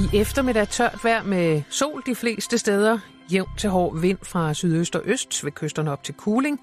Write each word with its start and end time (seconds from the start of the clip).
I 0.00 0.16
eftermiddag 0.16 0.68
tørt 0.68 1.04
vejr 1.04 1.22
med 1.22 1.62
sol 1.70 2.02
de 2.06 2.14
fleste 2.14 2.58
steder, 2.58 2.98
jævnt 3.32 3.58
til 3.58 3.70
hård 3.70 4.00
vind 4.00 4.18
fra 4.22 4.54
sydøst 4.54 4.96
og 4.96 5.02
øst 5.04 5.44
ved 5.44 5.52
kysterne 5.52 5.92
op 5.92 6.04
til 6.04 6.14
Kuling, 6.14 6.60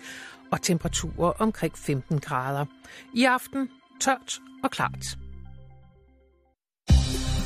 og 0.52 0.62
temperaturer 0.62 1.32
omkring 1.40 1.78
15 1.78 2.20
grader. 2.20 2.66
I 3.14 3.24
aften 3.24 3.70
tørt 4.02 4.40
og 4.64 4.72
klart. 4.72 5.18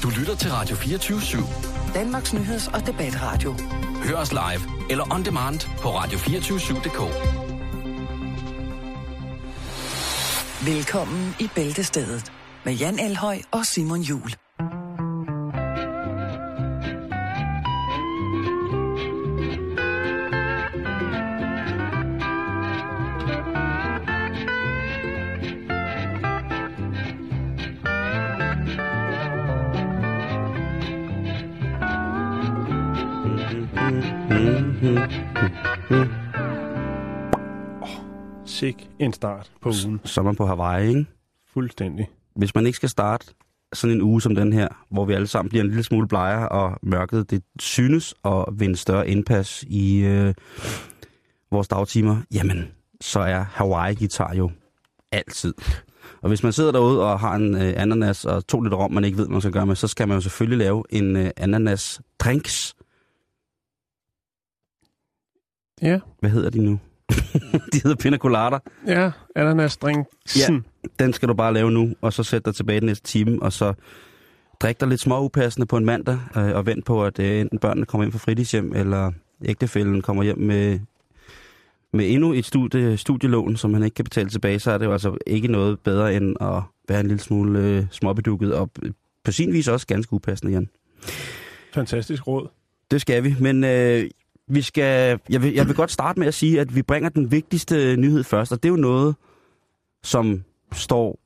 Du 0.04 0.10
lytter 0.20 0.36
til 0.36 0.52
Radio 0.52 0.76
24 0.76 1.18
/7. 1.18 1.94
Danmarks 1.94 2.34
nyheds- 2.34 2.68
og 2.74 2.88
debatradio. 2.88 3.56
Hør 4.04 4.16
os 4.16 4.32
live 4.32 4.62
eller 4.90 5.14
on 5.14 5.26
demand 5.26 5.60
på 5.82 5.90
radio247.dk. 5.90 7.00
Velkommen 10.68 11.36
i 11.40 11.50
Bæltestedet 11.56 12.32
med 12.66 12.74
Jan 12.74 13.00
Elhøj 13.00 13.38
og 13.52 13.66
Simon 13.66 14.02
Jul. 14.02 14.32
Sik 38.62 38.90
en 39.00 39.14
start 39.14 39.52
på 39.62 39.70
ugen. 39.86 40.02
Sommer 40.06 40.34
på 40.34 40.46
Hawaii, 40.46 40.88
ikke? 40.88 41.06
Fuldstændig. 41.54 42.10
Hvis 42.36 42.56
man 42.56 42.66
ikke 42.66 42.76
skal 42.76 42.90
starte 42.90 43.34
sådan 43.74 43.96
en 43.96 44.02
uge 44.02 44.22
som 44.22 44.36
den 44.36 44.54
her, 44.54 44.68
hvor 44.90 45.06
vi 45.06 45.14
alle 45.14 45.28
sammen 45.28 45.50
bliver 45.50 45.64
en 45.64 45.70
lille 45.70 45.84
smule 45.84 46.08
blegere, 46.08 46.50
og 46.50 46.80
mørket 46.84 47.30
det 47.32 47.44
synes 47.60 48.16
at 48.26 48.46
vinde 48.54 48.76
større 48.76 49.10
indpas 49.10 49.64
i 49.68 50.00
øh, 50.00 50.34
vores 51.52 51.68
dagtimer, 51.68 52.22
jamen, 52.34 52.72
så 53.02 53.20
er 53.20 53.40
Hawaii-gitar 53.40 54.36
jo 54.36 54.52
altid. 55.12 55.54
Og 56.22 56.28
hvis 56.28 56.44
man 56.44 56.54
sidder 56.54 56.72
derude 56.72 57.04
og 57.04 57.20
har 57.20 57.36
en 57.36 57.56
øh, 57.56 57.74
ananas 57.78 58.26
og 58.26 58.48
to 58.48 58.62
liter 58.62 58.78
rom, 58.78 58.92
man 58.92 59.04
ikke 59.04 59.18
ved, 59.18 59.28
man 59.28 59.42
skal 59.42 59.54
gøre 59.54 59.66
med, 59.66 59.76
så 59.76 59.88
skal 59.88 60.08
man 60.08 60.18
jo 60.18 60.22
selvfølgelig 60.22 60.58
lave 60.58 60.84
en 60.90 61.16
øh, 61.16 61.30
ananas 61.38 62.02
drinks. 62.20 62.76
Ja, 65.82 66.00
Hvad 66.20 66.30
hedder 66.30 66.50
de 66.50 66.64
nu? 66.64 66.80
de 67.74 67.82
hedder 67.84 67.96
pina 67.96 68.18
colada. 68.18 68.58
ja, 68.88 69.12
ananas 69.36 69.78
drinksen. 69.78 70.66
Den 71.00 71.14
skal 71.14 71.30
du 71.30 71.34
bare 71.34 71.54
lave 71.54 71.72
nu, 71.72 71.94
og 72.02 72.14
så 72.14 72.24
sætte 72.24 72.46
dig 72.46 72.56
tilbage 72.56 72.80
den 72.80 72.86
næste 72.86 73.08
time, 73.08 73.42
og 73.42 73.54
så 73.54 73.74
drik 74.62 74.80
dig 74.80 74.88
lidt 74.88 75.02
småupassende 75.02 75.68
på 75.68 75.78
en 75.78 75.86
mandag, 75.86 76.20
øh, 76.38 76.56
og 76.56 76.66
vent 76.66 76.86
på, 76.86 77.06
at 77.06 77.20
øh, 77.20 77.40
enten 77.42 77.60
børnene 77.60 77.86
kommer 77.86 78.06
hjem 78.06 78.12
fra 78.12 78.20
fritidshjem, 78.20 78.74
eller 78.76 79.12
ægtefælden 79.46 80.02
kommer 80.02 80.24
hjem 80.24 80.40
med, 80.40 80.80
med 81.94 82.10
endnu 82.10 82.34
et 82.34 82.46
studie, 82.46 82.98
studielån, 82.98 83.58
som 83.58 83.74
han 83.74 83.84
ikke 83.84 83.96
kan 83.96 84.06
betale 84.06 84.30
tilbage, 84.30 84.60
så 84.60 84.72
er 84.72 84.78
det 84.78 84.86
jo 84.86 84.92
altså 84.92 85.18
ikke 85.28 85.48
noget 85.48 85.80
bedre 85.80 86.16
end 86.16 86.36
at 86.42 86.64
være 86.90 87.00
en 87.00 87.08
lille 87.08 87.22
smule 87.22 87.60
øh, 87.60 87.86
småbedukket, 87.92 88.56
og 88.56 88.70
på 89.24 89.32
sin 89.32 89.54
vis 89.54 89.68
også 89.68 89.88
ganske 89.88 90.14
upassende, 90.14 90.54
Jan. 90.54 90.70
Fantastisk 91.74 92.28
råd. 92.28 92.48
Det 92.92 93.02
skal 93.02 93.24
vi, 93.24 93.36
men 93.40 93.64
øh, 93.64 94.10
vi 94.48 94.62
skal, 94.62 95.20
jeg, 95.30 95.42
vil, 95.42 95.54
jeg 95.54 95.68
vil 95.68 95.76
godt 95.76 95.92
starte 95.92 96.20
med 96.20 96.28
at 96.28 96.34
sige, 96.34 96.62
at 96.62 96.76
vi 96.76 96.82
bringer 96.82 97.10
den 97.10 97.32
vigtigste 97.32 97.96
nyhed 97.98 98.24
først, 98.24 98.52
og 98.52 98.64
det 98.64 98.70
er 98.70 98.74
jo 98.74 98.80
noget, 98.82 99.16
som 100.04 100.44
står 100.72 101.20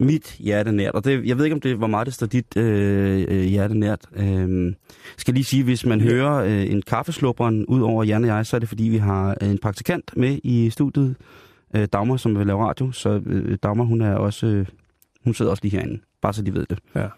mit 0.00 0.36
hjerte 0.38 0.72
nært. 0.72 0.94
Og 0.94 1.04
det, 1.04 1.26
jeg 1.26 1.38
ved 1.38 1.44
ikke, 1.44 1.54
om 1.54 1.60
det 1.60 1.76
hvor 1.76 1.86
meget 1.86 2.06
det 2.06 2.14
står 2.14 2.26
dit 2.26 2.56
øh, 2.56 3.26
øh, 3.28 3.42
hjerte 3.42 3.78
nært. 3.78 4.06
Øh, 4.12 4.74
skal 5.16 5.34
lige 5.34 5.44
sige, 5.44 5.64
hvis 5.64 5.86
man 5.86 6.00
hører 6.00 6.34
øh, 6.34 6.70
en 6.70 6.82
kaffeslubberen 6.82 7.66
ud 7.66 7.80
over 7.80 8.04
Jan 8.04 8.24
og 8.24 8.28
jeg, 8.28 8.46
så 8.46 8.56
er 8.56 8.58
det 8.58 8.68
fordi, 8.68 8.84
vi 8.84 8.96
har 8.96 9.36
øh, 9.42 9.48
en 9.48 9.58
praktikant 9.58 10.16
med 10.16 10.38
i 10.44 10.70
studiet, 10.70 11.16
øh, 11.76 11.88
Dagmar, 11.92 12.16
som 12.16 12.38
vil 12.38 12.46
lave 12.46 12.66
radio. 12.66 12.92
Så 12.92 13.20
øh, 13.26 13.58
Dagmar, 13.62 13.84
hun 13.84 14.00
er 14.00 14.14
også, 14.14 14.46
øh, 14.46 14.66
hun 15.24 15.34
sidder 15.34 15.50
også 15.50 15.62
lige 15.64 15.76
herinde, 15.76 16.00
bare 16.22 16.32
så 16.32 16.42
de 16.42 16.54
ved 16.54 16.66
det. 16.66 16.78
Ja. 16.94 17.08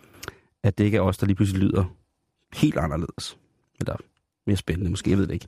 At 0.63 0.79
det 0.79 0.85
ikke 0.85 0.97
er 0.97 1.01
os, 1.01 1.19
der 1.19 1.27
lige 1.27 1.37
pludselig 1.37 1.63
lyder 1.63 1.85
helt 2.55 2.77
anderledes. 2.77 3.39
Eller 3.81 3.97
mere 4.47 4.57
spændende, 4.57 4.91
måske, 4.91 5.11
jeg 5.11 5.19
ved 5.19 5.27
det 5.27 5.35
ikke. 5.35 5.47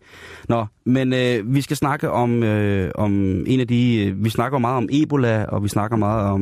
Nå, 0.48 0.66
men 0.86 1.12
øh, 1.12 1.54
vi 1.54 1.60
skal 1.60 1.76
snakke 1.76 2.10
om, 2.10 2.42
øh, 2.42 2.90
om 2.94 3.12
en 3.46 3.60
af 3.60 3.68
de... 3.68 4.04
Øh, 4.04 4.24
vi 4.24 4.30
snakker 4.30 4.58
meget 4.58 4.76
om 4.76 4.88
Ebola, 4.92 5.44
og 5.44 5.62
vi 5.62 5.68
snakker 5.68 5.96
meget 5.96 6.30
om 6.30 6.40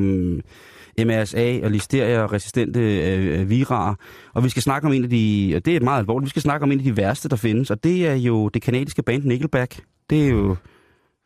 MRSA 0.98 1.60
og 1.62 1.70
listeria 1.70 2.22
og 2.22 2.32
resistente 2.32 2.80
øh, 2.80 3.50
virarer. 3.50 3.94
Og 4.34 4.44
vi 4.44 4.48
skal 4.48 4.62
snakke 4.62 4.86
om 4.86 4.92
en 4.92 5.04
af 5.04 5.10
de... 5.10 5.52
Og 5.56 5.64
det 5.64 5.76
er 5.76 5.80
meget 5.80 5.98
alvorligt. 5.98 6.26
Vi 6.26 6.30
skal 6.30 6.42
snakke 6.42 6.64
om 6.64 6.72
en 6.72 6.78
af 6.78 6.84
de 6.84 6.96
værste, 6.96 7.28
der 7.28 7.36
findes, 7.36 7.70
og 7.70 7.84
det 7.84 8.08
er 8.08 8.14
jo 8.14 8.48
det 8.48 8.62
kanadiske 8.62 9.02
band 9.02 9.24
Nickelback. 9.24 9.80
Det 10.10 10.24
er 10.24 10.28
jo 10.28 10.56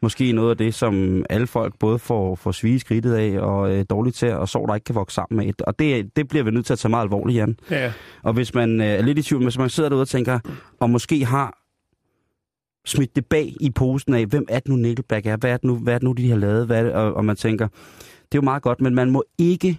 måske 0.05 0.33
noget 0.33 0.51
af 0.51 0.57
det, 0.57 0.75
som 0.75 1.25
alle 1.31 1.47
folk 1.47 1.75
både 1.79 1.99
får, 1.99 2.35
får 2.35 2.53
svige 2.53 2.81
skridtet 2.81 3.15
af 3.15 3.41
og 3.41 3.77
øh, 3.77 3.85
dårligt 3.91 4.17
til, 4.17 4.33
og 4.33 4.49
sår, 4.49 4.67
der 4.67 4.75
ikke 4.75 4.85
kan 4.85 4.95
vokse 4.95 5.15
sammen 5.15 5.37
med. 5.47 5.53
Og 5.67 5.79
det, 5.79 6.17
det 6.17 6.29
bliver 6.29 6.45
vi 6.45 6.51
nødt 6.51 6.67
til 6.67 6.73
at 6.73 6.79
tage 6.79 6.91
meget 6.91 7.05
alvorligt, 7.05 7.37
Jan. 7.37 7.57
Ja, 7.71 7.93
Og 8.23 8.33
hvis 8.33 8.55
man 8.55 8.81
øh, 8.81 8.87
er 8.87 9.03
lidt 9.03 9.19
i 9.19 9.23
tvivl, 9.23 9.43
hvis 9.43 9.59
man 9.59 9.71
sidder 9.71 9.89
derude 9.89 10.03
og 10.03 10.09
tænker, 10.09 10.39
og 10.81 10.91
måske 10.91 11.25
har 11.25 11.59
smidt 12.87 13.17
det 13.17 13.27
bag 13.27 13.55
i 13.61 13.71
posen 13.71 14.15
af, 14.15 14.27
hvem 14.27 14.47
er 14.49 14.59
det 14.59 14.69
nu 14.69 14.77
Nickelback 14.77 15.27
er, 15.27 15.37
hvad 15.37 15.51
er 15.51 15.57
det 15.57 15.65
nu, 15.65 15.77
hvad 15.77 15.95
er 15.95 15.99
det 15.99 16.05
nu 16.05 16.13
de 16.13 16.31
har 16.31 16.37
lavet, 16.37 16.67
hvad 16.67 16.79
er 16.79 16.83
det, 16.83 16.93
og, 16.93 17.15
og 17.15 17.25
man 17.25 17.37
tænker, 17.37 17.69
det 17.69 18.35
er 18.35 18.39
jo 18.39 18.43
meget 18.43 18.63
godt, 18.63 18.81
men 18.81 18.95
man 18.95 19.11
må 19.11 19.25
ikke 19.39 19.79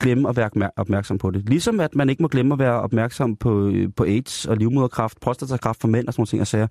glemme 0.00 0.28
at 0.28 0.36
være 0.36 0.46
opmær- 0.46 0.72
opmærksom 0.76 1.18
på 1.18 1.30
det. 1.30 1.48
Ligesom 1.48 1.80
at 1.80 1.94
man 1.94 2.08
ikke 2.08 2.22
må 2.22 2.28
glemme 2.28 2.52
at 2.52 2.58
være 2.58 2.80
opmærksom 2.80 3.36
på, 3.36 3.66
øh, 3.66 3.88
på 3.96 4.04
AIDS 4.04 4.46
og 4.46 4.56
livmoderkræft, 4.56 5.20
prostatakræft 5.20 5.80
for 5.80 5.88
mænd 5.88 6.06
og 6.06 6.12
sådan 6.14 6.20
nogle 6.20 6.26
ting 6.26 6.40
at 6.40 6.46
sige, 6.48 6.68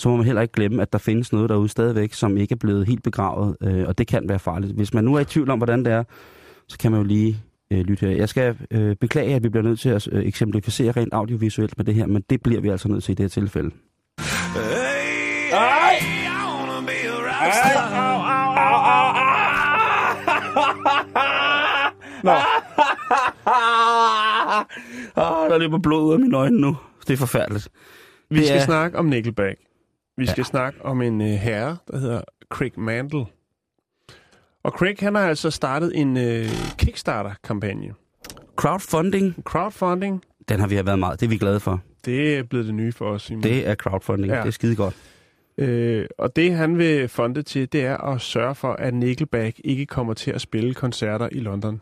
så 0.00 0.08
må 0.08 0.16
man 0.16 0.26
heller 0.26 0.42
ikke 0.42 0.52
glemme, 0.52 0.82
at 0.82 0.92
der 0.92 0.98
findes 0.98 1.32
noget 1.32 1.48
derude 1.50 1.68
stadigvæk, 1.68 2.12
som 2.14 2.36
ikke 2.36 2.52
er 2.52 2.56
blevet 2.56 2.86
helt 2.86 3.02
begravet, 3.02 3.56
øh, 3.62 3.84
og 3.88 3.98
det 3.98 4.06
kan 4.06 4.28
være 4.28 4.38
farligt. 4.38 4.72
Hvis 4.72 4.94
man 4.94 5.04
nu 5.04 5.14
er 5.14 5.20
i 5.20 5.24
tvivl 5.24 5.50
om, 5.50 5.58
hvordan 5.58 5.84
det 5.84 5.92
er, 5.92 6.04
så 6.68 6.78
kan 6.78 6.90
man 6.92 7.00
jo 7.00 7.06
lige 7.06 7.36
øh, 7.72 7.78
lytte 7.80 8.06
her. 8.06 8.16
Jeg 8.16 8.28
skal 8.28 8.56
øh, 8.70 8.96
beklage, 8.96 9.34
at 9.34 9.42
vi 9.44 9.48
bliver 9.48 9.64
nødt 9.64 9.80
til 9.80 9.88
at 9.88 10.08
øh, 10.12 10.24
eksemplificere 10.24 10.92
rent 10.92 11.14
audiovisuelt 11.14 11.76
med 11.76 11.84
det 11.84 11.94
her, 11.94 12.06
men 12.06 12.22
det 12.30 12.42
bliver 12.42 12.60
vi 12.60 12.68
altså 12.68 12.88
nødt 12.88 13.04
til 13.04 13.12
i 13.12 13.14
det 13.14 13.22
her 13.24 13.28
tilfælde. 13.28 13.70
Nå. 22.22 22.30
oh, 25.16 25.50
der 25.50 25.58
løber 25.58 25.78
blod 25.78 26.02
ud 26.02 26.12
af 26.12 26.18
mine 26.18 26.36
øjne 26.36 26.60
nu. 26.60 26.76
Det 27.06 27.12
er 27.12 27.16
forfærdeligt. 27.16 27.68
vi 28.30 28.36
Det 28.38 28.46
skal 28.46 28.58
er- 28.60 28.64
snakke 28.64 28.98
om 28.98 29.04
Nickelback. 29.06 29.58
Vi 30.20 30.26
skal 30.26 30.44
snakke 30.44 30.84
om 30.84 31.02
en 31.02 31.20
uh, 31.20 31.26
herre, 31.26 31.76
der 31.90 31.98
hedder 31.98 32.20
Craig 32.48 32.72
Mantle. 32.76 33.24
Og 34.62 34.70
Craig, 34.70 34.96
han 35.00 35.14
har 35.14 35.28
altså 35.28 35.50
startet 35.50 35.92
en 36.00 36.16
uh, 36.16 36.22
Kickstarter-kampagne. 36.78 37.94
Crowdfunding, 38.56 39.34
Crowdfunding, 39.44 40.24
den 40.48 40.60
har 40.60 40.66
vi 40.66 40.86
været 40.86 40.98
meget. 40.98 41.20
Det 41.20 41.26
er 41.26 41.30
vi 41.30 41.38
glade 41.38 41.60
for. 41.60 41.82
det 42.04 42.38
er 42.38 42.42
blevet 42.42 42.66
det 42.66 42.74
nye 42.74 42.92
for 42.92 43.10
os. 43.10 43.22
Simon. 43.22 43.42
Det 43.42 43.68
er 43.68 43.74
crowdfunding. 43.74 44.28
Ja. 44.28 44.34
Ja. 44.34 44.40
Det 44.40 44.48
er 44.48 44.52
skide 44.52 44.76
godt. 44.76 44.96
Øh, 45.58 46.06
og 46.18 46.36
det, 46.36 46.52
han 46.54 46.78
vil 46.78 47.08
fonde 47.08 47.42
til, 47.42 47.72
det 47.72 47.84
er 47.84 47.96
at 47.96 48.20
sørge 48.20 48.54
for, 48.54 48.72
at 48.72 48.94
Nickelback 48.94 49.60
ikke 49.64 49.86
kommer 49.86 50.14
til 50.14 50.30
at 50.30 50.40
spille 50.40 50.74
koncerter 50.74 51.28
i 51.32 51.40
London. 51.40 51.80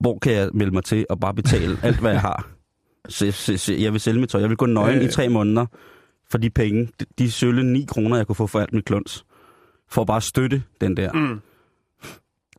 Hvor 0.00 0.18
kan 0.18 0.32
jeg 0.32 0.50
melde 0.54 0.72
mig 0.72 0.84
til 0.84 1.06
og 1.10 1.20
bare 1.20 1.34
betale 1.34 1.76
alt, 1.82 2.00
hvad 2.00 2.10
jeg 2.10 2.20
har? 2.20 2.48
Jeg 3.68 3.92
vil 3.92 4.00
sælge 4.00 4.20
mit 4.20 4.28
tøj. 4.30 4.40
Jeg 4.40 4.48
vil 4.48 4.56
gå 4.56 4.66
nøgen 4.66 4.98
Øh. 4.98 5.04
i 5.04 5.08
tre 5.08 5.28
måneder 5.28 5.66
for 6.30 6.38
de 6.38 6.50
penge. 6.50 6.88
De, 7.00 7.04
de 7.18 7.30
sølle 7.30 7.72
9 7.72 7.84
kroner, 7.88 8.16
jeg 8.16 8.26
kunne 8.26 8.36
få 8.36 8.46
for 8.46 8.58
alt 8.60 8.72
mit 8.72 8.84
kluns. 8.84 9.24
For 9.90 10.00
at 10.00 10.06
bare 10.06 10.20
støtte 10.20 10.62
den 10.80 10.96
der. 10.96 11.12
Mm. 11.12 11.40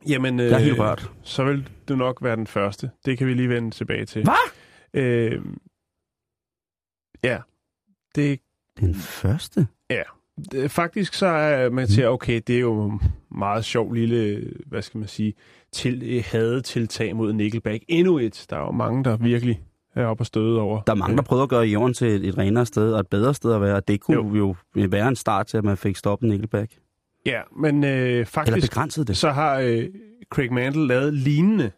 Jamen, 0.08 0.40
øh, 0.40 0.46
Jeg 0.46 0.54
er 0.54 0.58
helt 0.58 0.78
rørt. 0.78 1.10
så 1.22 1.44
vil 1.44 1.68
du 1.88 1.96
nok 1.96 2.18
være 2.22 2.36
den 2.36 2.46
første. 2.46 2.90
Det 3.04 3.18
kan 3.18 3.26
vi 3.26 3.34
lige 3.34 3.48
vende 3.48 3.70
tilbage 3.70 4.04
til. 4.06 4.22
Hvad? 4.24 4.50
Øh, 5.02 5.40
ja, 7.24 7.38
det 8.14 8.40
Den 8.80 8.94
første? 8.94 9.66
Det- 10.52 10.70
Faktisk 10.70 11.14
så 11.14 11.26
er 11.26 11.70
man 11.70 11.88
til, 11.88 12.08
okay, 12.08 12.40
det 12.46 12.56
er 12.56 12.60
jo 12.60 13.00
meget 13.30 13.64
sjov 13.64 13.92
lille, 13.92 14.50
hvad 14.66 14.82
skal 14.82 14.98
man 14.98 15.08
sige, 15.08 15.34
til, 15.72 16.22
hadetiltag 16.26 17.16
mod 17.16 17.32
Nickelback. 17.32 17.84
Endnu 17.88 18.18
et. 18.18 18.46
Der 18.50 18.56
er 18.56 18.60
jo 18.60 18.70
mange, 18.70 19.04
der 19.04 19.16
virkelig 19.16 19.62
er 19.94 20.06
oppe 20.06 20.20
og 20.22 20.26
støde 20.26 20.60
over. 20.60 20.82
Der 20.82 20.92
er 20.92 20.96
mange, 20.96 21.16
der 21.16 21.22
prøver 21.22 21.42
at 21.42 21.48
gøre 21.48 21.62
jorden 21.64 21.94
til 21.94 22.08
et, 22.08 22.24
et 22.28 22.38
renere 22.38 22.66
sted 22.66 22.92
og 22.94 23.00
et 23.00 23.08
bedre 23.08 23.34
sted 23.34 23.54
at 23.54 23.60
være. 23.60 23.76
og 23.76 23.88
Det 23.88 24.00
kunne 24.00 24.36
Jo. 24.36 24.56
jo, 24.76 24.86
være 24.88 25.08
en 25.08 25.16
start 25.16 25.46
til, 25.46 25.56
at 25.56 25.64
man 25.64 25.76
fik 25.76 25.96
stoppet 25.96 26.28
Nickelback. 26.28 26.78
Ja, 27.26 27.40
men 27.56 27.84
øh, 27.84 28.26
faktisk 28.26 28.74
det. 29.08 29.16
så 29.16 29.30
har 29.30 29.58
øh, 29.58 29.88
Craig 30.30 30.52
Mantle 30.52 30.86
lavet 30.86 31.14
lignende, 31.14 31.70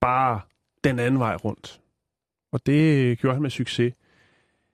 bare 0.00 0.40
den 0.84 0.98
anden 0.98 1.20
vej 1.20 1.34
rundt. 1.36 1.80
Og 2.52 2.66
det 2.66 3.04
øh, 3.04 3.16
gjorde 3.16 3.34
han 3.34 3.42
med 3.42 3.50
succes. 3.50 3.94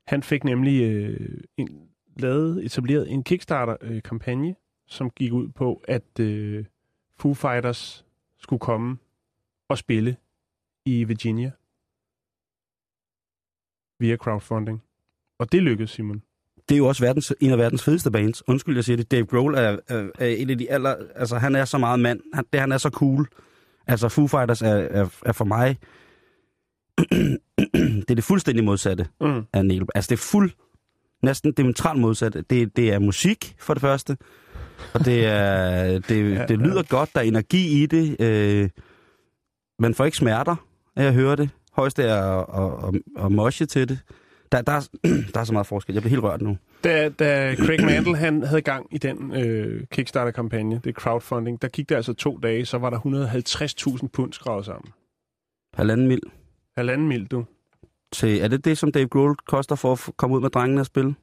Han 0.06 0.22
fik 0.22 0.44
nemlig 0.44 0.82
øh, 0.82 1.40
en, 1.56 1.68
lavet, 2.16 2.64
etableret 2.64 3.12
en 3.12 3.22
Kickstarter-kampagne, 3.22 4.54
som 4.86 5.10
gik 5.10 5.32
ud 5.32 5.48
på, 5.48 5.82
at 5.88 6.20
øh, 6.20 6.64
Foo 7.18 7.34
Fighters 7.34 8.04
skulle 8.38 8.60
komme 8.60 8.96
og 9.68 9.78
spille 9.78 10.16
i 10.84 11.04
Virginia 11.04 11.50
via 14.00 14.16
crowdfunding. 14.16 14.82
Og 15.38 15.52
det 15.52 15.62
lykkedes, 15.62 15.90
Simon. 15.90 16.22
Det 16.68 16.74
er 16.74 16.78
jo 16.78 16.86
også 16.86 17.04
verdens, 17.04 17.34
en 17.40 17.50
af 17.50 17.58
verdens 17.58 17.84
fedeste 17.84 18.10
bands. 18.10 18.48
Undskyld, 18.48 18.74
jeg 18.74 18.84
siger 18.84 18.96
det. 18.96 19.10
Dave 19.10 19.26
Grohl 19.26 19.54
er, 19.54 19.76
er, 19.88 20.08
er 20.18 20.26
en 20.26 20.50
af 20.50 20.58
de 20.58 20.70
aller... 20.70 20.96
Altså, 21.14 21.38
han 21.38 21.54
er 21.54 21.64
så 21.64 21.78
meget 21.78 22.00
mand. 22.00 22.20
Han, 22.34 22.44
det, 22.52 22.60
han 22.60 22.72
er 22.72 22.78
så 22.78 22.88
cool. 22.90 23.28
Altså, 23.86 24.08
Foo 24.08 24.26
Fighters 24.26 24.62
er, 24.62 24.68
er, 24.74 25.08
er 25.26 25.32
for 25.32 25.44
mig... 25.44 25.78
det 26.98 28.10
er 28.10 28.14
det 28.14 28.24
fuldstændig 28.24 28.64
modsatte 28.64 29.06
Mm. 29.20 29.42
af 29.52 29.66
Neil. 29.66 29.82
Altså, 29.94 30.08
det 30.08 30.16
er 30.16 30.22
fuld... 30.30 30.50
Næsten 31.22 31.52
diametralt 31.52 32.00
modsatte. 32.00 32.44
Det, 32.50 32.76
det 32.76 32.92
er 32.92 32.98
musik, 32.98 33.54
for 33.58 33.74
det 33.74 33.80
første. 33.80 34.16
Og 34.94 35.04
det 35.04 35.26
er... 35.26 35.84
Det, 36.08 36.34
Ja, 36.34 36.46
det 36.46 36.58
lyder 36.58 36.82
godt. 36.82 37.14
Der 37.14 37.20
er 37.20 37.24
energi 37.24 37.82
i 37.82 37.86
det. 37.86 38.20
Øh, 38.20 38.68
man 39.78 39.94
får 39.94 40.04
ikke 40.04 40.16
smerter 40.16 40.56
af 40.96 41.04
at 41.04 41.14
høre 41.14 41.36
det. 41.36 41.50
Højst 41.80 41.98
er 41.98 42.14
at, 42.14 42.46
at, 42.62 42.94
at, 42.94 43.24
at 43.24 43.32
moshe 43.32 43.66
til 43.66 43.88
det. 43.88 43.98
Der, 44.52 44.62
der, 44.62 44.72
er, 44.72 44.80
der 45.34 45.40
er 45.40 45.44
så 45.44 45.52
meget 45.52 45.66
forskel. 45.66 45.92
Jeg 45.92 46.02
bliver 46.02 46.10
helt 46.10 46.22
rørt 46.22 46.42
nu. 46.42 46.58
Da, 46.84 47.08
da 47.08 47.54
Craig 47.54 47.84
Mantle 47.84 48.16
han 48.16 48.42
havde 48.42 48.62
gang 48.62 48.86
i 48.90 48.98
den 48.98 49.34
øh, 49.36 49.86
Kickstarter-kampagne, 49.90 50.80
det 50.84 50.94
crowdfunding, 50.94 51.62
der 51.62 51.68
gik 51.68 51.88
det 51.88 51.94
altså 51.94 52.12
to 52.12 52.38
dage, 52.42 52.66
så 52.66 52.78
var 52.78 52.90
der 52.90 52.98
150.000 54.00 54.08
pund 54.08 54.32
skrevet 54.32 54.64
sammen. 54.64 54.92
Halvanden 55.74 56.08
mil. 56.08 56.20
Halvanden 56.76 57.08
mil, 57.08 57.26
du. 57.26 57.44
til... 58.12 58.40
Er 58.40 58.48
det 58.48 58.64
det, 58.64 58.78
som 58.78 58.92
Dave 58.92 59.08
Grohl 59.08 59.36
koster 59.36 59.74
for 59.74 59.92
at 59.92 60.16
komme 60.16 60.36
ud 60.36 60.40
med 60.40 60.50
drengene 60.50 60.80
og 60.80 60.86
spille? 60.86 61.14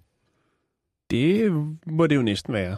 Det 1.11 1.51
må 1.87 2.07
det 2.07 2.15
jo 2.15 2.21
næsten 2.21 2.53
være. 2.53 2.75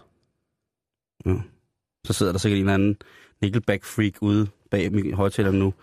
Så 2.06 2.14
sidder 2.14 2.32
der 2.32 2.40
sikkert 2.40 2.58
en 2.58 2.62
eller 2.62 2.74
anden 2.74 2.98
Nickelback-freak 3.42 4.14
ude 4.22 4.48
bag 4.72 4.92
min 4.92 5.14
højtaler 5.14 5.52
nu. 5.52 5.74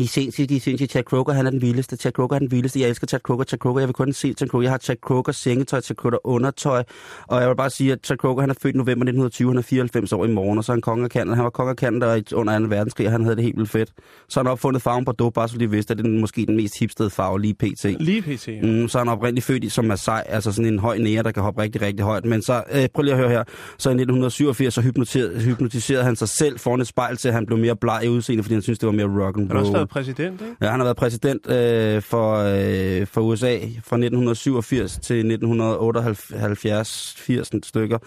Er 0.00 0.04
sindssygt, 0.06 0.48
de 0.48 0.56
er 0.56 0.60
sindssygt. 0.60 0.90
Chad 0.92 1.02
Kroger, 1.02 1.32
han 1.32 1.46
er 1.46 1.50
den 1.50 1.60
vildeste. 1.62 1.96
Chad 1.96 2.12
Kroger 2.12 2.34
er 2.34 2.38
den 2.38 2.50
vildeste. 2.50 2.80
Jeg 2.80 2.88
elsker 2.88 3.06
Chad 3.06 3.20
Kroger. 3.20 3.44
Chad 3.44 3.58
Kroger, 3.58 3.78
jeg 3.80 3.88
vil 3.88 3.94
kun 3.94 4.12
se 4.12 4.32
Chad 4.32 4.48
Kroger. 4.48 4.62
Jeg 4.62 4.70
har 4.72 4.78
Chad 4.78 4.96
Kroger 5.02 5.32
sengetøj, 5.32 5.80
Chad 5.80 5.96
Kroger 5.96 6.26
undertøj. 6.26 6.82
Og 7.28 7.40
jeg 7.40 7.48
vil 7.48 7.56
bare 7.56 7.70
sige, 7.70 7.92
at 7.92 7.98
Chad 8.04 8.16
Kroger, 8.16 8.40
han 8.40 8.50
er 8.50 8.54
født 8.62 8.74
i 8.74 8.78
november 8.78 8.90
1920. 9.04 9.48
Han 9.50 9.58
er 9.58 9.62
94 9.62 10.12
år 10.12 10.24
i 10.24 10.28
morgen, 10.32 10.58
og 10.58 10.64
så 10.64 10.72
er 10.72 10.74
han 10.74 10.80
konge 10.82 11.04
af 11.04 11.10
Canada. 11.10 11.34
Han 11.34 11.44
var 11.44 11.50
konge 11.50 11.70
af 11.70 11.76
Canada 11.76 12.14
i- 12.14 12.22
under 12.34 12.58
2. 12.58 12.64
verdenskrig, 12.68 13.06
og 13.06 13.12
han 13.12 13.22
havde 13.24 13.36
det 13.36 13.44
helt 13.44 13.56
vildt 13.56 13.70
fedt. 13.70 13.90
Så 14.28 14.40
har 14.40 14.44
han 14.44 14.52
opfundet 14.52 14.82
farven 14.82 15.04
Bordeaux, 15.04 15.32
bare 15.34 15.48
så 15.48 15.58
de 15.58 15.70
vidste, 15.70 15.90
at 15.92 15.98
det 15.98 16.04
er 16.06 16.08
den, 16.08 16.20
måske 16.20 16.46
den 16.46 16.56
mest 16.56 16.78
hipstede 16.78 17.10
farve 17.10 17.40
lige 17.40 17.54
pt. 17.54 17.84
Lige 18.00 18.22
pt. 18.22 18.48
Ja. 18.48 18.62
Mm, 18.62 18.88
så 18.88 18.98
er 18.98 19.00
han 19.04 19.08
oprindeligt 19.08 19.46
født 19.46 19.64
i, 19.64 19.68
som 19.68 19.84
Masai, 19.84 20.22
altså 20.26 20.52
sådan 20.52 20.72
en 20.72 20.78
høj 20.78 20.98
nære, 20.98 21.22
der 21.22 21.30
kan 21.30 21.42
hoppe 21.42 21.62
rigtig, 21.62 21.82
rigtig 21.82 22.04
højt. 22.04 22.24
Men 22.24 22.42
så, 22.42 22.62
øh, 22.72 22.88
prøv 22.94 23.02
lige 23.02 23.12
at 23.14 23.18
høre 23.20 23.30
her, 23.30 23.44
så 23.78 23.88
i 23.90 23.92
1987, 23.94 24.74
så 24.74 24.80
hypnotiserede, 24.80 25.40
hypnotiserede 25.40 26.04
han 26.04 26.16
sig 26.16 26.28
selv 26.28 26.58
foran 26.58 26.80
et 26.80 26.86
spejl 26.86 27.16
til, 27.16 27.32
han 27.32 27.46
blev 27.46 27.58
mere 27.58 27.76
bleg 27.76 28.00
i 28.04 28.08
udseende, 28.08 28.42
fordi 28.42 28.54
han 28.54 28.62
syntes, 28.62 28.78
det 28.78 28.86
var 28.86 28.92
mere 28.92 29.24
rock 29.26 29.38
and 29.38 29.52
roll. 29.74 29.83
Været 29.84 29.90
præsident, 29.90 30.40
ikke? 30.40 30.56
Ja, 30.60 30.70
han 30.70 30.80
har 30.80 30.84
været 30.84 30.96
præsident 30.96 31.50
øh, 31.50 32.02
for, 32.02 32.34
øh, 32.36 33.06
for 33.06 33.20
USA 33.20 33.54
fra 33.58 33.96
1987 33.96 34.92
til 34.92 35.16
1978, 35.16 37.14
80 37.18 37.50
stykker. 37.62 37.98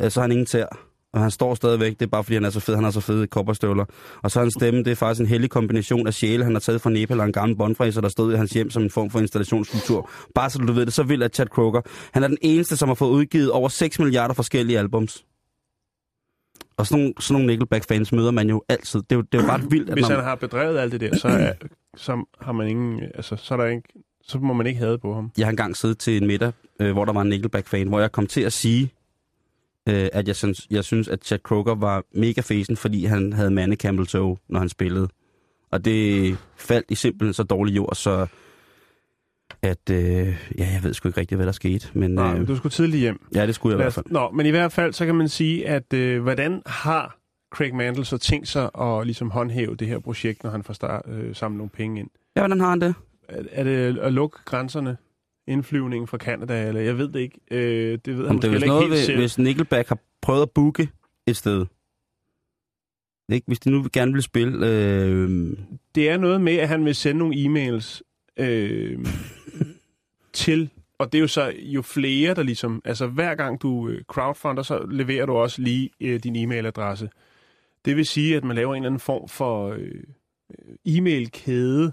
Øh, 0.00 0.10
så 0.10 0.20
har 0.20 0.22
han 0.22 0.32
ingen 0.32 0.46
tær. 0.46 0.66
Og 1.12 1.20
han 1.20 1.30
står 1.30 1.54
stadigvæk, 1.54 1.92
det 1.92 2.02
er 2.02 2.10
bare 2.10 2.24
fordi, 2.24 2.34
han 2.34 2.44
er 2.44 2.50
så 2.50 2.60
fed, 2.60 2.74
han 2.74 2.84
har 2.84 2.90
så 2.90 3.00
fede 3.00 3.26
kopperstøvler. 3.26 3.84
Og 4.22 4.30
så 4.30 4.40
hans 4.40 4.54
stemme, 4.54 4.82
det 4.84 4.90
er 4.90 4.94
faktisk 4.94 5.20
en 5.20 5.26
hellig 5.26 5.50
kombination 5.50 6.06
af 6.06 6.14
sjæle, 6.14 6.44
han 6.44 6.54
har 6.54 6.60
taget 6.60 6.80
fra 6.80 6.90
Nepal 6.90 7.20
og 7.20 7.26
en 7.26 7.32
gammel 7.32 7.56
båndfræser, 7.56 8.00
der 8.00 8.08
stod 8.08 8.34
i 8.34 8.36
hans 8.36 8.50
hjem 8.50 8.70
som 8.70 8.82
en 8.82 8.90
form 8.90 9.10
for 9.10 9.18
installationskultur. 9.18 10.10
Bare 10.34 10.50
så 10.50 10.58
du 10.58 10.72
ved 10.72 10.86
det, 10.86 10.94
så 10.94 11.02
vil 11.02 11.22
at 11.22 11.34
Chad 11.34 11.46
Kroger. 11.46 11.80
Han 12.12 12.22
er 12.22 12.28
den 12.28 12.38
eneste, 12.42 12.76
som 12.76 12.88
har 12.88 12.94
fået 12.94 13.10
udgivet 13.10 13.50
over 13.50 13.68
6 13.68 13.98
milliarder 13.98 14.34
forskellige 14.34 14.78
albums. 14.78 15.24
Og 16.78 16.86
sådan 16.86 17.02
nogle, 17.02 17.14
sådan 17.20 17.32
nogle 17.32 17.46
Nickelback-fans 17.46 18.12
møder 18.12 18.30
man 18.30 18.48
jo 18.48 18.62
altid. 18.68 19.00
Det 19.02 19.12
er 19.12 19.16
jo, 19.16 19.22
det 19.22 19.38
er 19.38 19.42
jo 19.42 19.48
ret 19.50 19.70
vildt, 19.70 19.88
at 19.88 19.94
Hvis 19.94 20.08
når, 20.08 20.16
han 20.16 20.24
har 20.24 20.34
bedrevet 20.34 20.78
alt 20.78 20.92
det 20.92 21.00
der, 21.00 21.16
så, 21.16 21.28
er, 21.28 21.52
så 21.96 22.24
har 22.40 22.52
man 22.52 22.68
ingen, 22.68 23.02
altså, 23.14 23.36
så, 23.36 23.54
er 23.54 23.58
der 23.58 23.66
ikke, 23.66 23.88
så 24.22 24.38
må 24.38 24.52
man 24.52 24.66
ikke 24.66 24.78
have 24.78 24.98
på 24.98 25.14
ham. 25.14 25.30
Jeg 25.38 25.46
har 25.46 25.50
engang 25.50 25.76
siddet 25.76 25.98
til 25.98 26.16
en 26.16 26.26
middag, 26.26 26.52
øh, 26.80 26.92
hvor 26.92 27.04
der 27.04 27.12
var 27.12 27.22
en 27.22 27.28
Nickelback-fan, 27.28 27.88
hvor 27.88 28.00
jeg 28.00 28.12
kom 28.12 28.26
til 28.26 28.40
at 28.40 28.52
sige, 28.52 28.92
øh, 29.88 30.08
at 30.12 30.28
jeg 30.28 30.36
synes, 30.36 30.66
jeg 30.70 30.84
synes, 30.84 31.08
at 31.08 31.24
Chad 31.24 31.38
Kroger 31.38 31.74
var 31.74 32.02
mega 32.14 32.40
fesen, 32.40 32.76
fordi 32.76 33.04
han 33.04 33.32
havde 33.32 33.50
mande 33.50 33.76
camel 33.76 34.06
toe, 34.06 34.36
når 34.48 34.58
han 34.58 34.68
spillede. 34.68 35.08
Og 35.70 35.84
det 35.84 36.36
faldt 36.56 36.86
i 36.88 36.94
simpelthen 36.94 37.32
så 37.32 37.42
dårlig 37.42 37.76
jord, 37.76 37.94
så 37.94 38.26
at, 39.62 39.90
øh, 39.90 39.98
ja, 40.58 40.68
jeg 40.72 40.80
ved 40.82 40.94
sgu 40.94 41.08
ikke 41.08 41.20
rigtig, 41.20 41.36
hvad 41.36 41.46
der 41.46 41.52
skete. 41.52 41.88
Men 41.94 42.10
Nej, 42.10 42.38
øh, 42.38 42.48
du 42.48 42.56
skulle 42.56 42.72
tidligt 42.72 43.00
hjem. 43.00 43.26
ja, 43.34 43.46
det 43.46 43.54
skulle 43.54 43.72
jeg 43.76 43.80
i 43.80 43.82
hvert 43.82 43.92
fald. 43.94 44.04
nå, 44.10 44.30
men 44.30 44.46
i 44.46 44.50
hvert 44.50 44.72
fald, 44.72 44.92
så 44.92 45.06
kan 45.06 45.14
man 45.14 45.28
sige, 45.28 45.68
at 45.68 45.92
øh, 45.92 46.22
hvordan 46.22 46.62
har 46.66 47.18
Craig 47.54 47.74
Mantle 47.74 48.04
så 48.04 48.18
tænkt 48.18 48.48
sig 48.48 48.70
at 48.80 49.06
ligesom 49.06 49.30
håndhæve 49.30 49.76
det 49.76 49.88
her 49.88 49.98
projekt, 49.98 50.42
når 50.42 50.50
han 50.50 50.62
får 50.62 50.74
start, 50.74 51.02
øh, 51.08 51.34
samlet 51.34 51.56
nogle 51.56 51.70
penge 51.70 52.00
ind? 52.00 52.10
Ja, 52.36 52.40
hvordan 52.40 52.60
har 52.60 52.70
han 52.70 52.80
det? 52.80 52.94
Er, 53.28 53.42
er 53.52 53.64
det 53.64 53.98
at 53.98 54.12
lukke 54.12 54.38
grænserne? 54.44 54.96
Indflyvningen 55.48 56.06
fra 56.08 56.18
Canada, 56.18 56.68
eller 56.68 56.80
jeg 56.80 56.98
ved 56.98 57.08
det 57.08 57.20
ikke. 57.20 57.38
Øh, 57.50 57.98
det 58.04 58.16
ved 58.18 58.26
han 58.26 58.34
Om 58.36 58.40
det 58.40 58.48
er 58.48 58.52
måske 58.52 58.56
ikke 58.64 58.66
noget, 58.66 58.88
helt 58.88 59.06
selv. 59.06 59.18
hvis 59.18 59.38
Nickelback 59.38 59.88
har 59.88 59.98
prøvet 60.22 60.42
at 60.42 60.50
booke 60.50 60.88
et 61.26 61.36
sted. 61.36 61.66
Ikke? 63.32 63.44
Hvis 63.46 63.58
de 63.60 63.70
nu 63.70 63.86
gerne 63.92 64.12
vil 64.12 64.22
spille... 64.22 64.66
Øh, 64.66 65.56
Det 65.94 66.10
er 66.10 66.16
noget 66.16 66.40
med, 66.40 66.56
at 66.56 66.68
han 66.68 66.84
vil 66.84 66.94
sende 66.94 67.18
nogle 67.18 67.34
e-mails 67.36 68.00
øh, 68.36 68.98
til, 70.38 70.70
og 70.98 71.12
det 71.12 71.18
er 71.18 71.20
jo 71.20 71.28
så 71.28 71.52
jo 71.58 71.82
flere, 71.82 72.34
der 72.34 72.42
ligesom, 72.42 72.82
altså 72.84 73.06
hver 73.06 73.34
gang 73.34 73.62
du 73.62 73.88
øh, 73.88 74.02
crowdfunder, 74.04 74.62
så 74.62 74.86
leverer 74.90 75.26
du 75.26 75.32
også 75.32 75.62
lige 75.62 75.90
øh, 76.00 76.20
din 76.20 76.36
e-mailadresse. 76.36 77.08
Det 77.84 77.96
vil 77.96 78.06
sige, 78.06 78.36
at 78.36 78.44
man 78.44 78.56
laver 78.56 78.74
en 78.74 78.82
eller 78.82 78.88
anden 78.88 79.00
form 79.00 79.28
for 79.28 79.68
øh, 79.68 79.90
øh, 80.58 80.74
e-mailkæde, 80.84 81.92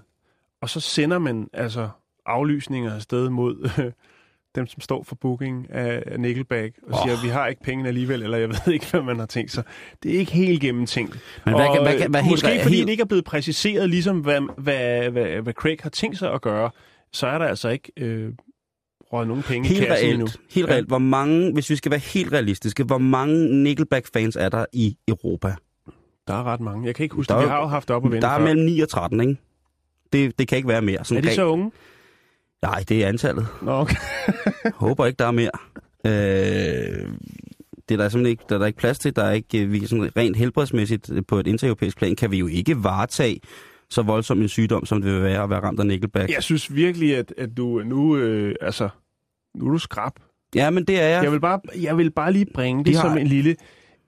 og 0.60 0.70
så 0.70 0.80
sender 0.80 1.18
man 1.18 1.48
altså 1.52 1.88
aflysninger 2.26 2.94
afsted 2.94 3.28
mod 3.28 3.70
øh, 3.78 3.92
dem, 4.56 4.66
som 4.66 4.80
står 4.80 5.02
for 5.02 5.14
booking 5.14 5.70
af, 5.70 6.20
Nickelback, 6.20 6.78
og 6.82 6.94
oh. 6.94 7.08
siger, 7.08 7.22
vi 7.22 7.28
har 7.28 7.46
ikke 7.46 7.62
pengene 7.62 7.88
alligevel, 7.88 8.22
eller 8.22 8.38
jeg 8.38 8.48
ved 8.66 8.72
ikke, 8.72 8.86
hvad 8.90 9.02
man 9.02 9.18
har 9.18 9.26
tænkt 9.26 9.52
sig. 9.52 9.64
Det 10.02 10.14
er 10.14 10.18
ikke 10.18 10.32
helt 10.32 10.60
gennemtænkt. 10.60 11.18
men 11.44 11.54
hvad, 11.54 11.66
kan, 11.74 11.82
hvad, 11.82 11.98
kan, 11.98 12.10
hvad, 12.10 12.20
øh, 12.20 12.26
måske 12.30 12.48
helt, 12.48 12.62
fordi 12.62 12.74
helt, 12.74 12.86
det 12.86 12.92
ikke 12.92 13.00
er 13.00 13.06
blevet 13.06 13.24
præciseret, 13.24 13.90
ligesom 13.90 14.20
hvad, 14.20 14.40
hvad, 14.58 15.10
hvad, 15.10 15.42
hvad 15.42 15.52
Craig 15.52 15.78
har 15.82 15.90
tænkt 15.90 16.18
sig 16.18 16.32
at 16.32 16.40
gøre, 16.40 16.70
så 17.16 17.26
er 17.26 17.38
der 17.38 17.46
altså 17.46 17.68
ikke 17.68 17.92
øh, 17.96 18.32
røget 19.12 19.28
nogen 19.28 19.42
penge 19.42 19.68
i 19.68 19.72
Helt 19.74 19.86
kassen 19.86 20.08
endnu. 20.10 20.24
reelt, 20.26 20.40
helt 20.50 20.68
Ja. 20.68 20.72
reelt. 20.72 20.86
Hvor 20.88 20.98
mange, 20.98 21.52
hvis 21.52 21.70
vi 21.70 21.76
skal 21.76 21.90
være 21.90 22.00
helt 22.00 22.32
realistiske, 22.32 22.84
hvor 22.84 22.98
mange 22.98 23.62
Nickelback-fans 23.62 24.36
er 24.36 24.48
der 24.48 24.64
i 24.72 24.96
Europa? 25.08 25.54
Der 26.28 26.34
er 26.34 26.42
ret 26.44 26.60
mange. 26.60 26.86
Jeg 26.86 26.94
kan 26.94 27.02
ikke 27.02 27.14
huske 27.14 27.28
Der 27.28 27.36
det. 27.36 27.44
Vi 27.44 27.48
har 27.50 27.60
jo 27.60 27.66
haft 27.66 27.90
op 27.90 28.04
og 28.04 28.10
vende 28.10 28.22
Der 28.22 28.28
er 28.32 28.38
før. 28.38 28.44
mellem 28.44 28.64
9 28.64 28.80
og 28.80 28.88
13, 28.88 29.20
ikke? 29.20 29.36
Det, 30.12 30.38
det 30.38 30.48
kan 30.48 30.56
ikke 30.56 30.68
være 30.68 30.82
mere. 30.82 31.04
Sådan 31.04 31.24
Er 31.24 31.28
de 31.28 31.34
så 31.34 31.44
unge? 31.46 31.70
Nej, 32.62 32.84
det 32.88 33.04
er 33.04 33.08
antallet. 33.08 33.46
Nå, 33.62 33.72
okay. 33.80 33.96
Håber 34.74 35.06
ikke, 35.06 35.16
der 35.16 35.26
er 35.26 35.30
mere. 35.30 35.50
Øh, 36.06 37.08
det 37.88 37.94
er 37.94 37.96
der 38.02 38.08
simpelthen 38.08 38.26
ikke, 38.26 38.44
der 38.48 38.54
er 38.54 38.58
der 38.58 38.66
ikke 38.66 38.78
plads 38.78 38.98
til. 38.98 39.16
Der 39.16 39.22
er 39.22 39.32
ikke, 39.32 39.58
øh, 39.62 39.72
vi 39.72 39.86
sådan 39.86 40.16
rent 40.16 40.36
helbredsmæssigt 40.36 41.10
øh, 41.12 41.22
på 41.28 41.38
et 41.38 41.46
intereuropæisk 41.46 41.96
plan, 41.98 42.16
kan 42.16 42.30
vi 42.30 42.38
jo 42.38 42.46
ikke 42.46 42.84
varetage 42.84 43.40
så 43.90 44.02
voldsom 44.02 44.42
en 44.42 44.48
sygdom, 44.48 44.86
som 44.86 45.02
det 45.02 45.12
vil 45.14 45.22
være 45.22 45.42
at 45.42 45.50
være 45.50 45.60
ramt 45.60 45.80
af 45.80 45.86
Nickelback. 45.86 46.32
Jeg 46.32 46.42
synes 46.42 46.74
virkelig, 46.74 47.16
at, 47.16 47.34
at 47.38 47.56
du 47.56 47.82
nu, 47.84 48.16
øh, 48.16 48.54
altså, 48.60 48.88
nu 49.54 49.66
er 49.66 49.70
du 49.72 49.78
skrab. 49.78 50.12
Ja, 50.54 50.70
men 50.70 50.84
det 50.84 51.00
er 51.00 51.06
jeg. 51.08 51.22
Jeg 51.24 51.32
vil 51.32 51.40
bare, 51.40 51.60
jeg 51.82 51.96
vil 51.96 52.10
bare 52.10 52.32
lige 52.32 52.46
bringe 52.54 52.84
det 52.84 52.90
Vi 52.90 52.94
har- 52.94 53.08
som 53.08 53.18
en 53.18 53.26
lille 53.26 53.56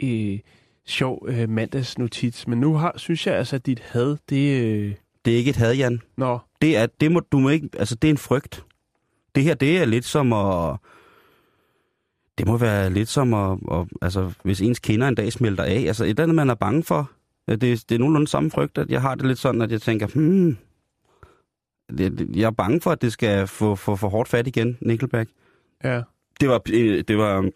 øh, 0.03 0.39
sjov 0.87 1.27
øh, 1.29 1.49
mandagsnotits. 1.49 2.49
Men 2.49 2.61
nu 2.61 2.75
har, 2.75 2.93
synes 2.97 3.27
jeg 3.27 3.35
altså, 3.37 3.57
at 3.57 3.67
dit 3.67 3.81
had, 3.81 4.17
det... 4.29 4.63
Øh, 4.63 4.95
Det 5.25 5.33
er 5.33 5.37
ikke 5.37 5.51
et 5.51 5.57
had, 5.57 5.75
Jan. 5.75 6.01
nå, 6.17 6.39
Det 6.63 6.77
er, 6.77 6.87
det 7.01 7.13
må, 7.13 7.21
du 7.21 7.39
må 7.39 7.49
ikke, 7.49 7.69
altså 7.79 7.95
det 7.95 8.09
er 8.09 8.13
en 8.13 8.19
frygt. 8.19 8.65
Det 9.35 9.43
her, 9.43 9.55
det 9.55 9.79
er 9.79 9.85
lidt 9.85 10.05
som 10.05 10.33
at, 10.33 10.77
det 12.39 12.47
må 12.47 12.57
være 12.57 12.91
lidt 12.91 13.09
som 13.09 13.35
at, 13.35 13.59
at 13.73 13.87
altså 14.03 14.33
hvis 14.45 14.61
ens 14.61 14.79
kinder 14.79 15.09
en 15.09 15.15
dag 15.15 15.33
smelter 15.33 15.65
af, 15.65 15.85
altså 15.87 16.05
et 16.05 16.11
eller 16.11 16.23
andet, 16.23 16.35
man 16.35 16.51
er 16.51 16.55
bange 16.55 16.83
for. 16.83 17.11
Det, 17.49 17.61
det 17.61 17.93
er 17.93 17.99
nogenlunde 17.99 18.29
samme 18.29 18.51
frygt, 18.51 18.79
at 18.79 18.91
jeg 18.91 19.03
har 19.03 19.15
det 19.15 19.27
lidt 19.27 19.39
sådan, 19.39 19.63
at 19.63 19.73
jeg 19.73 19.83
tænker, 19.83 20.07
hmm, 20.07 20.57
jeg 22.37 22.47
er 22.47 22.51
bange 22.51 22.81
for, 22.81 22.91
at 22.91 23.03
det 23.03 23.13
skal 23.13 23.47
få 23.47 23.75
for, 23.75 23.97
for 23.97 24.09
hårdt 24.09 24.29
fat 24.29 24.47
igen, 24.47 24.79
Nickelback. 24.81 25.31
ja. 25.85 26.03
Det 26.41 26.49
var, 26.49 26.61
øh, 26.73 27.05
det 27.09 27.19
var 27.19 27.51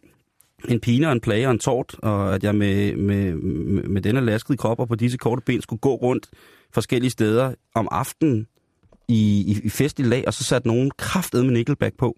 en 0.69 0.81
pine 0.81 1.07
og 1.07 1.13
en 1.13 1.21
plage 1.21 1.47
og 1.47 1.53
en 1.53 1.59
tort, 1.59 1.95
og 1.99 2.35
at 2.35 2.45
jeg 2.45 2.55
med, 2.55 2.97
med, 2.97 3.35
med, 3.35 3.83
med 3.83 4.03
denne 4.03 4.21
laskede 4.21 4.59
krop 4.59 4.81
og 4.81 4.89
på 4.89 4.95
disse 4.95 5.19
korte 5.19 5.43
ben 5.47 5.63
skulle 5.63 5.81
gå 5.81 5.95
rundt 5.95 6.31
forskellige 6.73 7.11
steder 7.11 7.55
om 7.75 7.89
aftenen 7.91 8.47
i, 9.09 9.45
i, 9.47 9.61
i 9.65 9.69
festlig 9.69 10.07
lag, 10.07 10.25
og 10.27 10.35
så 10.35 10.45
satte 10.45 10.69
nogen 10.69 10.91
kraftet 10.99 11.45
med 11.45 11.53
Nickelback 11.53 11.97
på. 11.97 12.17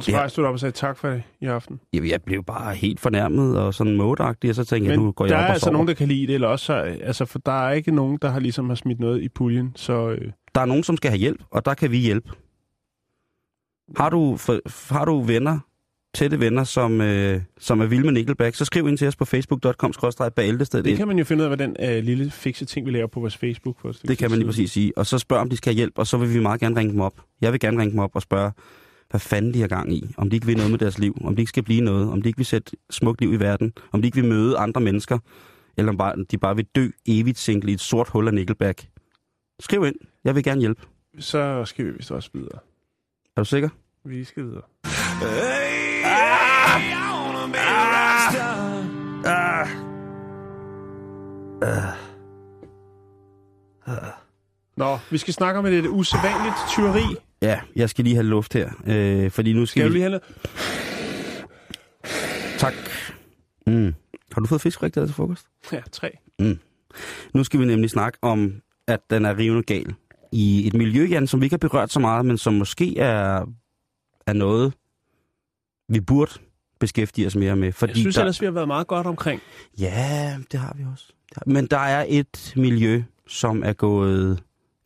Så 0.00 0.10
Ja. 0.10 0.18
rejste 0.18 0.40
du 0.42 0.46
op 0.46 0.52
og 0.52 0.60
sagde 0.60 0.72
tak 0.72 0.98
for 0.98 1.08
det 1.08 1.22
i 1.40 1.46
aften. 1.46 1.80
Jeg, 1.92 2.08
jeg 2.08 2.22
blev 2.22 2.44
bare 2.44 2.74
helt 2.74 3.00
fornærmet 3.00 3.58
og 3.58 3.74
sådan 3.74 3.96
modagtig, 3.96 4.50
og 4.50 4.56
så 4.56 4.64
tænkte 4.64 4.90
jeg, 4.90 4.98
Men 4.98 5.06
nu 5.06 5.12
går 5.12 5.26
der 5.26 5.32
jeg 5.34 5.38
op 5.38 5.42
er 5.42 5.46
og 5.46 5.52
altså 5.52 5.64
sover. 5.64 5.72
nogen, 5.72 5.88
der 5.88 5.94
kan 5.94 6.08
lide 6.08 6.26
det, 6.26 6.34
eller 6.34 6.48
også, 6.48 6.66
så, 6.66 6.72
altså, 6.74 7.24
for 7.24 7.38
der 7.38 7.66
er 7.68 7.72
ikke 7.72 7.90
nogen, 7.90 8.18
der 8.22 8.28
har 8.30 8.40
ligesom 8.40 8.68
har 8.68 8.74
smidt 8.76 9.00
noget 9.00 9.22
i 9.22 9.28
puljen, 9.28 9.72
så... 9.76 10.08
Øh, 10.10 10.30
Der 10.54 10.60
er 10.60 10.64
nogen, 10.66 10.82
som 10.84 10.96
skal 10.96 11.10
have 11.10 11.18
hjælp, 11.18 11.42
og 11.50 11.64
der 11.64 11.74
kan 11.74 11.90
vi 11.90 11.98
hjælpe. 11.98 12.30
Har 13.96 14.10
du, 14.10 14.36
for, 14.36 14.60
har 14.94 15.04
du 15.04 15.20
venner, 15.22 15.58
tætte 16.14 16.40
venner, 16.40 16.64
som, 16.64 17.00
øh, 17.00 17.40
som 17.60 17.80
er 17.80 17.86
vilde 17.86 18.04
med 18.04 18.12
Nickelback, 18.12 18.54
så 18.56 18.64
skriv 18.64 18.88
ind 18.88 18.98
til 18.98 19.08
os 19.08 19.16
på 19.16 19.24
facebook.com 19.24 19.92
bæltested. 20.36 20.82
Det 20.82 20.96
kan 20.96 21.08
man 21.08 21.18
jo 21.18 21.24
finde 21.24 21.40
ud 21.44 21.50
af, 21.50 21.56
hvad 21.56 21.66
den 21.68 21.76
øh, 21.80 22.04
lille 22.04 22.30
fikse 22.30 22.64
ting, 22.64 22.86
vi 22.86 22.90
laver 22.90 23.06
på 23.06 23.20
vores 23.20 23.36
Facebook. 23.36 23.80
For 23.80 23.92
det 24.08 24.18
kan 24.18 24.30
man 24.30 24.38
lige 24.38 24.46
præcis 24.48 24.70
sige. 24.70 24.92
Og 24.98 25.06
så 25.06 25.18
spørg, 25.18 25.38
om 25.38 25.50
de 25.50 25.56
skal 25.56 25.70
have 25.72 25.76
hjælp, 25.76 25.98
og 25.98 26.06
så 26.06 26.16
vil 26.16 26.34
vi 26.34 26.40
meget 26.40 26.60
gerne 26.60 26.76
ringe 26.80 26.92
dem 26.92 27.00
op. 27.00 27.14
Jeg 27.40 27.52
vil 27.52 27.60
gerne 27.60 27.80
ringe 27.80 27.90
dem 27.92 27.98
op 27.98 28.10
og 28.14 28.22
spørge, 28.22 28.52
hvad 29.14 29.20
fanden 29.20 29.54
de 29.54 29.60
har 29.60 29.68
gang 29.68 29.92
i. 29.92 30.14
Om 30.16 30.30
de 30.30 30.36
ikke 30.36 30.46
vil 30.46 30.56
noget 30.56 30.70
med 30.70 30.78
deres 30.78 30.98
liv. 30.98 31.16
Om 31.24 31.36
de 31.36 31.42
ikke 31.42 31.48
skal 31.48 31.62
blive 31.62 31.80
noget. 31.80 32.10
Om 32.10 32.22
de 32.22 32.28
ikke 32.28 32.36
vil 32.36 32.46
sætte 32.46 32.72
smukt 32.90 33.20
liv 33.20 33.32
i 33.32 33.36
verden. 33.36 33.72
Om 33.92 34.02
de 34.02 34.08
ikke 34.08 34.20
vil 34.20 34.28
møde 34.28 34.58
andre 34.58 34.80
mennesker. 34.80 35.18
Eller 35.76 35.92
om 35.92 35.98
bare, 35.98 36.24
de 36.30 36.38
bare 36.38 36.56
vil 36.56 36.64
dø 36.64 36.88
evigt 37.06 37.38
single 37.38 37.70
i 37.70 37.74
et 37.74 37.80
sort 37.80 38.08
hul 38.08 38.26
af 38.26 38.34
Nickelback. 38.34 38.88
Skriv 39.60 39.84
ind. 39.84 39.94
Jeg 40.24 40.34
vil 40.34 40.44
gerne 40.44 40.60
hjælpe. 40.60 40.82
Så 41.18 41.64
skal 41.64 41.84
vi 41.84 41.90
vist 41.90 42.10
også 42.10 42.30
videre. 42.34 42.58
Er 43.36 43.40
du 43.40 43.44
sikker? 43.44 43.68
Vi 44.04 44.24
skal 44.24 44.44
videre. 44.44 44.62
Nå, 54.76 54.98
vi 55.10 55.18
skal 55.18 55.34
snakke 55.34 55.58
om 55.58 55.66
et, 55.66 55.72
et 55.72 55.86
usædvanligt 55.86 56.54
tyveri. 56.68 57.16
Ja, 57.44 57.60
jeg 57.76 57.90
skal 57.90 58.04
lige 58.04 58.14
have 58.16 58.26
luft 58.26 58.54
her. 58.54 58.70
Øh, 58.86 59.30
fordi 59.30 59.52
nu 59.52 59.66
skal, 59.66 59.80
Skal 59.80 59.88
vi... 59.92 59.94
lige 59.98 60.02
have 60.02 60.10
noget? 60.10 60.22
Tak. 62.58 62.74
Mm. 63.66 63.94
Har 64.32 64.40
du 64.40 64.46
fået 64.46 64.60
fiskfrik 64.60 64.94
der 64.94 65.06
til 65.06 65.14
frokost? 65.14 65.46
Ja, 65.72 65.80
tre. 65.92 66.10
Nu 67.34 67.44
skal 67.44 67.60
vi 67.60 67.64
nemlig 67.64 67.90
snakke 67.90 68.18
om, 68.22 68.52
at 68.88 69.00
den 69.10 69.24
er 69.24 69.38
rivende 69.38 69.62
gal. 69.62 69.94
I 70.32 70.66
et 70.66 70.74
miljø, 70.74 71.04
Jan, 71.06 71.26
som 71.26 71.40
vi 71.40 71.46
ikke 71.46 71.54
har 71.54 71.58
berørt 71.58 71.92
så 71.92 72.00
meget, 72.00 72.26
men 72.26 72.38
som 72.38 72.54
måske 72.54 72.98
er, 72.98 73.46
er 74.26 74.32
noget, 74.32 74.72
vi 75.88 76.00
burde 76.00 76.32
beskæftige 76.80 77.26
os 77.26 77.36
mere 77.36 77.56
med. 77.56 77.72
Fordi 77.72 77.90
Jeg 77.90 77.96
synes 77.96 78.14
der... 78.14 78.22
ellers, 78.22 78.40
vi 78.40 78.46
har 78.46 78.52
været 78.52 78.66
meget 78.68 78.86
godt 78.86 79.06
omkring. 79.06 79.40
Ja, 79.78 80.36
det 80.52 80.60
har 80.60 80.74
vi 80.78 80.84
også. 80.92 81.12
Men 81.46 81.66
der 81.66 81.78
er 81.78 82.04
et 82.08 82.52
miljø, 82.56 83.02
som 83.28 83.62
er 83.64 83.72
gået, 83.72 84.42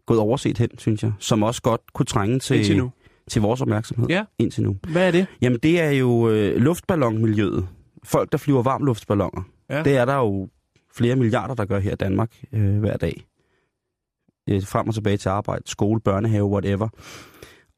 gået 0.09 0.21
overset 0.21 0.59
hen, 0.59 0.69
synes 0.79 1.03
jeg. 1.03 1.12
Som 1.19 1.43
også 1.43 1.62
godt 1.62 1.81
kunne 1.95 2.07
trænge 2.07 2.38
til, 2.38 2.57
Indtil 2.57 2.77
nu. 2.77 2.91
til 3.31 3.43
vores 3.43 3.61
opmærksomhed. 3.61 4.09
Ja. 4.09 4.25
Indtil 4.38 4.62
nu. 4.62 4.77
Hvad 4.93 5.07
er 5.07 5.11
det? 5.11 5.27
Jamen, 5.43 5.59
det 5.62 5.81
er 5.81 5.91
jo 5.91 6.29
øh, 6.31 6.57
luftballonmiljøet. 6.57 7.69
Folk, 8.05 8.33
der 8.33 8.38
flyver 8.38 8.62
varmluftsballoner. 8.62 9.43
Ja. 9.71 9.83
Det 9.83 9.97
er 9.97 10.05
der 10.05 10.17
jo 10.17 10.49
flere 10.95 11.17
milliarder, 11.17 11.55
der 11.55 11.65
gør 11.65 11.79
her 11.79 11.93
i 11.93 11.97
Danmark 11.97 12.33
øh, 12.53 12.79
hver 12.79 12.97
dag. 12.97 13.27
Øh, 14.50 14.62
frem 14.67 14.88
og 14.88 14.95
tilbage 14.95 15.17
til 15.17 15.29
arbejde, 15.29 15.62
skole, 15.67 16.00
børnehave, 16.00 16.45
whatever. 16.47 16.88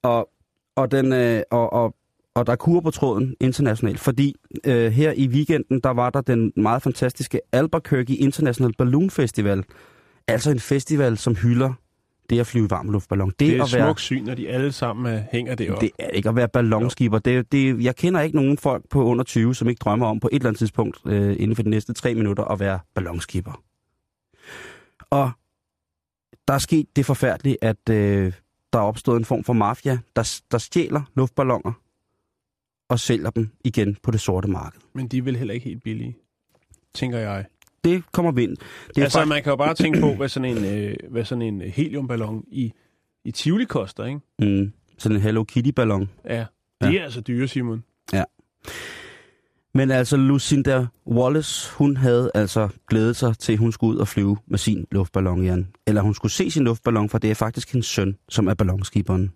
Og, 0.03 0.29
og, 0.77 0.91
den, 0.91 1.13
øh, 1.13 1.43
og, 1.51 1.73
og, 1.73 1.95
og 2.35 2.47
der 2.47 2.53
er 2.53 2.57
kur 2.57 2.81
på 2.81 2.91
tråden 2.91 3.35
internationalt, 3.41 4.01
fordi 4.01 4.35
øh, 4.67 4.93
her 4.93 5.13
i 5.17 5.29
weekenden, 5.29 5.81
der 5.81 5.91
var 5.91 6.11
der 6.11 6.21
den 6.21 6.53
meget 6.57 6.83
fantastiske 6.83 7.41
Albuquerque 7.53 8.15
International 8.17 8.73
Balloon 8.79 9.11
Festival. 9.11 9.65
Altså 10.29 10.51
en 10.51 10.61
festival, 10.61 11.19
som 11.19 11.37
hylder 11.37 11.73
det 12.31 12.41
at 12.41 12.47
flyve 12.47 12.67
i 12.67 12.71
varmluftballon. 12.71 13.33
Det 13.39 13.57
er 13.57 13.63
at 13.63 13.75
et 13.75 13.83
smukt 13.83 14.01
syn, 14.01 14.25
når 14.25 14.35
de 14.35 14.49
alle 14.49 14.73
sammen 14.73 15.15
øh, 15.15 15.23
hænger 15.33 15.55
deroppe. 15.55 15.87
det 15.87 15.91
er 15.99 16.09
ikke 16.09 16.29
at 16.29 16.37
være 16.37 16.49
ballonskipper. 16.49 17.19
Det, 17.19 17.53
det, 17.53 17.85
jeg 17.85 17.97
kender 17.97 18.21
ikke 18.21 18.37
nogen 18.37 18.59
folk 18.59 18.89
på 18.89 19.05
under 19.05 19.25
20, 19.25 19.55
som 19.55 19.69
ikke 19.69 19.79
drømmer 19.79 20.07
om 20.07 20.21
på 20.21 20.29
et 20.33 20.35
eller 20.35 20.49
andet 20.49 20.59
tidspunkt 20.59 20.99
øh, 21.07 21.37
inden 21.39 21.57
for 21.57 21.63
de 21.63 21.71
næste 21.71 21.93
tre 21.93 22.15
minutter 22.15 22.45
at 22.45 22.61
være 22.61 22.79
ballonskipper. 22.95 23.63
Og 25.11 25.31
der 26.49 26.55
er 26.55 26.59
sket 26.59 26.97
det 26.97 27.07
forfærdelige, 27.07 27.57
at 27.65 27.89
øh, 27.91 28.33
der 28.73 28.79
er 28.79 28.83
opstået 28.83 29.19
en 29.19 29.25
form 29.25 29.45
for 29.45 29.53
mafia, 29.53 29.99
der, 30.17 30.41
der 30.51 30.59
stjæler 30.59 31.03
luftballoner 31.17 31.73
og 32.89 33.01
sælger 33.01 33.31
dem 33.31 33.51
igen 33.65 33.97
på 34.03 34.11
det 34.11 34.21
sorte 34.21 34.49
marked. 34.49 34.81
Men 34.93 35.09
de 35.09 35.19
er 35.19 35.23
vel 35.23 35.37
heller 35.37 35.55
ikke 35.55 35.65
helt 35.65 35.83
billige, 35.83 36.17
tænker 36.95 37.19
jeg. 37.19 37.45
Det 37.85 38.03
kommer 38.13 38.33
vind. 38.33 38.57
Det 38.57 38.99
er 38.99 39.03
altså, 39.03 39.19
faktisk, 39.19 39.29
man 39.29 39.43
kan 39.43 39.51
jo 39.51 39.57
bare 39.57 39.75
tænke 39.75 40.01
på, 40.01 40.15
hvad 40.15 40.29
sådan 40.29 40.57
en, 40.57 40.65
øh, 40.65 40.97
hvad 41.11 41.25
sådan 41.25 41.43
en 41.43 41.61
heliumballon 41.61 42.45
i, 42.49 42.73
i 43.25 43.31
Tivoli 43.31 43.65
koster, 43.65 44.05
ikke? 44.05 44.21
mm, 44.39 44.73
sådan 44.99 45.17
en 45.17 45.23
Hello 45.23 45.45
Kitty-ballon. 45.53 46.09
Ja. 46.25 46.45
De 46.83 46.99
er 46.99 47.05
altså 47.05 47.21
dyre, 47.21 47.49
Simon. 47.49 47.85
Men 49.75 49.91
altså 49.91 50.17
Lucinda 50.17 50.87
Wallace, 51.07 51.73
hun 51.75 51.97
havde 51.97 52.31
altså 52.35 52.69
glædet 52.89 53.17
sig 53.17 53.39
til, 53.39 53.53
at 53.53 53.59
hun 53.59 53.73
skulle 53.73 53.95
ud 53.95 54.01
og 54.01 54.09
flyve 54.09 54.37
med 54.47 54.59
sin 54.59 54.87
luftballon, 54.91 55.45
Jan. 55.45 55.69
Eller 55.87 56.03
hun 56.03 56.15
skulle 56.15 56.33
se 56.33 56.51
sin 56.51 56.65
luftballon, 56.65 57.09
for 57.09 57.19
det 57.19 57.31
er 57.31 57.35
faktisk 57.35 57.73
hendes 57.73 57.87
søn, 57.87 58.17
som 58.29 58.49
er 58.49 58.55
ballonskiberen. 58.55 59.33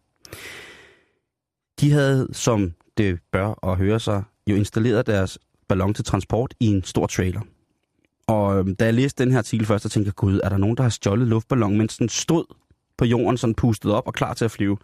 De 1.81 1.91
havde, 1.91 2.29
som 2.33 2.73
det 2.97 3.19
bør 3.33 3.47
og 3.47 3.77
høre 3.77 4.01
sig, 4.01 4.23
jo 4.51 4.57
installeret 4.57 5.07
deres 5.07 5.39
ballon 5.69 5.95
til 5.95 6.05
transport 6.05 6.55
i 6.61 6.67
en 6.67 6.83
stor 6.83 7.07
trailer. 7.07 7.41
Og 8.26 8.59
øhm, 8.59 8.76
da 8.76 8.85
jeg 8.85 8.95
læste 8.95 9.25
den 9.25 9.33
her 9.33 9.38
artikel 9.38 9.66
først, 9.66 9.83
så 9.83 9.88
tænkte 9.88 10.09
jeg, 10.09 10.14
gud, 10.14 10.40
er 10.45 10.49
der 10.49 10.57
nogen, 10.57 10.76
der 10.76 10.83
har 10.83 10.90
stjålet 10.90 11.28
luftballon, 11.28 11.78
mens 11.78 11.97
den 11.97 12.09
stod 12.09 12.45
på 12.99 13.04
jorden, 13.04 13.37
sådan 13.38 13.54
pustet 13.54 13.93
op 13.93 14.07
og 14.07 14.14
klar 14.14 14.35
til 14.35 14.45
at 14.45 14.50
flyve? 14.50 14.76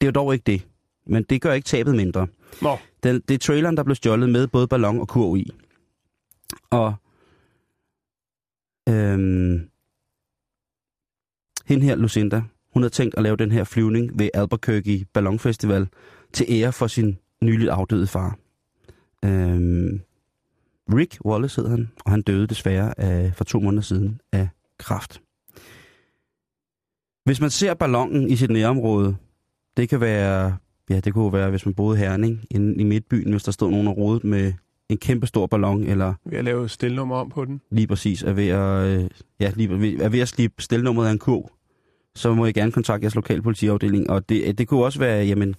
Det 0.00 0.06
er 0.06 0.06
jo 0.06 0.10
dog 0.10 0.32
ikke 0.32 0.44
det. 0.46 0.66
Men 1.06 1.22
det 1.22 1.40
gør 1.40 1.52
ikke 1.52 1.66
tabet 1.66 1.94
mindre. 1.96 2.26
Nå, 2.62 2.78
Den, 3.02 3.20
det 3.28 3.34
er 3.34 3.38
traileren, 3.38 3.76
der 3.76 3.82
blev 3.82 3.94
stjålet 3.96 4.28
med 4.28 4.46
både 4.46 4.68
ballon 4.68 5.00
og 5.00 5.08
kurv 5.08 5.36
i. 5.36 5.50
Og 6.70 6.94
øhm, 8.88 9.68
hende 11.66 11.84
her, 11.84 11.94
Lucinda, 11.96 12.42
hun 12.72 12.82
havde 12.82 12.92
tænkt 12.94 13.14
at 13.14 13.22
lave 13.22 13.36
den 13.36 13.52
her 13.52 13.64
flyvning 13.64 14.18
ved 14.18 14.30
Albuquerque 14.34 15.04
Ballonfestival 15.12 15.88
til 16.32 16.46
ære 16.48 16.72
for 16.72 16.86
sin 16.86 17.18
nyligt 17.42 17.70
afdøde 17.70 18.06
far. 18.06 18.38
Øhm, 19.24 20.00
Rick 20.92 21.18
Wallace 21.24 21.60
hed 21.60 21.70
han, 21.70 21.90
og 22.04 22.10
han 22.10 22.22
døde 22.22 22.46
desværre 22.46 23.00
af, 23.00 23.32
for 23.34 23.44
to 23.44 23.60
måneder 23.60 23.82
siden 23.82 24.20
af 24.32 24.48
kræft. 24.78 25.20
Hvis 27.24 27.40
man 27.40 27.50
ser 27.50 27.74
ballonen 27.74 28.30
i 28.30 28.36
sit 28.36 28.50
nærområde, 28.50 29.16
det 29.76 29.88
kan 29.88 30.00
være 30.00 30.56
Ja, 30.90 31.00
det 31.00 31.14
kunne 31.14 31.32
være, 31.32 31.50
hvis 31.50 31.66
man 31.66 31.74
boede 31.74 31.98
i 31.98 32.00
Herning, 32.00 32.44
inde 32.50 32.80
i 32.80 32.84
midtbyen, 32.84 33.30
hvis 33.30 33.42
der 33.42 33.52
stod 33.52 33.70
nogen 33.70 33.88
og 33.88 33.96
rodet 33.96 34.24
med 34.24 34.52
en 34.88 34.96
kæmpe 34.96 35.26
stor 35.26 35.46
ballon, 35.46 35.84
eller 35.84 36.14
vi 36.24 36.36
har 36.36 36.42
lavet 36.42 36.70
stilnummer 36.70 37.16
om 37.16 37.30
på 37.30 37.44
den. 37.44 37.60
lige 37.70 37.86
præcis 37.86 38.22
er 38.22 38.32
ved 38.32 38.48
at, 38.48 38.86
øh, 38.86 39.10
ja, 39.40 39.52
lige, 39.56 40.02
er 40.02 40.08
ved 40.08 40.20
at 40.20 40.28
slippe 40.28 40.62
stilnummeret 40.62 41.08
af 41.08 41.12
en 41.12 41.18
kurv, 41.18 41.50
så 42.14 42.34
må 42.34 42.46
I 42.46 42.52
gerne 42.52 42.72
kontakte 42.72 43.04
jeres 43.04 43.14
lokale 43.14 43.42
politiafdeling. 43.42 44.10
Og 44.10 44.28
det, 44.28 44.58
det 44.58 44.68
kunne 44.68 44.84
også 44.84 44.98
være, 44.98 45.24
jamen, 45.24 45.54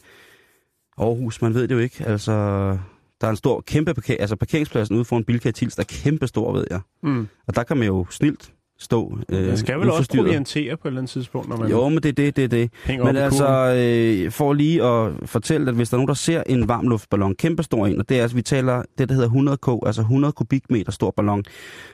Aarhus, 0.97 1.41
man 1.41 1.53
ved 1.53 1.67
det 1.67 1.75
jo 1.75 1.79
ikke. 1.79 2.05
Altså, 2.05 2.77
der 3.21 3.27
er 3.27 3.31
en 3.31 3.37
stor, 3.37 3.61
kæmpe 3.61 3.93
parker, 3.93 4.15
altså 4.19 4.35
parkeringspladsen 4.35 4.95
ude 4.95 5.05
foran 5.05 5.23
Bilka 5.23 5.51
Tils, 5.51 5.75
der 5.75 5.81
er 5.81 6.01
kæmpe 6.03 6.27
stor, 6.27 6.53
ved 6.53 6.65
jeg. 6.69 6.79
Mm. 7.03 7.27
Og 7.47 7.55
der 7.55 7.63
kan 7.63 7.77
man 7.77 7.87
jo 7.87 8.05
snilt 8.09 8.51
stå 8.79 9.17
øh, 9.29 9.47
Man 9.47 9.57
skal 9.57 9.79
vel 9.79 9.91
også 9.91 10.11
proviantere 10.15 10.77
på 10.77 10.87
et 10.87 10.89
eller 10.89 10.99
andet 10.99 11.11
tidspunkt, 11.11 11.49
når 11.49 11.57
man 11.57 11.69
Jo, 11.69 11.89
men 11.89 12.03
det 12.03 12.09
er 12.09 12.13
det, 12.13 12.35
det 12.35 12.43
er 12.43 12.47
det. 12.47 12.69
Men 12.87 13.15
altså, 13.15 13.47
øh, 13.77 14.31
for 14.31 14.53
lige 14.53 14.83
at 14.83 15.11
fortælle, 15.25 15.69
at 15.69 15.75
hvis 15.75 15.89
der 15.89 15.95
er 15.95 15.97
nogen, 15.97 16.07
der 16.07 16.13
ser 16.13 16.43
en 16.45 16.67
varmluftballon, 16.67 17.35
kæmpestor 17.35 17.87
en, 17.87 17.99
og 17.99 18.09
det 18.09 18.17
er 18.17 18.21
altså, 18.21 18.35
vi 18.35 18.41
taler 18.41 18.83
det, 18.97 19.09
der 19.09 19.15
hedder 19.15 19.27
100 19.27 19.57
k, 19.57 19.67
altså 19.85 20.01
100 20.01 20.31
kubikmeter 20.31 20.91
stor 20.91 21.11
ballon, 21.11 21.43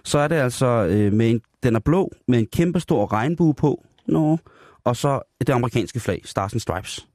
så 0.04 0.20
er 0.20 0.28
det 0.28 0.36
altså, 0.36 0.66
øh, 0.68 1.13
med 1.13 1.30
en, 1.30 1.42
den 1.63 1.75
er 1.75 1.80
blå, 1.80 2.12
med 2.28 2.40
en 2.40 2.48
kæmpestor 2.54 3.13
regnbue 3.13 3.54
på, 3.54 3.84
no, 4.08 4.38
og 4.84 4.96
så 4.96 5.20
det 5.40 5.50
amerikanske 5.50 6.00
flag, 6.00 6.22
Stars 6.25 6.54
and 6.54 6.60
Stripes. 6.60 7.08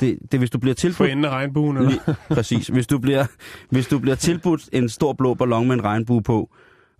Det, 0.00 0.18
det 0.32 0.40
hvis 0.40 0.50
du 0.50 0.58
bliver 0.58 0.74
For 0.74 0.80
tilbudt... 0.80 1.10
enden 1.10 1.24
af 1.24 1.30
regnbuen, 1.30 1.76
eller? 1.76 1.90
Lige, 1.90 2.00
præcis. 2.28 2.68
Hvis 2.68 2.86
du, 2.86 2.98
bliver, 2.98 3.26
hvis 3.70 3.86
du 3.88 3.98
bliver 3.98 4.14
tilbudt 4.16 4.68
en 4.72 4.88
stor 4.88 5.12
blå 5.12 5.34
ballon 5.34 5.66
med 5.68 5.74
en 5.74 5.84
regnbue 5.84 6.22
på, 6.22 6.50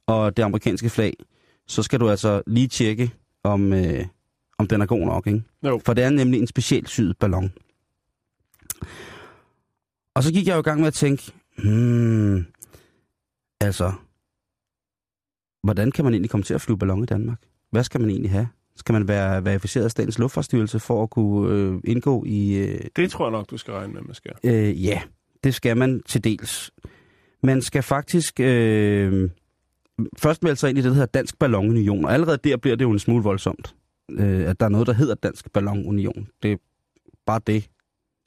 og 0.07 0.37
det 0.37 0.42
amerikanske 0.42 0.90
flag, 0.90 1.16
så 1.66 1.83
skal 1.83 2.00
du 2.00 2.11
altså 2.11 2.42
lige 2.47 2.68
tjekke, 2.68 3.11
om, 3.45 3.73
øh, 3.73 4.07
om 4.59 4.66
den 4.66 4.80
er 4.80 4.87
god 4.87 5.07
nok, 5.07 5.26
ikke? 5.26 5.42
Jo. 5.64 5.80
For 5.87 5.95
det 5.95 6.04
er 6.04 6.11
nemlig 6.11 6.40
en 6.40 6.47
specielt 6.47 6.88
syet 6.88 7.18
ballon. 7.18 7.52
Og 10.14 10.23
så 10.23 10.33
gik 10.33 10.47
jeg 10.47 10.54
jo 10.54 10.59
i 10.59 10.62
gang 10.62 10.80
med 10.80 10.87
at 10.87 10.95
tænke, 10.95 11.33
hmm, 11.59 12.47
altså, 13.61 13.92
hvordan 15.62 15.90
kan 15.90 16.04
man 16.04 16.14
egentlig 16.14 16.30
komme 16.30 16.45
til 16.45 16.54
at 16.54 16.61
flyve 16.61 16.78
ballon 16.78 17.02
i 17.02 17.07
Danmark? 17.07 17.38
Hvad 17.71 17.85
skal 17.85 18.00
man 18.00 18.11
egentlig 18.11 18.30
have? 18.30 18.49
Skal 18.79 18.93
man 18.93 19.09
være 19.09 19.45
verificeret 19.45 19.85
af 19.85 19.91
Statens 19.91 20.19
Luftfartsstyrelse 20.19 20.81
for 20.81 21.03
at 21.03 21.11
kunne 21.11 21.55
øh, 21.55 21.75
indgå 21.85 22.25
i... 22.27 22.55
Øh, 22.59 22.81
Det 22.97 23.11
tror 23.11 23.25
jeg 23.27 23.33
nok, 23.33 23.51
du 23.51 23.57
skal 23.57 23.75
regne 23.75 23.93
med, 23.93 24.03
man 24.03 24.15
skal. 24.15 24.33
øh, 24.45 24.85
ja, 24.85 25.01
det 25.45 25.55
skal 25.55 25.77
man 25.77 26.03
til 26.09 26.25
dels. 26.25 26.71
Man 27.43 27.63
skal 27.63 27.83
faktisk 27.83 28.41
øh, 28.41 29.31
først 30.19 30.43
melde 30.43 30.57
sig 30.57 30.69
ind 30.71 30.79
i 30.79 30.81
det, 30.83 30.89
der 30.89 30.95
hedder 30.95 31.07
Dansk 31.07 31.39
Ballonunion, 31.39 32.05
og 32.05 32.13
allerede 32.15 32.39
der 32.45 32.57
bliver 32.57 32.77
det 32.77 32.85
jo 32.85 32.91
en 32.91 32.99
smule 32.99 33.23
voldsomt, 33.23 33.75
øh, 34.11 34.49
at 34.51 34.61
der 34.61 34.67
er 34.67 34.71
noget, 34.71 34.87
der 34.87 34.93
hedder 34.93 35.15
Dansk 35.15 35.53
Ballonunion. 35.53 36.29
Det 36.43 36.53
er 36.53 36.57
bare 37.27 37.41
det 37.47 37.69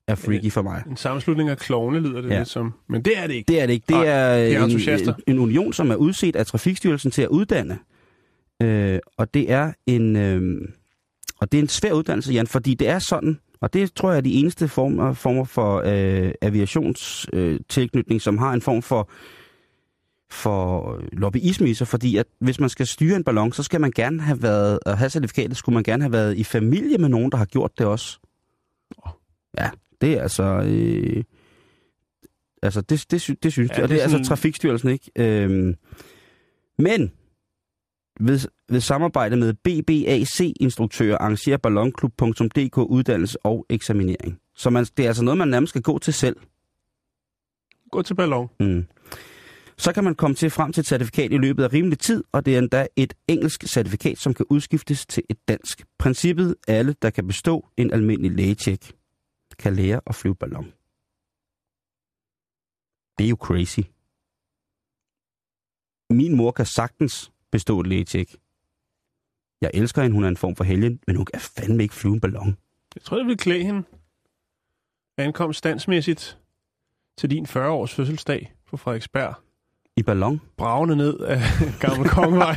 er 0.07 0.15
freaky 0.15 0.51
for 0.51 0.61
mig. 0.61 0.83
En 0.89 0.97
sammenslutning 0.97 1.49
af 1.49 1.57
klovne 1.57 1.99
lyder 1.99 2.21
det 2.21 2.29
Ja. 2.29 2.37
lidt 2.37 2.47
som. 2.49 2.73
Men 2.89 3.01
det 3.05 3.17
er 3.17 3.27
det 3.27 3.33
ikke. 3.33 3.47
Det 3.47 3.61
er 3.61 3.65
det 3.65 3.73
ikke. 3.73 3.85
Det 3.87 3.95
Nej, 3.95 4.05
er, 4.05 4.35
det 4.37 4.55
er 4.87 5.13
en, 5.27 5.35
en 5.35 5.39
union, 5.39 5.73
som 5.73 5.91
er 5.91 5.95
udset 5.95 6.35
af 6.35 6.45
Trafikstyrelsen 6.45 7.11
til 7.11 7.21
at 7.21 7.27
uddanne. 7.27 7.79
Øh, 8.61 8.99
og 9.17 9.33
det 9.33 9.51
er 9.51 9.73
en 9.85 10.15
øh, 10.15 10.61
og 11.39 11.51
det 11.51 11.57
er 11.57 11.61
en 11.61 11.67
svær 11.67 11.91
uddannelse, 11.93 12.33
Jan, 12.33 12.47
fordi 12.47 12.73
det 12.73 12.87
er 12.87 12.99
sådan 12.99 13.39
Og 13.61 13.73
det 13.73 13.93
tror 13.93 14.09
jeg 14.11 14.17
er 14.17 14.21
de 14.21 14.33
eneste 14.33 14.67
former, 14.67 15.13
former 15.13 15.43
for 15.43 15.81
øh, 15.85 16.31
aviationstilknytning, 16.41 18.15
øh, 18.17 18.21
som 18.21 18.37
har 18.37 18.53
en 18.53 18.61
form 18.61 18.81
for 18.81 19.09
for 20.31 20.99
lobbyisme 21.13 21.69
i 21.69 21.73
sig, 21.73 21.87
fordi 21.87 22.17
at 22.17 22.25
hvis 22.39 22.59
man 22.59 22.69
skal 22.69 22.87
styre 22.87 23.15
en 23.15 23.23
ballon, 23.23 23.51
så 23.53 23.63
skal 23.63 23.81
man 23.81 23.91
gerne 23.91 24.21
have 24.21 24.41
været, 24.43 24.79
og 24.85 24.97
have 24.97 25.09
certifikatet, 25.09 25.57
skulle 25.57 25.73
man 25.73 25.83
gerne 25.83 26.03
have 26.03 26.11
været 26.11 26.37
i 26.37 26.43
familie 26.43 26.97
med 26.97 27.09
nogen, 27.09 27.31
der 27.31 27.37
har 27.37 27.45
gjort 27.45 27.71
det 27.77 27.85
også. 27.87 28.19
Ja, 29.59 29.69
det 30.01 30.17
er 30.17 30.21
altså... 30.21 30.43
Øh, 30.43 31.23
altså, 32.61 32.81
det, 32.81 33.05
det, 33.11 33.43
det 33.43 33.51
synes 33.51 33.69
Ja, 33.71 33.75
det, 33.75 33.83
og 33.83 33.89
det 33.89 33.97
er 33.97 34.01
altså 34.01 34.11
sådan- 34.15 34.25
Trafikstyrelsen, 34.25 34.89
ikke? 34.89 35.11
Øhm, 35.15 35.75
men 36.77 37.11
ved, 38.21 38.39
ved 38.69 38.79
samarbejde 38.79 39.35
med 39.35 39.53
BBAC-instruktører 39.53 41.17
arrangerer 41.17 41.57
ballonklub.dk 41.57 42.77
uddannelse 42.77 43.45
og 43.45 43.65
eksaminering. 43.69 44.39
Så 44.55 44.69
man, 44.69 44.85
det 44.97 45.03
er 45.03 45.07
altså 45.07 45.23
noget, 45.23 45.37
man 45.37 45.47
nærmest 45.47 45.69
skal 45.69 45.81
gå 45.81 45.99
til 45.99 46.13
selv. 46.13 46.35
Gå 47.91 48.01
til 48.01 48.15
ballon. 48.15 48.49
Mm. 48.59 48.85
Så 49.77 49.93
kan 49.93 50.03
man 50.03 50.15
komme 50.15 50.35
til 50.35 50.49
frem 50.49 50.73
til 50.73 50.81
et 50.81 50.87
certifikat 50.87 51.31
i 51.31 51.37
løbet 51.37 51.63
af 51.63 51.73
rimelig 51.73 51.99
tid, 51.99 52.23
og 52.31 52.45
det 52.45 52.55
er 52.55 52.59
endda 52.59 52.87
et 52.95 53.13
engelsk 53.27 53.67
certifikat, 53.67 54.17
som 54.17 54.33
kan 54.33 54.45
udskiftes 54.49 55.05
til 55.05 55.23
et 55.29 55.37
dansk. 55.47 55.85
Princippet 55.99 56.55
alle, 56.67 56.95
der 57.01 57.09
kan 57.09 57.27
bestå 57.27 57.67
en 57.77 57.93
almindelig 57.93 58.31
lægetjek, 58.31 58.93
kan 59.59 59.75
lære 59.75 60.01
at 60.07 60.15
flyve 60.15 60.35
ballon. 60.35 60.73
Det 63.17 63.25
er 63.25 63.29
jo 63.29 63.35
crazy. 63.35 63.79
Min 66.09 66.35
mor 66.35 66.51
kan 66.51 66.65
sagtens 66.65 67.31
bestå 67.51 67.79
et 67.79 67.87
lægetjek. 67.87 68.35
Jeg 69.61 69.71
elsker 69.73 70.01
hende, 70.01 70.13
hun 70.15 70.23
er 70.23 70.27
en 70.27 70.37
form 70.37 70.55
for 70.55 70.63
helgen, 70.63 70.99
men 71.07 71.15
hun 71.15 71.25
kan 71.25 71.39
fandme 71.41 71.83
ikke 71.83 71.95
flyve 71.95 72.13
en 72.13 72.19
ballon. 72.19 72.57
Jeg 72.95 73.03
tror, 73.03 73.17
det 73.17 73.27
vil 73.27 73.37
klæde 73.37 73.63
hende. 73.63 73.83
Ankom 75.17 75.53
standsmæssigt 75.53 76.37
til 77.17 77.29
din 77.29 77.45
40-års 77.45 77.93
fødselsdag 77.93 78.53
på 78.69 78.77
Frederiksberg. 78.77 79.33
I 79.97 80.03
ballon? 80.03 80.41
Bravende 80.57 80.95
ned 80.95 81.19
af 81.19 81.41
Gamle 81.79 82.09
Kongevej. 82.09 82.55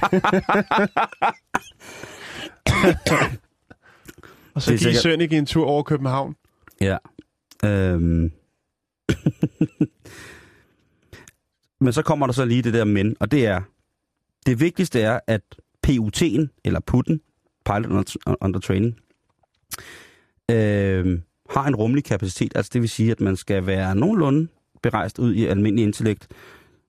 og 4.55 4.63
så 4.63 4.71
give 4.71 4.79
sikkert- 4.79 5.03
Sønneke 5.03 5.37
en 5.39 5.47
tur 5.47 5.67
over 5.67 5.83
København. 5.83 6.37
Ja. 6.81 6.97
Øhm. 7.65 8.33
men 11.81 11.93
så 11.93 12.03
kommer 12.03 12.27
der 12.27 12.33
så 12.33 12.45
lige 12.45 12.63
det 12.63 12.75
der 12.75 12.85
men, 12.85 13.17
og 13.21 13.31
det 13.31 13.47
er, 13.47 13.61
det 14.47 14.61
vigtigste 14.61 15.01
er, 15.01 15.21
at 15.27 15.43
PUT'en, 15.87 16.49
eller 16.65 16.81
PUT'en, 16.91 17.21
Pilot 17.65 17.91
Under, 17.91 18.37
under 18.41 18.61
Training, 18.61 18.97
øh, 20.51 21.21
har 21.51 21.67
en 21.67 21.77
rummelig 21.77 22.05
kapacitet. 22.05 22.53
Altså 22.55 22.71
det 22.73 22.81
vil 22.81 22.89
sige, 22.89 23.11
at 23.11 23.21
man 23.21 23.37
skal 23.37 23.67
være 23.67 23.95
nogenlunde 23.95 24.49
berejst 24.83 25.19
ud 25.19 25.35
i 25.35 25.47
almindelig 25.47 25.85
intellekt. 25.85 26.29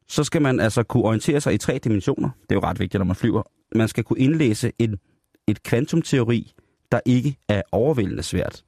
Så 0.08 0.24
skal 0.24 0.42
man 0.42 0.60
altså 0.60 0.84
kunne 0.84 1.04
orientere 1.04 1.42
sig 1.42 1.54
i 1.54 1.58
tre 1.58 1.80
dimensioner. 1.84 2.30
Det 2.42 2.52
er 2.52 2.56
jo 2.56 2.62
ret 2.62 2.80
vigtigt, 2.80 3.00
når 3.00 3.06
man 3.06 3.16
flyver. 3.16 3.44
Man 3.76 3.88
skal 3.88 4.04
kunne 4.04 4.20
indlæse 4.20 4.72
en, 4.80 5.00
et 5.48 5.64
kvantumteori, 5.64 6.54
der 6.92 7.00
ikke 7.06 7.38
er 7.48 7.62
overvældende 7.72 8.24
svært. 8.24 8.64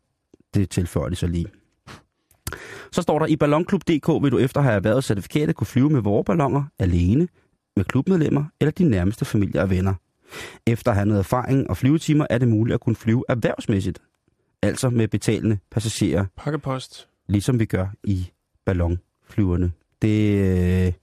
Det 0.54 0.70
tilføjer 0.70 1.10
de 1.10 1.16
så 1.16 1.28
lige. 1.28 1.46
Så 2.92 3.02
står 3.02 3.20
der, 3.20 3.26
i 3.26 3.36
ballonklub.dk 3.36 4.24
vil 4.24 4.32
du 4.32 4.38
efter 4.38 4.60
at 4.60 4.64
have 4.64 4.76
erhvervet 4.76 5.04
certifikatet 5.04 5.56
kunne 5.56 5.68
flyve 5.68 5.90
med 5.90 6.02
vore 6.02 6.24
balloner 6.24 6.64
alene, 6.80 7.28
med 7.78 7.86
klubmedlemmer 7.86 8.46
eller 8.62 8.72
de 8.72 8.84
nærmeste 8.84 9.26
familier 9.26 9.62
og 9.62 9.70
venner. 9.70 9.94
Efter 10.68 10.92
at 10.92 10.98
have 10.98 11.06
noget 11.06 11.20
erfaring 11.20 11.70
og 11.70 11.78
flyvetimer 11.78 12.28
er 12.30 12.38
det 12.38 12.48
muligt 12.48 12.74
at 12.74 12.80
kunne 12.80 12.96
flyve 12.96 13.24
erhvervsmæssigt, 13.30 14.00
altså 14.62 14.90
med 14.90 15.08
betalende 15.08 15.58
passagerer, 15.72 16.26
Pakkepost. 16.38 17.08
ligesom 17.28 17.60
vi 17.60 17.66
gør 17.66 17.88
i 18.04 18.28
ballonflyverne. 18.66 19.72
Det 20.02 20.38
øh, 20.88 20.94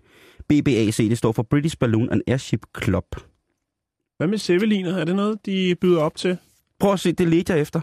BBAC, 0.48 0.96
det 0.96 1.18
står 1.18 1.32
for 1.32 1.42
British 1.42 1.78
Balloon 1.78 2.10
and 2.10 2.22
Airship 2.26 2.60
Club. 2.82 3.04
Hvad 4.16 4.26
med 4.26 4.38
Zeppeliner? 4.38 4.96
Er 4.96 5.04
det 5.04 5.16
noget, 5.16 5.46
de 5.46 5.74
byder 5.80 6.00
op 6.00 6.16
til? 6.16 6.36
Prøv 6.78 6.92
at 6.92 7.00
se, 7.00 7.12
det 7.12 7.28
ledte 7.28 7.52
jeg 7.52 7.60
efter. 7.60 7.80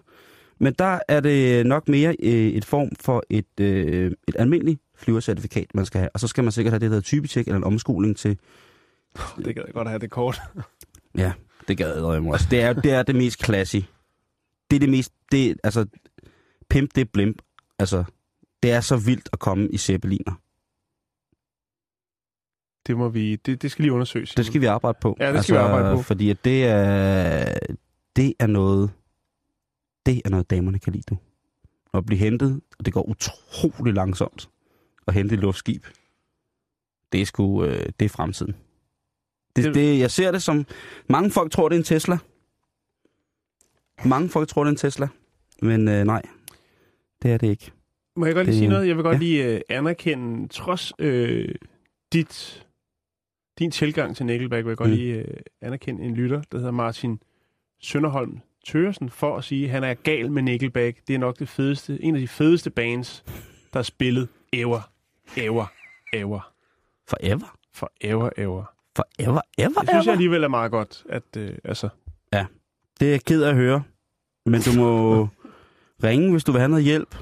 Men 0.60 0.74
der 0.79 1.00
er 1.07 1.19
det 1.19 1.65
nok 1.65 1.88
mere 1.88 2.15
øh, 2.24 2.48
et 2.48 2.65
form 2.65 2.89
for 3.00 3.24
et, 3.29 3.59
øh, 3.59 4.11
et 4.27 4.35
almindeligt 4.39 4.81
flyvercertifikat, 4.96 5.65
man 5.74 5.85
skal 5.85 6.00
have. 6.00 6.09
Og 6.13 6.20
så 6.20 6.27
skal 6.27 6.44
man 6.44 6.51
sikkert 6.51 6.72
have 6.72 6.79
det, 6.79 6.81
der 6.81 6.96
hedder 6.96 7.01
typetjek 7.01 7.48
eller 7.48 7.57
en 7.57 7.63
omskoling 7.63 8.18
til. 8.18 8.37
Det 9.37 9.55
gad 9.55 9.63
jeg 9.65 9.74
godt 9.74 9.87
at 9.87 9.91
have 9.91 10.00
det 10.00 10.11
kort. 10.11 10.41
Ja, 11.17 11.33
det 11.67 11.77
gad 11.77 11.95
jeg 11.95 12.03
også. 12.03 12.47
Det 12.51 12.61
er, 12.61 12.74
det 12.74 12.91
er 12.91 13.03
det 13.03 13.15
mest 13.15 13.45
classy. 13.45 13.75
Det 14.69 14.75
er 14.75 14.79
det 14.79 14.89
mest, 14.89 15.13
det, 15.31 15.57
altså, 15.63 15.85
pimp 16.69 16.95
det 16.95 17.01
er 17.01 17.05
blimp. 17.13 17.41
Altså, 17.79 18.03
det 18.63 18.71
er 18.71 18.81
så 18.81 18.97
vildt 18.97 19.29
at 19.33 19.39
komme 19.39 19.69
i 19.69 19.77
zeppeliner. 19.77 20.41
Det 22.87 22.97
må 22.97 23.09
vi, 23.09 23.35
det, 23.35 23.61
det 23.61 23.71
skal 23.71 23.83
lige 23.83 23.93
undersøges. 23.93 24.35
Det 24.35 24.45
skal 24.45 24.61
vi 24.61 24.65
arbejde 24.65 24.97
på. 25.01 25.17
Ja, 25.19 25.33
det 25.33 25.43
skal 25.43 25.55
vi 25.55 25.59
arbejde 25.59 25.95
på. 25.95 26.01
Fordi 26.01 26.29
at 26.29 26.45
det 26.45 26.65
er, 26.65 27.57
det 28.15 28.33
er 28.39 28.47
noget, 28.47 28.91
det 30.05 30.21
er 30.25 30.29
noget, 30.29 30.50
damerne 30.50 30.79
kan 30.79 30.93
lide, 30.93 31.03
du. 31.09 31.17
At 31.93 32.05
blive 32.05 32.19
hentet, 32.19 32.61
og 32.79 32.85
det 32.85 32.93
går 32.93 33.09
utrolig 33.09 33.93
langsomt 33.93 34.50
at 35.07 35.13
hente 35.13 35.35
et 35.35 35.39
luftskib. 35.41 35.85
Det 37.11 37.21
er 37.21 37.25
sgu, 37.25 37.63
øh, 37.63 37.85
det 38.00 38.05
er 38.05 38.09
fremtiden. 38.09 38.55
Det, 39.55 39.64
Det- 39.66 39.75
det, 39.75 40.00
jeg 40.00 40.11
ser 40.11 40.31
det 40.31 40.44
som, 40.44 40.66
mange 41.09 41.31
folk 41.31 41.51
tror, 41.51 41.70
det 41.70 41.75
er 41.75 41.79
en 41.79 41.83
Tesla. 41.83 42.18
Mange 44.05 44.29
folk 44.29 44.50
tror, 44.50 44.64
det 44.64 44.68
er 44.68 44.72
en 44.72 44.77
Tesla. 44.77 45.07
Men 45.61 45.87
øh, 45.87 46.03
nej, 46.05 46.22
det 47.22 47.31
er 47.31 47.37
det 47.37 47.48
ikke. 47.48 47.72
Må 48.16 48.25
jeg 48.25 48.35
godt 48.35 48.46
lige 48.46 48.53
Det- 48.53 48.59
sige 48.59 48.70
noget? 48.70 48.87
Jeg 48.87 48.96
vil 48.96 49.03
godt 49.03 49.14
ja. 49.16 49.20
lige 49.20 49.55
uh, 49.55 49.61
anerkende, 49.70 50.48
trods 50.48 50.94
øh, 51.00 51.55
dit, 52.14 52.66
din 53.59 53.72
tilgang 53.72 54.16
til 54.16 54.25
Nickelback, 54.25 54.66
vil 54.66 54.70
jeg 54.72 54.77
godt 54.77 54.90
Mm. 54.90 54.96
lige 54.96 55.20
uh, 55.20 55.37
anerkende 55.61 56.03
en 56.03 56.16
lytter, 56.16 56.42
der 56.51 56.57
hedder 56.57 56.72
Martin 56.72 57.20
Sønderholm 57.81 58.40
Tøresen, 58.68 59.09
for 59.09 59.37
at 59.37 59.44
sige, 59.44 59.66
at 59.66 59.72
han 59.72 59.83
er 59.83 59.94
gal 59.94 60.31
med 60.31 60.42
Nickelback. 60.42 60.98
Det 61.07 61.14
er 61.16 61.20
nok 61.20 61.40
det 61.40 61.50
fedeste, 61.50 62.03
en 62.03 62.16
af 62.16 62.22
de 62.22 62.27
fedeste 62.27 62.70
bands, 62.70 63.24
der 63.74 63.79
er 63.79 63.83
spillet 63.83 64.27
ever, 64.53 64.81
ever, 65.37 65.66
ever, 66.14 66.53
Forever. 67.07 67.57
forever, 67.74 68.29
ever. 68.37 68.64
Forever, 68.95 69.41
ever, 69.57 69.69
Det 69.69 69.89
synes 69.89 69.89
ever. 69.89 70.03
jeg 70.03 70.11
alligevel 70.11 70.43
er 70.43 70.47
meget 70.47 70.71
godt, 70.71 71.03
at 71.09 71.23
øh, 71.37 71.57
altså, 71.63 71.89
Det 72.99 73.07
er 73.07 73.11
jeg 73.11 73.23
ked 73.23 73.43
af 73.43 73.49
at 73.49 73.55
høre. 73.55 73.83
Men 74.45 74.61
du 74.61 74.71
må 74.77 75.27
ringe, 76.07 76.31
hvis 76.31 76.43
du 76.43 76.51
vil 76.51 76.59
have 76.59 76.69
noget 76.69 76.83
hjælp. 76.85 77.15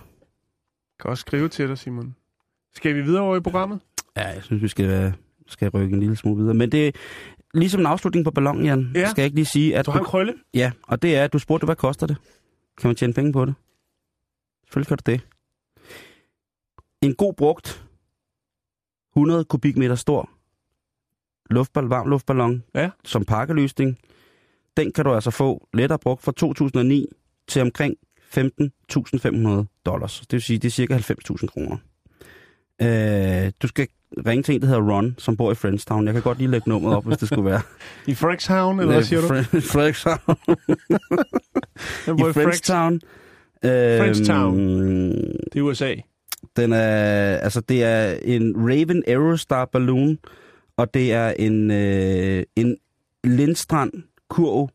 kan 0.99 1.09
også 1.11 1.21
skrive 1.21 1.49
til 1.49 1.67
dig, 1.67 1.77
Simon. 1.77 2.15
Skal 2.75 2.95
vi 2.95 3.01
videre 3.01 3.21
over 3.21 3.37
i 3.37 3.39
programmet? 3.39 3.79
Ja, 4.17 4.27
jeg 4.27 4.43
synes, 4.43 4.63
vi 4.63 4.67
skal, 4.67 5.13
skal 5.47 5.69
rykke 5.69 5.93
en 5.93 5.99
lille 5.99 6.15
smule 6.15 6.37
videre. 6.41 6.53
Men 6.53 6.71
det 6.71 6.87
er 6.87 6.91
ligesom 7.53 7.79
en 7.79 7.85
afslutning 7.85 8.25
på 8.25 8.31
ballonen, 8.31 8.65
Jan. 8.65 8.91
Ja. 8.95 9.09
Skal 9.09 9.21
jeg 9.21 9.25
ikke 9.25 9.35
lige 9.35 9.45
sige, 9.45 9.77
at 9.77 9.85
Du 9.85 9.91
har 9.91 9.99
en 9.99 10.05
krølle? 10.05 10.33
Ja, 10.53 10.71
og 10.83 11.01
det 11.01 11.15
er, 11.15 11.23
at 11.23 11.33
du 11.33 11.39
spurgte, 11.39 11.65
hvad 11.65 11.75
koster 11.75 12.07
det? 12.07 12.17
Kan 12.77 12.87
man 12.87 12.95
tjene 12.95 13.13
penge 13.13 13.33
på 13.33 13.45
det? 13.45 13.53
Selvfølgelig 14.65 14.87
kan 14.87 14.97
du 14.97 15.11
det. 15.11 15.21
En 17.01 17.15
god 17.15 17.33
brugt 17.33 17.85
100 19.15 19.45
kubikmeter 19.45 19.95
stor 19.95 20.29
luftballon, 21.49 21.89
varm 21.89 22.09
luftballon 22.09 22.63
Ja. 22.75 22.89
som 23.05 23.25
pakkeløsning, 23.25 23.97
den 24.77 24.91
kan 24.91 25.05
du 25.05 25.13
altså 25.13 25.31
få 25.31 25.67
lettere 25.73 25.99
brugt 25.99 26.23
fra 26.23 26.31
2009 26.31 27.05
til 27.47 27.61
omkring 27.61 27.95
15.500 28.37 29.81
dollars. 29.85 30.19
Det 30.19 30.33
vil 30.33 30.41
sige, 30.41 30.59
det 30.59 30.67
er 30.67 30.71
cirka 30.71 30.97
90.000 30.97 31.47
kroner. 31.47 31.77
Øh, 32.81 33.51
du 33.61 33.67
skal 33.67 33.87
ringe 34.27 34.43
til 34.43 34.55
en, 34.55 34.61
der 34.61 34.67
hedder 34.67 34.81
Ron, 34.93 35.15
som 35.17 35.37
bor 35.37 35.51
i 35.51 35.55
Friendstown. 35.55 36.05
Jeg 36.05 36.13
kan 36.13 36.23
godt 36.23 36.37
lige 36.37 36.51
lægge 36.51 36.69
nummeret 36.69 36.97
op, 36.97 37.05
hvis 37.05 37.17
det 37.17 37.27
skulle 37.27 37.45
være. 37.45 37.61
I 38.07 38.13
Frexhavn, 38.15 38.79
eller 38.79 38.93
hvad 38.93 39.03
siger 39.03 39.21
du? 39.21 39.27
Den 39.35 39.45
I 42.19 42.23
Frex. 42.33 42.33
Frenchtown. 42.33 42.93
Øhm. 43.65 45.37
Det 45.53 45.59
er 45.59 45.61
USA. 45.61 45.95
Den 46.55 46.73
er, 46.73 47.37
altså 47.37 47.61
det 47.61 47.83
er 47.83 48.17
en 48.23 48.53
Raven 48.57 49.03
Aerostar 49.07 49.65
Balloon, 49.65 50.17
og 50.79 50.93
det 50.93 51.13
er 51.13 51.29
en, 51.29 51.71
øh, 51.71 52.43
en 52.55 52.77
Lindstrand 53.23 53.91
kurv 54.29 54.69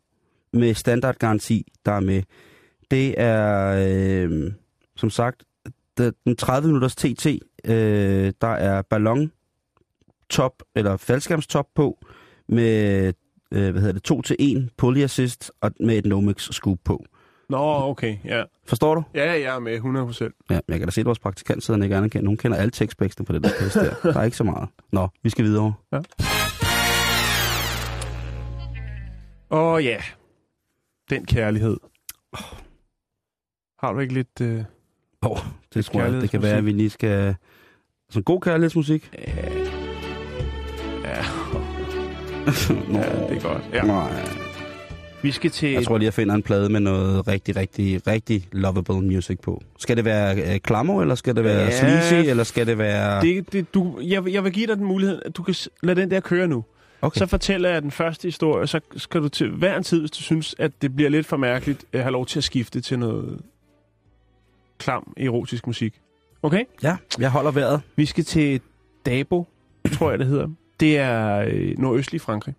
med 0.53 0.75
standardgaranti, 0.75 1.73
der 1.87 1.93
er 1.93 2.01
med. 2.01 2.23
Det 2.91 3.21
er, 3.21 3.75
øh, 3.89 4.53
som 4.97 5.11
sagt, 5.11 5.45
den 5.99 6.37
30 6.37 6.67
minutters 6.67 6.97
TT, 6.97 7.27
øh, 7.65 8.33
der 8.41 8.49
er 8.49 8.83
ballon 8.83 9.33
top, 10.31 10.63
eller 10.75 10.97
faldskærmstop 10.97 11.67
på, 11.75 11.99
med, 12.49 13.13
øh, 13.53 13.71
hvad 13.71 13.81
hedder 13.81 13.93
det, 13.93 14.03
2 14.03 14.23
til 14.23 14.37
1 14.39 14.71
pulley 14.77 15.03
assist, 15.03 15.53
og 15.61 15.71
med 15.81 15.99
et 15.99 16.07
Nomex 16.07 16.49
scoop 16.51 16.79
på. 16.85 17.05
Nå, 17.49 17.83
okay, 17.91 18.17
ja. 18.25 18.43
Forstår 18.67 18.95
du? 18.95 19.03
Ja, 19.15 19.31
jeg 19.33 19.43
er 19.43 19.59
med 19.59 19.79
100%. 19.79 20.47
Ja, 20.51 20.61
jeg 20.69 20.79
kan 20.79 20.89
da 20.89 20.91
se, 20.91 21.01
at 21.01 21.07
vores 21.07 21.19
praktikant 21.19 21.63
sidder 21.63 21.83
ikke 21.83 21.97
anerkender. 21.97 22.29
Hun 22.29 22.37
kender 22.37 22.59
alle 22.59 22.71
tekstbækster 22.71 23.25
på 23.25 23.33
det 23.33 23.45
der 23.45 23.51
pisse 23.61 23.81
der. 23.81 23.95
Der 24.13 24.21
er 24.21 24.25
ikke 24.25 24.37
så 24.37 24.45
meget. 24.45 24.69
Nå, 24.93 25.09
vi 25.23 25.31
skal 25.31 25.45
videre. 25.45 25.75
Åh 29.51 29.85
ja, 29.85 29.97
den 31.11 31.27
kærlighed. 31.27 31.77
Har 33.79 33.93
du 33.93 33.99
ikke 33.99 34.15
lidt... 34.15 34.41
Øh... 34.41 34.65
Oh, 35.23 35.39
det 35.75 35.85
tror 35.85 36.01
jeg, 36.03 36.13
det 36.13 36.31
kan 36.31 36.43
være, 36.43 36.57
at 36.57 36.67
vi 36.67 36.73
lige 36.73 36.91
skal... 36.91 37.37
Så 38.11 38.23
god 38.23 38.41
kærlighedsmusik. 38.41 39.11
Ja. 39.19 39.49
Ja, 41.05 41.25
Nå, 42.93 42.99
ja, 42.99 43.27
det 43.29 43.37
er 43.37 43.41
godt. 43.41 43.63
Ja. 43.73 43.83
Nej. 43.83 44.44
Vi 45.25 45.31
skal 45.31 45.51
til... 45.51 45.71
Jeg 45.73 45.85
tror 45.85 45.99
lige, 45.99 46.07
jeg 46.07 46.15
finder 46.15 46.35
en 46.35 46.43
plade 46.43 46.69
med 46.69 46.81
noget 46.81 47.29
rigtig, 47.29 47.57
rigtig, 47.57 48.07
rigtig 48.07 48.49
lovable 48.53 49.03
music 49.03 49.39
på. 49.41 49.63
Skal 49.79 49.97
det 49.97 50.05
være 50.05 50.55
øh, 50.55 50.61
klammer, 50.61 51.01
eller 51.01 51.15
skal 51.15 51.37
det 51.37 51.45
være 51.45 51.65
Ja, 51.65 51.79
sleazy, 51.79 52.29
eller 52.29 52.45
skal 52.45 52.67
det 52.67 52.79
være... 52.79 53.23
det, 53.23 53.53
det, 53.53 53.75
du, 53.75 54.01
jeg, 54.03 54.33
jeg 54.33 54.45
vil 54.45 54.53
give 54.53 54.67
dig 54.67 54.77
den 54.77 54.85
mulighed, 54.85 55.23
at 55.25 55.37
du 55.37 55.43
kan 55.43 55.55
lade 55.83 56.01
den 56.01 56.11
der 56.11 56.21
køre 56.21 56.49
nu. 56.49 56.65
Okay. 57.03 57.19
Så 57.19 57.27
fortæller 57.27 57.71
jeg 57.71 57.83
den 57.83 57.91
første 57.91 58.29
historie, 58.29 58.67
så 58.67 58.81
skal 58.97 59.21
du 59.21 59.29
til 59.29 59.51
hver 59.51 59.77
en 59.77 59.83
tid, 59.83 60.01
hvis 60.01 60.11
du 60.11 60.23
synes, 60.23 60.55
at 60.59 60.83
det 60.83 60.97
bliver 60.97 61.11
lidt 61.11 61.27
for 61.27 61.37
mærkeligt, 61.37 61.85
øh, 61.93 62.01
have 62.01 62.13
lov 62.13 62.27
til 62.27 62.39
at 62.39 62.45
skifte 62.45 62.81
til 62.81 62.99
noget 62.99 63.41
klam 64.79 65.13
erotisk 65.17 65.67
musik. 65.67 66.01
Okay? 66.43 66.65
Ja, 66.83 66.97
jeg 67.19 67.31
holder 67.31 67.51
vejret. 67.51 67.81
Vi 67.97 68.07
skal 68.07 68.25
til 68.25 68.61
Dabo, 69.07 69.49
tror 69.93 70.11
jeg 70.11 70.19
det 70.19 70.27
hedder. 70.27 70.49
Det 70.81 70.99
er 70.99 71.39
øh, 71.39 71.79
nordøstlig 71.79 72.21
Frankrig. 72.21 72.55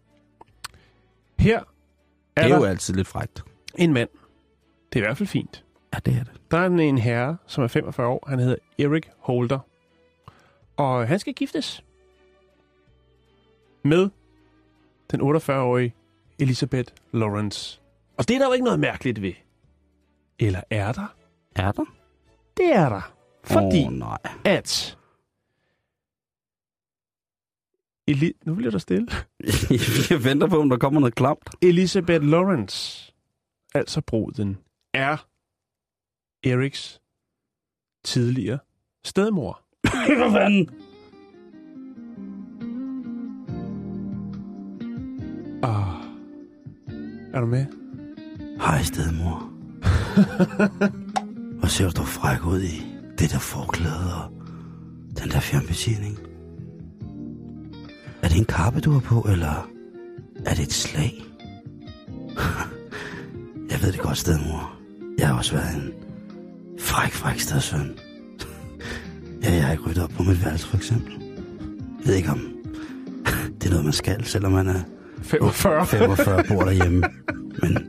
Her 1.39 1.59
er, 2.35 2.43
Det 2.43 2.51
er 2.51 2.57
jo 2.57 2.63
altid 2.63 2.93
lidt 2.93 3.07
frægt. 3.07 3.43
en 3.75 3.93
mand. 3.93 4.09
Det 4.93 4.99
er 4.99 5.03
i 5.03 5.07
hvert 5.07 5.17
fald 5.17 5.27
fint. 5.27 5.63
Ja, 5.93 5.99
det 6.05 6.13
er 6.13 6.23
det. 6.23 6.33
Der 6.51 6.57
er 6.57 6.65
en, 6.65 6.79
en 6.79 6.97
herre, 6.97 7.37
som 7.47 7.63
er 7.63 7.67
45 7.67 8.07
år. 8.07 8.25
Han 8.27 8.39
hedder 8.39 8.55
Eric 8.79 9.03
Holder. 9.19 9.59
Og 10.77 11.07
han 11.07 11.19
skal 11.19 11.33
giftes 11.33 11.83
med 13.83 14.09
den 15.11 15.21
48-årige 15.21 15.93
Elisabeth 16.39 16.93
Lawrence. 17.11 17.81
Og 18.17 18.27
det 18.27 18.35
er 18.35 18.39
der 18.39 18.45
jo 18.45 18.53
ikke 18.53 18.65
noget 18.65 18.79
mærkeligt 18.79 19.21
ved. 19.21 19.33
Eller 20.39 20.61
er 20.69 20.91
der? 20.91 21.15
Er 21.55 21.71
der? 21.71 21.85
Det 22.57 22.75
er 22.75 22.89
der. 22.89 23.13
Fordi 23.43 23.83
oh, 23.87 23.93
nej. 23.93 24.17
at... 24.45 24.97
Eli- 28.11 28.39
nu 28.45 28.55
bliver 28.55 28.71
der 28.71 28.77
stille. 28.77 29.07
jeg 30.09 30.23
venter 30.23 30.47
på, 30.47 30.59
om 30.61 30.69
der 30.69 30.77
kommer 30.77 30.99
noget 30.99 31.15
klamt. 31.15 31.49
Elisabeth 31.61 32.25
Lawrence, 32.25 33.13
altså 33.75 34.01
bruden, 34.01 34.57
er 34.93 35.27
Eriks 36.43 37.01
tidligere 38.03 38.59
stedmor. 39.05 39.61
Hvad 40.17 40.31
fanden? 40.31 40.69
Ah. 45.63 46.05
Er 47.33 47.39
du 47.41 47.45
med? 47.47 47.65
Hej, 48.59 48.83
stedmor. 48.83 49.39
Hvor 51.59 51.67
ser 51.67 51.89
du 51.89 52.03
fræk 52.03 52.45
ud 52.45 52.61
i 52.61 52.81
det 53.19 53.31
der 53.31 53.39
forklæde 53.39 54.15
og 54.23 54.31
den 55.19 55.29
der 55.31 55.39
fjernbetjening? 55.39 56.19
Det 58.35 58.39
en 58.39 58.45
kappe, 58.45 58.79
du 58.79 58.91
har 58.91 58.99
på, 58.99 59.27
eller 59.31 59.69
er 60.45 60.53
det 60.55 60.63
et 60.63 60.73
slag? 60.73 61.23
Jeg 63.71 63.81
ved 63.81 63.91
det 63.91 63.99
godt, 63.99 64.17
stedmor. 64.17 64.73
Jeg 65.17 65.27
har 65.27 65.37
også 65.37 65.53
været 65.53 65.75
en 65.75 65.93
fræk, 66.79 67.11
fræk 67.11 67.39
stedsøn. 67.39 67.91
Ja, 69.43 69.53
jeg 69.53 69.65
har 69.65 69.71
ikke 69.71 69.83
ryddet 69.83 70.03
op 70.03 70.09
på 70.09 70.23
mit 70.23 70.45
værelse, 70.45 70.67
for 70.67 70.77
eksempel. 70.77 71.13
Jeg 71.99 72.07
ved 72.07 72.15
ikke, 72.15 72.29
om 72.29 72.39
det 73.61 73.65
er 73.65 73.69
noget, 73.69 73.83
man 73.83 73.93
skal, 73.93 74.25
selvom 74.25 74.51
man 74.51 74.67
er 74.67 74.81
45. 75.21 75.85
45 75.85 76.43
bor 76.47 76.63
derhjemme. 76.63 77.03
Men 77.61 77.73
jeg 77.73 77.81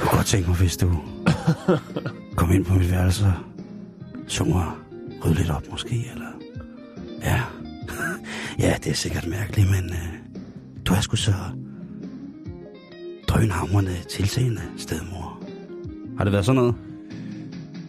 kunne 0.00 0.10
godt 0.10 0.26
tænke 0.26 0.48
mig, 0.48 0.58
hvis 0.58 0.76
du 0.76 0.98
kom 2.36 2.52
ind 2.52 2.64
på 2.64 2.74
mit 2.74 2.90
værelse 2.90 3.24
og 3.24 3.32
sunger 4.26 4.78
rydde 5.24 5.34
lidt 5.34 5.50
op 5.50 5.70
måske, 5.70 6.10
eller... 6.14 6.28
Ja. 7.22 7.42
Ja, 8.58 8.74
det 8.84 8.90
er 8.90 8.94
sikkert 8.94 9.26
mærkeligt, 9.26 9.70
men 9.70 9.84
øh, 9.90 10.08
du 10.86 10.94
er 10.94 11.00
sgu 11.00 11.16
så 11.16 11.32
drønhamrende 13.28 13.96
tilseende 14.10 14.60
stedmor. 14.76 15.38
Har 16.16 16.24
det 16.24 16.32
været 16.32 16.44
sådan 16.44 16.56
noget? 16.56 16.74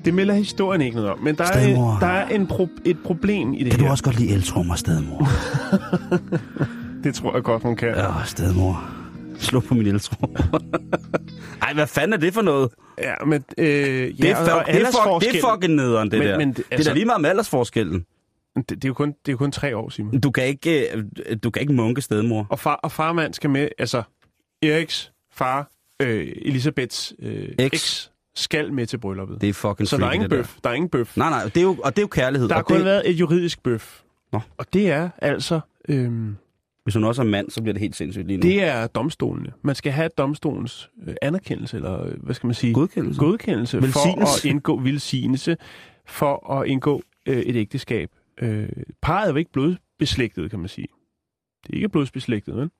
Det 0.05 0.13
melder 0.13 0.33
historien 0.33 0.81
ikke 0.81 0.95
noget 0.95 1.11
om, 1.11 1.19
men 1.19 1.35
der 1.35 1.43
er, 1.43 1.47
Stedmor. 1.47 1.93
en, 1.95 2.01
der 2.01 2.07
er 2.07 2.27
en 2.27 2.47
pro- 2.51 2.81
et 2.85 2.97
problem 3.05 3.53
i 3.53 3.63
det 3.63 3.71
Kan 3.71 3.79
her. 3.79 3.87
du 3.87 3.91
også 3.91 4.03
godt 4.03 4.19
lide 4.19 4.33
eltrummer, 4.33 4.75
stedmor? 4.75 5.27
Det 7.03 7.15
tror 7.15 7.33
jeg 7.33 7.43
godt, 7.43 7.63
hun 7.63 7.75
kan. 7.75 7.87
Ja, 7.89 8.07
stedmor. 8.25 8.83
Slå 9.39 9.59
på 9.59 9.73
min 9.73 9.87
eltrummer. 9.87 10.59
Ej, 11.61 11.73
hvad 11.73 11.87
fanden 11.87 12.13
er 12.13 12.17
det 12.17 12.33
for 12.33 12.41
noget? 12.41 12.69
Ja, 13.01 13.13
men... 13.25 13.43
Øh, 13.57 13.67
ja, 13.67 14.05
Det 14.05 14.29
er, 14.29 14.35
fuck, 14.35 14.67
det, 14.67 14.81
er 14.81 14.85
fuck, 14.85 15.21
det 15.33 15.39
er 15.43 15.49
fucking 15.53 15.75
nederen, 15.75 16.11
det 16.11 16.19
Men- 16.19 16.27
der. 16.27 16.37
men 16.37 16.47
det, 16.47 16.57
det- 16.57 16.65
er 16.71 16.75
altså- 16.75 16.89
da 16.91 16.93
lige 16.95 17.05
meget 17.05 17.21
med 17.21 17.29
aldersforskellen. 17.29 18.05
Det, 18.55 18.69
det, 18.69 18.85
er 18.85 18.87
jo 18.89 18.93
kun, 18.93 19.07
det 19.07 19.27
er 19.27 19.31
jo 19.31 19.37
kun 19.37 19.51
tre 19.51 19.77
år, 19.77 19.89
Simon. 19.89 20.19
Du 20.19 20.31
kan 20.31 20.43
ikke, 20.45 20.97
øh, 20.97 21.37
du 21.43 21.49
kan 21.49 21.61
ikke 21.61 21.73
munke 21.73 22.01
stedmor. 22.01 22.47
Og, 22.49 22.59
far, 22.59 22.75
og 22.75 22.91
farmand 22.91 23.33
skal 23.33 23.49
med... 23.49 23.69
Altså, 23.77 24.03
Eriks 24.63 25.11
far, 25.33 25.71
øh, 26.01 26.27
Elisabeths 26.35 27.13
øh, 27.19 27.49
Eks. 27.59 28.11
skal 28.35 28.73
med 28.73 28.85
til 28.85 28.97
brylluppet. 28.97 29.41
Det 29.41 29.49
er 29.49 29.53
fucking 29.53 29.87
Så 29.87 29.97
der 29.97 30.03
er 30.03 30.07
freaky, 30.07 30.15
ingen 30.15 30.29
bøf. 30.29 30.55
Der 30.63 30.69
er 30.69 30.73
ingen 30.73 30.89
bøf. 30.89 31.17
Nej, 31.17 31.29
nej, 31.29 31.43
det 31.43 31.57
er 31.57 31.61
jo, 31.61 31.77
og 31.83 31.95
det 31.95 31.99
er 31.99 32.03
jo 32.03 32.07
kærlighed. 32.07 32.49
Der 32.49 32.55
har 32.55 32.61
kun 32.61 32.75
det, 32.77 32.85
været 32.85 33.09
et 33.09 33.13
juridisk 33.13 33.63
bøf. 33.63 34.01
Nå. 34.33 34.39
Og 34.57 34.65
det 34.73 34.91
er 34.91 35.09
altså... 35.17 35.59
Øhm, 35.89 36.35
Hvis 36.83 36.93
hun 36.95 37.03
også 37.03 37.21
er 37.21 37.25
mand, 37.25 37.49
så 37.49 37.61
bliver 37.61 37.73
det 37.73 37.81
helt 37.81 37.95
sindssygt 37.95 38.27
lige 38.27 38.37
nu. 38.37 38.41
det 38.41 38.63
er 38.63 38.87
domstolene. 38.87 39.51
Man 39.61 39.75
skal 39.75 39.91
have 39.91 40.09
domstolens 40.17 40.89
øh, 41.07 41.15
anerkendelse, 41.21 41.77
eller 41.77 42.05
øh, 42.05 42.13
hvad 42.23 42.35
skal 42.35 42.47
man 42.47 42.53
sige? 42.53 42.73
godkendelse. 42.73 43.19
godkendelse 43.19 43.77
for 43.77 43.81
Velsignelse. 43.81 44.47
at 44.47 44.51
indgå 44.51 44.79
velsignelse 44.79 45.57
for 46.05 46.51
at 46.51 46.67
indgå 46.67 47.01
øh, 47.25 47.37
et 47.37 47.55
ægteskab. 47.55 48.09
Øh, 48.41 48.69
parret 49.01 49.27
er 49.27 49.31
jo 49.31 49.37
ikke 49.37 49.51
blodsbeslægtet, 49.51 50.49
kan 50.49 50.59
man 50.59 50.67
sige. 50.67 50.87
Det 51.63 51.69
er 51.69 51.75
ikke 51.75 51.89
blodsbeslægtet, 51.89 52.55
vel? 52.55 52.71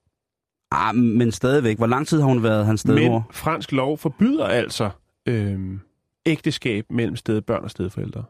Ah, 0.70 0.94
men 0.94 1.32
stadigvæk. 1.32 1.76
Hvor 1.76 1.86
lang 1.86 2.06
tid 2.06 2.20
har 2.20 2.26
hun 2.26 2.42
været 2.42 2.66
hans 2.66 2.80
stedmor? 2.80 3.18
Men 3.18 3.22
fransk 3.32 3.72
lov 3.72 3.98
forbyder 3.98 4.46
altså 4.46 4.90
øh, 5.26 5.78
ægteskab 6.26 6.86
mellem 6.90 7.16
stedbørn 7.16 7.64
og 7.64 7.70
stedforældre. 7.70 8.24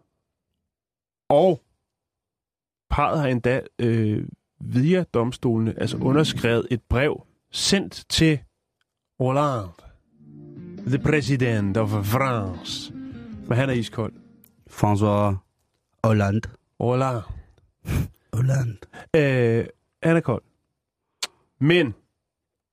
Og 1.28 1.62
parret 2.90 3.20
har 3.20 3.28
endda 3.28 3.60
øh, 3.78 4.28
via 4.60 5.04
domstolene 5.14 5.80
altså 5.80 5.96
underskrevet 5.96 6.66
et 6.70 6.82
brev 6.82 7.26
sendt 7.52 8.04
til 8.08 8.38
Hollande, 9.20 9.68
the 10.86 10.98
president 10.98 11.76
of 11.76 11.88
France. 11.88 12.94
Men 13.48 13.58
han 13.58 13.70
er 13.70 13.74
iskold. 13.74 14.12
François 14.70 15.36
Hollande. 16.04 16.48
Hollande. 16.80 17.22
Hollande. 18.32 18.76
Øh, 19.16 19.66
han 20.02 20.16
er 20.16 20.20
kold. 20.20 20.42
Men 21.60 21.94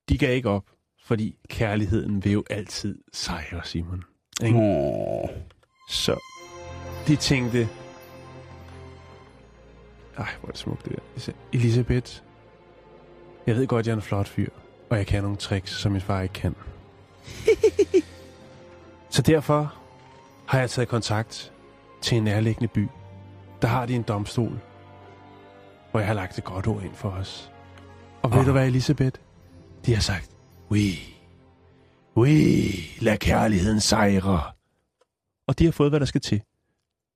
de 0.08 0.18
gav 0.18 0.36
ikke 0.36 0.48
op, 0.48 0.64
fordi 1.04 1.36
kærligheden 1.48 2.24
vil 2.24 2.32
jo 2.32 2.44
altid 2.50 2.98
sejre, 3.12 3.64
Simon. 3.64 4.04
Ikke? 4.42 4.58
Åh. 4.58 5.28
Så 5.88 6.20
de 7.06 7.16
tænkte... 7.16 7.68
Ej, 10.16 10.28
hvor 10.40 10.48
er 10.48 10.52
det 10.52 10.58
smukt 10.58 10.84
det 10.84 10.98
der. 11.26 11.32
Elisabeth, 11.52 12.12
jeg 13.46 13.56
ved 13.56 13.66
godt, 13.66 13.86
jeg 13.86 13.92
er 13.92 13.96
en 13.96 14.02
flot 14.02 14.28
fyr, 14.28 14.50
og 14.90 14.96
jeg 14.96 15.06
kan 15.06 15.22
nogle 15.22 15.36
tricks, 15.36 15.70
som 15.70 15.92
min 15.92 16.00
far 16.00 16.22
ikke 16.22 16.32
kan. 16.32 16.54
Så 19.14 19.22
derfor 19.22 19.74
har 20.46 20.58
jeg 20.58 20.70
taget 20.70 20.88
kontakt 20.88 21.52
til 22.02 22.18
en 22.18 22.24
nærliggende 22.24 22.68
by. 22.68 22.88
Der 23.64 23.70
har 23.70 23.86
de 23.86 23.94
en 23.94 24.02
domstol, 24.02 24.60
hvor 25.90 26.00
jeg 26.00 26.06
har 26.06 26.14
lagt 26.14 26.38
et 26.38 26.44
godt 26.44 26.66
ord 26.66 26.82
ind 26.82 26.94
for 26.94 27.10
os. 27.10 27.52
Og 28.22 28.30
ved 28.30 28.38
Ah. 28.38 28.46
du 28.46 28.52
hvad, 28.52 28.66
Elisabeth? 28.66 29.20
De 29.86 29.94
har 29.94 30.00
sagt, 30.00 30.36
oui, 30.70 30.92
oui, 32.16 32.32
lad 33.00 33.18
kærligheden 33.18 33.80
sejre. 33.80 34.52
Og 35.46 35.58
de 35.58 35.64
har 35.64 35.72
fået, 35.72 35.90
hvad 35.90 36.00
der 36.00 36.06
skal 36.06 36.20
til. 36.20 36.42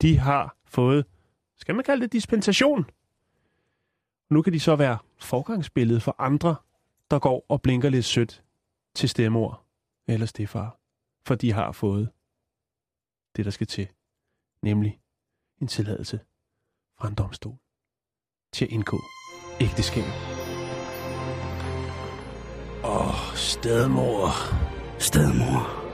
De 0.02 0.18
har 0.18 0.56
fået, 0.64 1.06
skal 1.56 1.74
man 1.74 1.84
kalde 1.84 2.02
det 2.02 2.12
dispensation? 2.12 2.86
Nu 4.30 4.42
kan 4.42 4.52
de 4.52 4.60
så 4.60 4.76
være 4.76 4.98
forgangsbillede 5.18 6.00
for 6.00 6.16
andre, 6.18 6.56
der 7.10 7.18
går 7.18 7.46
og 7.48 7.62
blinker 7.62 7.88
lidt 7.88 8.04
sødt 8.04 8.42
til 8.94 9.08
stemmor 9.08 9.62
eller 10.06 10.26
stefar. 10.26 10.78
For 11.26 11.34
de 11.34 11.52
har 11.52 11.72
fået 11.72 12.10
det, 13.36 13.44
der 13.44 13.50
skal 13.50 13.66
til. 13.66 13.88
Nemlig 14.62 15.00
en 15.60 15.66
tilladelse 15.66 16.20
fra 17.00 17.08
en 17.08 17.14
domstol 17.14 17.54
til 18.54 18.64
at 18.64 18.70
indgå 18.70 19.00
ægteskab. 19.60 20.04
Åh, 22.84 23.08
oh, 23.08 23.14
stedmor. 23.34 24.30
Stedmor. 24.98 25.84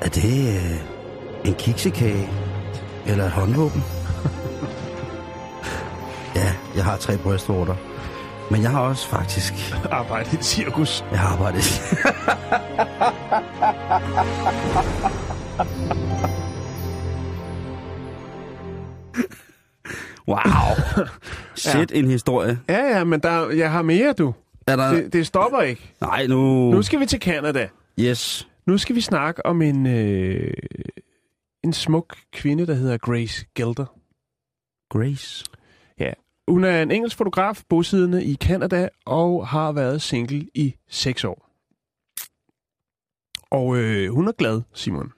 Er 0.00 0.08
det 0.08 0.54
øh, 0.54 1.48
en 1.48 1.54
kiksekage? 1.54 2.28
Eller 3.06 3.24
et 3.24 3.30
håndvåben? 3.30 3.82
ja, 6.40 6.54
jeg 6.74 6.84
har 6.84 6.96
tre 6.96 7.18
brystvorter. 7.18 7.76
Men 8.50 8.62
jeg 8.62 8.70
har 8.70 8.80
også 8.80 9.08
faktisk... 9.08 9.54
Arbejde 9.90 10.28
i 10.32 10.34
et 10.34 10.44
cirkus. 10.44 11.04
Jeg 11.10 11.20
har 11.20 11.28
arbejdet... 11.28 11.64
Wow. 20.32 21.06
Shit, 21.54 21.90
ja. 21.90 21.98
en 21.98 22.06
historie. 22.06 22.60
Ja, 22.68 22.96
ja, 22.96 23.04
men 23.04 23.20
der, 23.20 23.50
jeg 23.50 23.72
har 23.72 23.82
mere, 23.82 24.12
du. 24.12 24.34
Er 24.66 24.76
der... 24.76 24.94
Det, 24.94 25.12
det 25.12 25.26
stopper 25.26 25.60
ikke. 25.60 25.94
Nej, 26.00 26.26
nu... 26.26 26.70
Nu 26.70 26.82
skal 26.82 27.00
vi 27.00 27.06
til 27.06 27.20
Canada. 27.20 27.68
Yes. 28.00 28.48
Nu 28.66 28.78
skal 28.78 28.96
vi 28.96 29.00
snakke 29.00 29.46
om 29.46 29.62
en, 29.62 29.86
øh, 29.86 30.54
en 31.64 31.72
smuk 31.72 32.16
kvinde, 32.32 32.66
der 32.66 32.74
hedder 32.74 32.98
Grace 32.98 33.46
Gelder. 33.54 33.86
Grace. 34.90 35.44
Hun 36.48 36.64
er 36.64 36.82
en 36.82 36.90
engelsk 36.90 37.16
fotograf, 37.16 37.62
bosiddende 37.68 38.24
i 38.24 38.34
Canada, 38.34 38.88
og 39.06 39.48
har 39.48 39.72
været 39.72 40.02
single 40.02 40.48
i 40.54 40.74
seks 40.88 41.24
år. 41.24 41.48
Og 43.50 43.76
øh, 43.76 44.10
hun 44.10 44.28
er 44.28 44.32
glad, 44.32 44.62
Simon. 44.74 45.12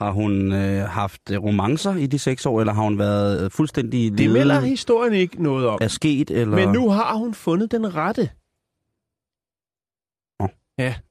Har 0.00 0.10
hun 0.10 0.52
øh, 0.52 0.84
haft 0.88 1.20
romancer 1.30 1.94
i 1.94 2.06
de 2.06 2.18
seks 2.18 2.46
år, 2.46 2.60
eller 2.60 2.72
har 2.72 2.82
hun 2.82 2.98
været 2.98 3.44
øh, 3.44 3.50
fuldstændig 3.50 4.18
Det 4.18 4.30
melder 4.30 4.60
historien 4.60 5.12
ikke 5.12 5.42
noget 5.42 5.66
om. 5.68 5.78
af 5.82 5.90
sket, 5.90 6.30
eller... 6.30 6.56
Men 6.56 6.68
nu 6.68 6.90
har 6.90 7.14
hun 7.16 7.34
fundet 7.34 7.70
den 7.70 7.94
rette. 7.94 8.30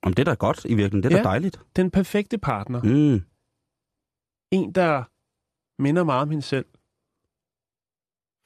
Om 0.02 0.13
det 0.13 0.19
er 0.19 0.23
da 0.32 0.34
godt, 0.34 0.65
i 0.65 0.73
virkeligheden. 0.73 1.04
Det 1.04 1.12
er 1.13 1.17
Ja. 1.17 1.23
da 1.23 1.30
dejligt. 1.30 1.60
Den 1.75 1.91
perfekte 1.91 2.38
partner. 2.38 2.82
Mm. 2.84 3.21
En, 4.52 4.71
der 4.71 5.04
minder 5.82 6.04
meget 6.04 6.21
om 6.21 6.30
hende 6.30 6.41
selv. 6.43 6.65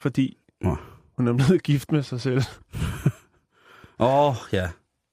Fordi 0.02 0.36
Nå. 0.60 0.76
hun 1.16 1.28
er 1.28 1.32
blevet 1.32 1.62
gift 1.70 1.92
med 1.92 2.02
sig 2.02 2.20
selv. 2.20 2.42
Åh, 3.98 4.28
oh, 4.28 4.34
ja. 4.52 4.70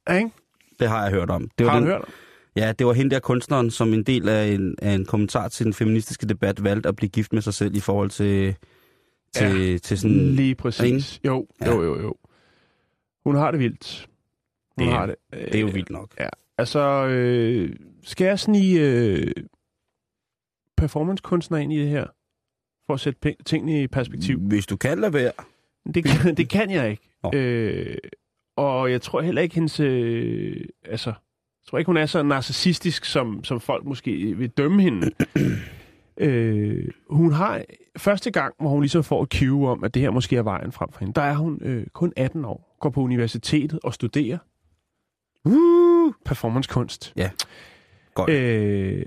Ja, 0.09 0.13
Ikke? 0.17 0.31
Det 0.79 0.89
har 0.89 1.03
jeg 1.03 1.11
hørt 1.11 1.29
om. 1.29 1.49
Det 1.57 1.65
var 1.65 1.71
Har 1.71 1.79
du 1.79 1.85
den, 1.85 1.91
hørt 1.93 2.01
om? 2.01 2.09
Ja, 2.55 2.71
det 2.79 2.87
var 2.87 2.93
hende 2.93 3.11
der 3.11 3.19
kunstneren, 3.19 3.71
som 3.71 3.93
en 3.93 4.03
del 4.03 4.29
af 4.29 4.47
en, 4.47 4.75
af 4.81 4.91
en 4.93 5.05
kommentar 5.05 5.47
til 5.47 5.65
den 5.65 5.73
feministiske 5.73 6.25
debat, 6.27 6.63
valgte 6.63 6.89
at 6.89 6.95
blive 6.95 7.09
gift 7.09 7.33
med 7.33 7.41
sig 7.41 7.53
selv 7.53 7.75
i 7.75 7.79
forhold 7.79 8.09
til, 8.09 8.55
til, 9.33 9.71
ja. 9.71 9.77
til 9.77 9.97
sådan... 9.97 10.17
Lige 10.35 10.55
præcis. 10.55 11.19
Jo, 11.25 11.47
Ja. 11.61 11.71
jo, 11.71 11.83
jo, 11.83 12.01
jo. 12.01 12.15
Hun 13.25 13.35
har 13.35 13.51
det 13.51 13.59
vildt. 13.59 14.09
Hun 14.77 14.87
Det- 14.87 14.95
har 14.95 15.05
det. 15.05 15.15
Det 15.33 15.55
er 15.55 15.59
jo 15.59 15.67
vildt 15.73 15.89
nok. 15.89 16.13
Ja, 16.19 16.29
altså, 16.57 17.07
øh, 17.07 17.75
skal 18.03 18.25
jeg 18.27 18.39
snige 18.39 18.81
øh, 18.81 19.31
performancekunstner 20.77 21.57
ind 21.57 21.73
i 21.73 21.79
det 21.79 21.89
her? 21.89 22.05
For 22.85 22.93
at 22.93 22.99
sætte 22.99 23.35
tingene 23.45 23.83
i 23.83 23.87
perspektiv. 23.87 24.39
Hvis 24.39 24.65
du 24.65 24.77
kan 24.77 24.99
lade 24.99 25.13
være. 25.13 25.31
Det, 25.93 26.03
kan- 26.05 26.35
det 26.37 26.49
kan 26.49 26.71
jeg 26.71 26.91
ikke. 26.91 27.03
Nå. 27.23 27.31
Øh, 27.33 27.97
og 28.57 28.91
jeg 28.91 29.01
tror 29.01 29.21
heller 29.21 29.41
ikke, 29.41 29.55
hendes... 29.55 29.79
Øh, 29.79 30.65
altså, 30.85 31.13
jeg 31.61 31.69
tror 31.69 31.77
ikke, 31.77 31.89
hun 31.89 31.97
er 31.97 32.05
så 32.05 32.23
narcissistisk, 32.23 33.05
som, 33.05 33.43
som 33.43 33.59
folk 33.59 33.85
måske 33.85 34.37
vil 34.37 34.49
dømme 34.49 34.81
hende. 34.81 35.11
øh, 36.17 36.87
hun 37.09 37.31
har 37.33 37.63
første 37.97 38.31
gang, 38.31 38.55
hvor 38.59 38.69
hun 38.69 38.81
ligesom 38.81 39.03
får 39.03 39.23
et 39.23 39.29
cue 39.33 39.69
om, 39.69 39.83
at 39.83 39.93
det 39.93 40.01
her 40.01 40.11
måske 40.11 40.37
er 40.37 40.43
vejen 40.43 40.71
frem 40.71 40.91
for 40.91 40.99
hende, 40.99 41.13
der 41.13 41.21
er 41.21 41.33
hun 41.35 41.59
øh, 41.61 41.87
kun 41.93 42.13
18 42.17 42.45
år, 42.45 42.77
går 42.79 42.89
på 42.89 43.01
universitetet 43.01 43.79
og 43.83 43.93
studerer 43.93 44.37
uh, 45.45 46.13
performancekunst. 46.25 47.13
Godt. 48.13 48.29
Øh, 48.29 49.05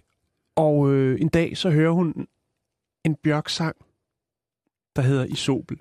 og 0.56 0.92
øh, 0.92 1.20
en 1.20 1.28
dag 1.28 1.56
så 1.56 1.70
hører 1.70 1.92
hun 1.92 2.26
en 3.04 3.14
Bjørk-sang, 3.14 3.76
der 4.96 5.02
hedder 5.02 5.24
Isobel. 5.24 5.78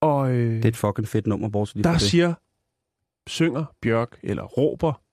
Og 0.00 0.30
øh, 0.32 0.56
Det 0.56 0.64
er 0.64 0.68
et 0.68 0.76
fucking 0.76 1.08
fedt 1.08 1.26
nummer, 1.26 1.48
bortset 1.48 1.76
lige 1.76 1.84
der 1.84 1.98
siger, 1.98 2.34
synger 3.26 3.64
Bjørk, 3.80 4.18
eller 4.22 4.42
råber 4.42 5.03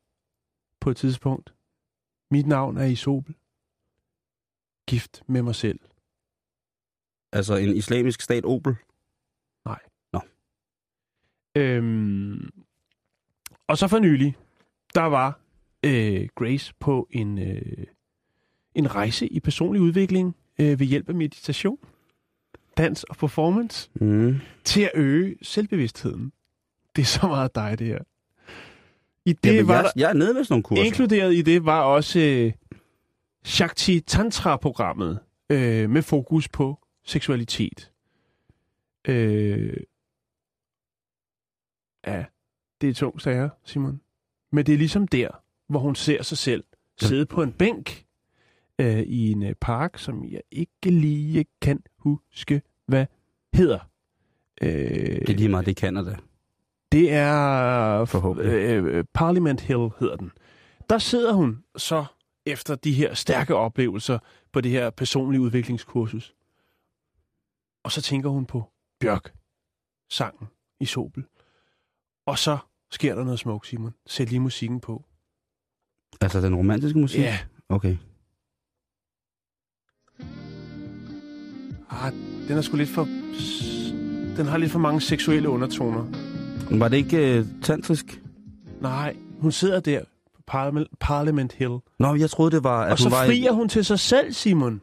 på 0.81 0.89
et 0.89 0.97
tidspunkt, 0.97 1.53
mit 2.31 2.47
navn 2.47 2.77
er 2.77 2.85
Isobel. 2.85 3.35
Gift 4.87 5.23
med 5.27 5.41
mig 5.41 5.55
selv. 5.55 5.79
Altså 7.31 7.55
en 7.55 7.75
islamisk 7.75 8.21
stat 8.21 8.45
Opel. 8.45 8.75
Øhm, 11.57 12.49
og 13.67 13.77
så 13.77 13.87
for 13.87 13.99
nylig, 13.99 14.35
der 14.95 15.01
var 15.01 15.39
øh, 15.85 16.27
Grace 16.35 16.73
på 16.79 17.07
en, 17.11 17.37
øh, 17.39 17.85
en 18.75 18.95
rejse 18.95 19.27
i 19.27 19.39
personlig 19.39 19.81
udvikling 19.81 20.35
øh, 20.59 20.79
ved 20.79 20.87
hjælp 20.87 21.09
af 21.09 21.15
meditation, 21.15 21.77
dans 22.77 23.03
og 23.03 23.15
performance 23.17 23.89
Mm. 23.95 24.35
til 24.63 24.81
at 24.81 24.91
øge 24.93 25.35
selvbevidstheden. 25.41 26.31
Det 26.95 27.01
er 27.01 27.05
så 27.05 27.27
meget 27.27 27.55
dig, 27.55 27.79
det 27.79 27.87
her. 27.87 27.99
I 29.25 29.33
det 29.33 29.53
Jamen, 29.55 29.67
var 29.67 29.81
jeg, 29.81 29.91
jeg 29.95 30.09
er 30.09 30.13
nede 30.13 30.33
med 30.33 30.43
sådan 30.43 30.53
nogle 30.53 30.63
kurser. 30.63 30.83
inkluderet 30.83 31.33
i 31.33 31.41
det 31.41 31.65
var 31.65 31.81
også 31.81 32.19
øh, 32.19 32.51
Shakti 33.43 33.99
Tantra-programmet 33.99 35.19
øh, 35.49 35.89
med 35.89 36.01
fokus 36.01 36.49
på 36.49 36.79
seksualitet. 37.05 37.91
Øh, 39.07 39.77
ja, 42.07 42.25
det 42.81 42.89
er 42.89 42.93
tungt 42.93 43.21
sager, 43.21 43.49
Simon. 43.65 44.01
Men 44.51 44.65
det 44.65 44.73
er 44.73 44.77
ligesom 44.77 45.07
der, 45.07 45.29
hvor 45.69 45.79
hun 45.79 45.95
ser 45.95 46.23
sig 46.23 46.37
selv 46.37 46.63
sidde 47.01 47.25
på 47.25 47.43
en 47.43 47.51
bænk 47.51 48.05
øh, 48.79 48.99
i 48.99 49.31
en 49.31 49.43
øh, 49.43 49.55
park, 49.61 49.97
som 49.97 50.25
jeg 50.25 50.41
ikke 50.51 50.71
lige 50.91 51.45
kan 51.61 51.83
huske, 51.97 52.61
hvad 52.87 53.05
hedder. 53.53 53.79
Øh, 54.61 54.69
Det 54.69 55.29
er 55.29 55.33
lige 55.33 55.49
meget, 55.49 55.65
det 55.65 55.71
er 55.77 55.81
Canada. 55.81 56.15
Det 56.91 57.13
er 57.13 58.05
Forhåbentlig. 58.05 58.53
øh, 58.53 58.83
øh, 58.97 59.03
Parliament 59.13 59.61
Hill, 59.61 59.89
hedder 59.99 60.15
den. 60.15 60.31
Der 60.89 60.97
sidder 60.97 61.33
hun 61.33 61.63
så 61.77 62.05
efter 62.45 62.75
de 62.75 62.91
her 62.93 63.13
stærke 63.13 63.55
oplevelser 63.55 64.19
på 64.51 64.61
det 64.61 64.71
her 64.71 64.89
personlige 64.89 65.41
udviklingskursus. 65.41 66.35
Og 67.83 67.91
så 67.91 68.01
tænker 68.01 68.29
hun 68.29 68.45
på 68.45 68.63
Bjørk, 68.99 69.33
sangen 70.09 70.47
i 70.79 70.85
Sobel. 70.85 71.23
Og 72.25 72.37
så 72.37 72.57
sker 72.91 73.15
der 73.15 73.23
noget 73.23 73.39
smukt, 73.39 73.67
Simon. 73.67 73.93
Sæt 74.07 74.29
lige 74.29 74.39
musikken 74.39 74.79
på. 74.79 75.05
Altså 76.21 76.41
den 76.41 76.55
romantiske 76.55 76.99
musik? 76.99 77.21
Ja. 77.21 77.39
Okay. 77.69 77.97
Ah, 81.89 82.13
den 82.47 82.57
er 82.57 82.61
sgu 82.61 82.77
lidt 82.77 82.89
for... 82.89 83.03
Den 84.37 84.45
har 84.45 84.57
lidt 84.57 84.71
for 84.71 84.79
mange 84.79 85.01
seksuelle 85.01 85.49
undertoner. 85.49 86.30
Var 86.79 86.87
det 86.87 86.97
ikke 86.97 87.39
uh, 87.39 87.45
tantrisk? 87.61 88.21
Nej, 88.81 89.15
hun 89.39 89.51
sidder 89.51 89.79
der 89.79 90.01
på 90.35 90.41
Parliament, 90.99 91.53
Hill. 91.53 91.77
Nå, 91.99 92.15
jeg 92.15 92.29
troede, 92.29 92.51
det 92.51 92.63
var... 92.63 92.85
At 92.85 92.91
Og 92.91 92.97
så 92.97 93.05
hun 93.05 93.11
var 93.11 93.25
frier 93.25 93.51
hun 93.51 93.69
til 93.69 93.85
sig 93.85 93.99
selv, 93.99 94.33
Simon. 94.33 94.81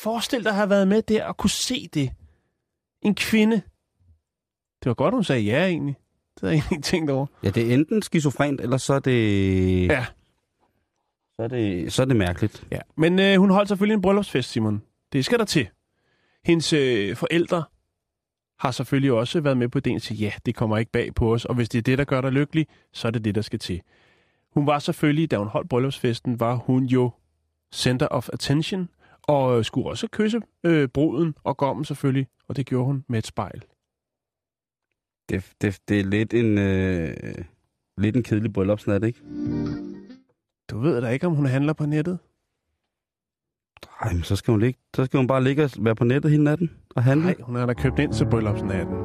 Forestil 0.00 0.44
dig 0.44 0.50
at 0.50 0.56
have 0.56 0.70
været 0.70 0.88
med 0.88 1.02
der 1.02 1.24
og 1.24 1.36
kunne 1.36 1.50
se 1.50 1.88
det. 1.94 2.10
En 3.02 3.14
kvinde. 3.14 3.56
Det 4.82 4.86
var 4.86 4.94
godt, 4.94 5.14
hun 5.14 5.24
sagde 5.24 5.42
ja, 5.42 5.66
egentlig. 5.66 5.96
Det 6.34 6.40
havde 6.40 6.52
jeg 6.52 6.58
egentlig 6.58 6.76
ikke 6.76 6.86
tænkt 6.86 7.10
over. 7.10 7.26
Ja, 7.42 7.50
det 7.50 7.70
er 7.70 7.74
enten 7.74 8.02
skizofrent, 8.02 8.60
eller 8.60 8.76
så 8.76 8.94
er 8.94 8.98
det... 8.98 9.86
Ja. 9.88 10.06
Så 11.36 11.42
er 11.42 11.48
det, 11.48 11.92
så 11.92 12.02
er 12.02 12.06
det 12.06 12.16
mærkeligt. 12.16 12.66
ja. 12.70 12.78
Men 12.96 13.18
øh, 13.18 13.36
hun 13.38 13.50
holdt 13.50 13.68
selvfølgelig 13.68 13.94
en 13.94 14.02
bryllupsfest, 14.02 14.50
Simon. 14.50 14.82
Det 15.12 15.24
skal 15.24 15.38
der 15.38 15.44
til. 15.44 15.68
Hendes 16.44 16.72
øh, 16.72 17.16
forældre 17.16 17.64
har 18.64 18.70
selvfølgelig 18.70 19.12
også 19.12 19.40
været 19.40 19.56
med 19.56 19.68
på 19.68 19.78
ideen 19.78 20.00
til, 20.00 20.18
ja, 20.18 20.32
det 20.46 20.54
kommer 20.54 20.78
ikke 20.78 20.92
bag 20.92 21.14
på 21.14 21.32
os, 21.32 21.44
og 21.44 21.54
hvis 21.54 21.68
det 21.68 21.78
er 21.78 21.82
det, 21.82 21.98
der 21.98 22.04
gør 22.04 22.20
dig 22.20 22.32
lykkelig, 22.32 22.66
så 22.92 23.08
er 23.08 23.12
det 23.12 23.24
det, 23.24 23.34
der 23.34 23.42
skal 23.42 23.58
til. 23.58 23.82
Hun 24.50 24.66
var 24.66 24.78
selvfølgelig, 24.78 25.30
da 25.30 25.36
hun 25.36 25.48
holdt 25.48 25.68
bryllupsfesten, 25.68 26.40
var 26.40 26.54
hun 26.54 26.84
jo 26.84 27.10
center 27.74 28.06
of 28.06 28.28
attention, 28.32 28.88
og 29.22 29.58
øh, 29.58 29.64
skulle 29.64 29.88
også 29.88 30.08
kysse 30.12 30.40
øh, 30.64 30.88
bruden 30.88 31.34
og 31.44 31.56
gommen 31.56 31.84
selvfølgelig, 31.84 32.26
og 32.48 32.56
det 32.56 32.66
gjorde 32.66 32.84
hun 32.84 33.04
med 33.08 33.18
et 33.18 33.26
spejl. 33.26 33.64
Det, 35.28 35.52
det, 35.60 35.78
det 35.88 36.00
er 36.00 36.04
lidt 36.04 36.34
en, 36.34 36.58
øh, 36.58 37.34
lidt 37.98 38.16
en 38.16 38.22
kedelig 38.22 38.52
bryllupsnat, 38.52 39.04
ikke? 39.04 39.18
Du 40.70 40.78
ved 40.78 41.00
da 41.00 41.08
ikke, 41.08 41.26
om 41.26 41.34
hun 41.34 41.46
handler 41.46 41.72
på 41.72 41.86
nettet? 41.86 42.18
Ej, 44.02 44.12
men 44.12 44.22
så 44.22 44.36
skal 44.36 44.52
hun, 44.52 44.60
ligge, 44.60 44.78
så 44.96 45.04
skal 45.04 45.18
hun 45.18 45.26
bare 45.26 45.42
ligge 45.44 45.64
og 45.64 45.70
være 45.78 45.94
på 45.94 46.04
nettet 46.04 46.30
hele 46.30 46.44
natten 46.44 46.70
og 46.96 47.02
handle. 47.02 47.26
Nej, 47.26 47.34
hun 47.42 47.56
har 47.56 47.66
da 47.66 47.72
købt 47.72 47.98
ind 47.98 48.12
til 48.12 48.26
bryllupsnatten. 48.30 48.96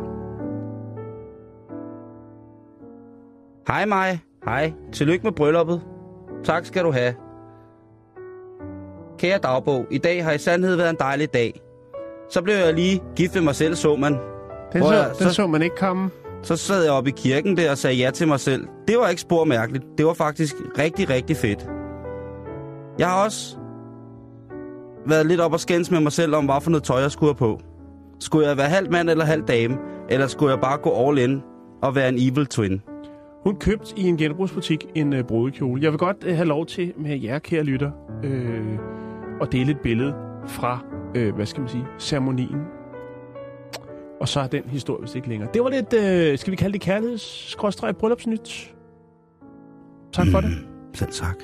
Hej 3.67 3.86
mig. 3.86 4.19
Hej. 4.45 4.73
Tillykke 4.91 5.23
med 5.23 5.32
brylluppet. 5.32 5.82
Tak 6.43 6.65
skal 6.65 6.84
du 6.84 6.91
have. 6.91 7.13
Kære 9.17 9.38
dagbog, 9.38 9.86
i 9.91 9.97
dag 9.97 10.23
har 10.23 10.32
i 10.32 10.38
sandhed 10.38 10.75
været 10.75 10.89
en 10.89 10.95
dejlig 10.99 11.34
dag. 11.34 11.62
Så 12.30 12.41
blev 12.41 12.56
jeg 12.56 12.73
lige 12.73 13.02
gift 13.15 13.34
med 13.36 13.41
mig 13.41 13.56
selv, 13.56 13.75
så 13.75 13.95
man. 13.95 14.13
Den, 14.13 14.82
Prøv 14.82 14.91
så, 14.91 14.99
at- 15.10 15.19
den 15.19 15.28
så- 15.28 15.34
så 15.34 15.47
man 15.47 15.62
ikke 15.62 15.75
komme. 15.75 16.10
Så 16.43 16.56
sad 16.56 16.84
jeg 16.84 16.91
oppe 16.91 17.10
i 17.10 17.13
kirken 17.17 17.58
der 17.58 17.71
og 17.71 17.78
sagde 17.78 17.95
ja 17.97 18.12
til 18.12 18.28
mig 18.28 18.39
selv. 18.39 18.67
Det 18.88 18.97
var 18.97 19.08
ikke 19.10 19.21
spor 19.21 19.43
mærkeligt. 19.45 19.86
Det 19.97 20.06
var 20.06 20.13
faktisk 20.13 20.56
rigtig, 20.78 21.10
rigtig 21.10 21.38
fedt. 21.38 21.69
Jeg 22.99 23.08
har 23.08 23.23
også 23.25 23.58
været 25.06 25.26
lidt 25.26 25.40
op 25.40 25.54
og 25.54 25.60
skændes 25.60 25.92
med 25.92 26.00
mig 26.00 26.12
selv 26.12 26.36
om, 26.36 26.46
hvad 26.46 26.62
for 26.62 26.72
noget 26.72 26.84
tøj 26.84 27.02
jeg 27.02 27.12
skulle 27.12 27.30
have 27.30 27.36
på. 27.36 27.60
Skulle 28.20 28.48
jeg 28.48 28.58
være 28.58 28.70
halv 28.70 28.92
mand 28.92 29.10
eller 29.10 29.26
halv 29.26 29.44
dame? 29.44 29.78
Eller 30.10 30.28
skulle 30.28 30.52
jeg 30.52 30.62
bare 30.62 30.78
gå 30.78 31.08
all 31.08 31.18
in 31.18 31.42
og 31.82 31.96
være 31.96 32.10
en 32.10 32.16
evil 32.18 32.46
twin? 32.46 32.82
Hun 33.44 33.56
købte 33.56 33.94
i 33.98 34.04
en 34.04 34.18
genbrugsbutik 34.18 34.86
en 34.96 35.14
øh, 35.14 35.24
brudekjole. 35.24 35.84
Jeg 35.84 35.92
vil 35.92 36.00
godt 36.00 36.18
øh, 36.26 36.36
have 36.36 36.48
lov 36.48 36.66
til 36.66 36.94
med 36.98 37.20
jer, 37.20 37.40
kære 37.40 37.64
lytter, 37.64 37.92
øh, 38.24 38.80
og 39.42 39.52
dele 39.52 39.72
et 39.72 39.80
billede 39.80 40.14
fra, 40.48 40.86
øh, 41.16 41.36
hvad 41.36 41.46
skal 41.46 41.62
man 41.62 41.70
sige, 41.70 41.86
ceremonien. 42.00 42.62
Og 44.22 44.28
så 44.28 44.40
er 44.40 44.48
den 44.48 44.64
historie 44.64 45.02
vist 45.02 45.16
ikke 45.16 45.30
længere. 45.30 45.50
Det 45.54 45.64
var 45.64 45.70
lidt, 45.70 45.94
øh, 45.94 46.38
skal 46.38 46.52
vi 46.52 46.56
kalde 46.56 46.74
det 46.74 46.82
kærligheds 46.82 47.56
bryllupsnyt. 48.00 48.76
Tak 50.14 50.28
for 50.32 50.42
det. 50.42 50.50
Selv 50.94 51.12
tak. 51.12 51.44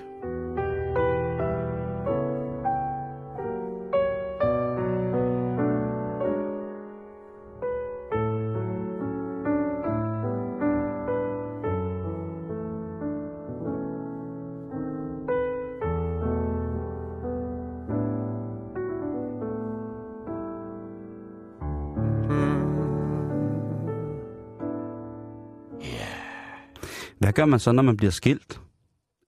Gør 27.36 27.46
man 27.46 27.60
så, 27.60 27.72
når 27.72 27.84
man 27.84 27.98
bliver 27.98 28.12
skilt? 28.12 28.62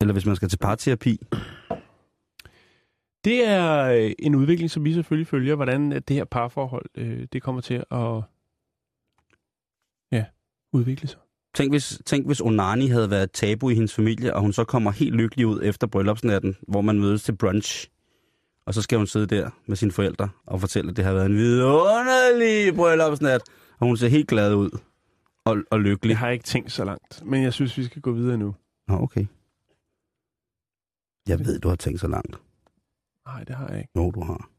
Eller 0.02 0.14
hvis 0.14 0.26
man 0.26 0.36
skal 0.36 0.50
til 0.50 0.58
parterapi? 0.58 1.22
Det 3.26 3.48
er 3.48 3.84
øh, 3.84 4.12
en 4.20 4.36
udvikling, 4.36 4.72
som 4.72 4.86
vi 4.86 4.94
selvfølgelig 4.94 5.28
følger, 5.28 5.56
hvordan 5.56 5.92
at 5.92 6.08
det 6.08 6.16
her 6.16 6.26
parforhold 6.26 6.86
øh, 6.96 7.28
det 7.34 7.42
kommer 7.42 7.62
til 7.62 7.84
at 7.92 8.22
ja, 10.12 10.26
udvikle 10.74 11.08
sig. 11.08 11.20
Tænk 11.56 11.72
hvis, 11.72 12.02
tænk 12.06 12.26
hvis 12.26 12.42
Onani 12.42 12.88
havde 12.88 13.10
været 13.10 13.32
tabu 13.32 13.70
i 13.70 13.74
hendes 13.74 13.94
familie, 13.94 14.34
og 14.34 14.42
hun 14.42 14.54
så 14.54 14.64
kommer 14.64 14.92
helt 14.92 15.16
lykkelig 15.16 15.48
ud 15.48 15.60
efter 15.64 15.88
bryllupsnatten, 15.88 16.58
hvor 16.68 16.82
man 16.82 17.00
mødes 17.00 17.24
til 17.24 17.36
brunch. 17.36 17.90
Og 18.66 18.74
så 18.74 18.82
skal 18.82 18.98
hun 18.98 19.08
sidde 19.08 19.36
der 19.36 19.50
med 19.66 19.76
sine 19.76 19.92
forældre 19.92 20.30
og 20.46 20.62
fortælle, 20.62 20.90
at 20.90 20.98
det 20.98 21.06
har 21.06 21.14
været 21.14 21.26
en 21.26 21.38
vidunderlig 21.38 22.76
bryllupsnat. 22.76 23.42
Og 23.80 23.88
hun 23.88 23.98
ser 23.98 24.08
helt 24.08 24.28
glad 24.28 24.54
ud 24.54 24.70
og, 25.50 25.58
og 25.72 25.80
lykkelig. 25.80 26.10
Jeg 26.10 26.18
har 26.20 26.30
ikke 26.30 26.44
tænkt 26.46 26.72
så 26.72 26.86
langt, 26.86 27.26
men 27.26 27.44
jeg 27.44 27.54
synes, 27.54 27.78
vi 27.78 27.84
skal 27.84 28.02
gå 28.02 28.12
videre 28.12 28.38
nu. 28.38 28.56
Nå, 28.88 28.96
okay. 29.02 29.26
Jeg 31.28 31.40
ved, 31.40 31.60
du 31.60 31.68
har 31.70 31.76
tænkt 31.76 32.00
så 32.00 32.08
langt. 32.08 32.38
Nej, 33.28 33.44
det 33.44 33.56
har 33.56 33.68
jeg 33.70 33.78
ikke. 33.78 33.90
Jo, 33.96 34.12
du 34.12 34.24
har. 34.24 34.50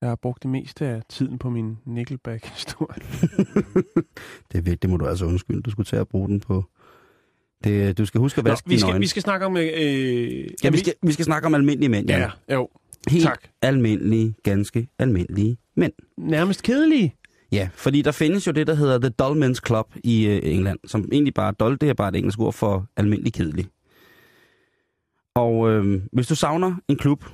Jeg 0.00 0.08
har 0.08 0.16
brugt 0.16 0.42
det 0.42 0.50
meste 0.50 0.86
af 0.86 1.02
tiden 1.08 1.38
på 1.38 1.50
min 1.50 1.78
Nickelback-historie. 1.86 3.00
det, 4.52 4.58
er 4.58 4.62
vigtigt, 4.62 4.82
det 4.82 4.90
må 4.90 4.96
du 4.96 5.06
altså 5.06 5.24
undskylde. 5.26 5.62
Du 5.62 5.70
skulle 5.70 5.86
tage 5.86 6.00
at 6.00 6.08
bruge 6.08 6.28
den 6.28 6.40
på... 6.40 6.64
Det, 7.64 7.98
du 7.98 8.06
skal 8.06 8.20
huske 8.20 8.38
at 8.38 8.44
Nå, 8.44 8.50
vaske 8.50 8.68
vi, 8.68 8.70
dine 8.70 8.80
skal, 8.80 8.90
øjne. 8.90 9.00
vi 9.00 9.06
skal 9.06 9.22
snakke 9.22 9.46
om... 9.46 9.56
Øh, 9.56 9.64
Ja, 10.64 10.70
vi 10.70 10.78
skal, 10.78 10.94
vi 11.02 11.12
skal 11.12 11.24
snakke 11.24 11.46
om 11.46 11.54
almindelige 11.54 11.88
mænd, 11.88 12.08
Jan. 12.10 12.30
Ja, 12.48 12.54
jo. 12.54 12.68
Helt 13.08 13.24
tak. 13.24 13.48
almindelige, 13.62 14.34
ganske 14.42 14.88
almindelige 14.98 15.56
mænd. 15.76 15.92
Nærmest 16.16 16.62
kedelige. 16.62 17.14
Ja, 17.52 17.68
fordi 17.74 18.02
der 18.02 18.12
findes 18.12 18.46
jo 18.46 18.52
det, 18.52 18.66
der 18.66 18.74
hedder 18.74 18.98
The 18.98 19.08
Dull 19.08 19.44
Men's 19.44 19.60
Club 19.66 19.86
i 20.04 20.26
øh, 20.26 20.40
England, 20.42 20.78
som 20.86 21.08
egentlig 21.12 21.34
bare 21.34 21.52
dull, 21.52 21.78
det 21.80 21.88
er 21.88 21.94
bare 21.94 22.08
et 22.08 22.16
engelsk 22.16 22.38
ord 22.38 22.52
for 22.52 22.86
almindelig 22.96 23.32
kedelig. 23.32 23.66
Og 25.34 25.70
øh, 25.70 26.02
hvis 26.12 26.26
du 26.26 26.34
savner 26.34 26.74
en 26.88 26.96
klub, 26.96 27.24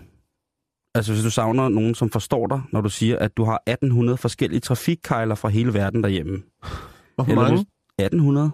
altså 0.95 1.13
hvis 1.13 1.25
du 1.25 1.31
savner 1.31 1.69
nogen, 1.69 1.95
som 1.95 2.11
forstår 2.11 2.47
dig, 2.47 2.63
når 2.73 2.81
du 2.81 2.89
siger, 2.89 3.19
at 3.19 3.37
du 3.37 3.45
har 3.45 3.63
1800 3.67 4.17
forskellige 4.17 4.61
trafikkejler 4.61 5.35
fra 5.35 5.49
hele 5.49 5.75
verden 5.75 6.03
derhjemme. 6.03 6.43
Hvor 7.15 7.25
Eller 7.25 7.43
mange? 7.43 7.57
Hvis, 7.57 7.67
1800. 7.99 8.51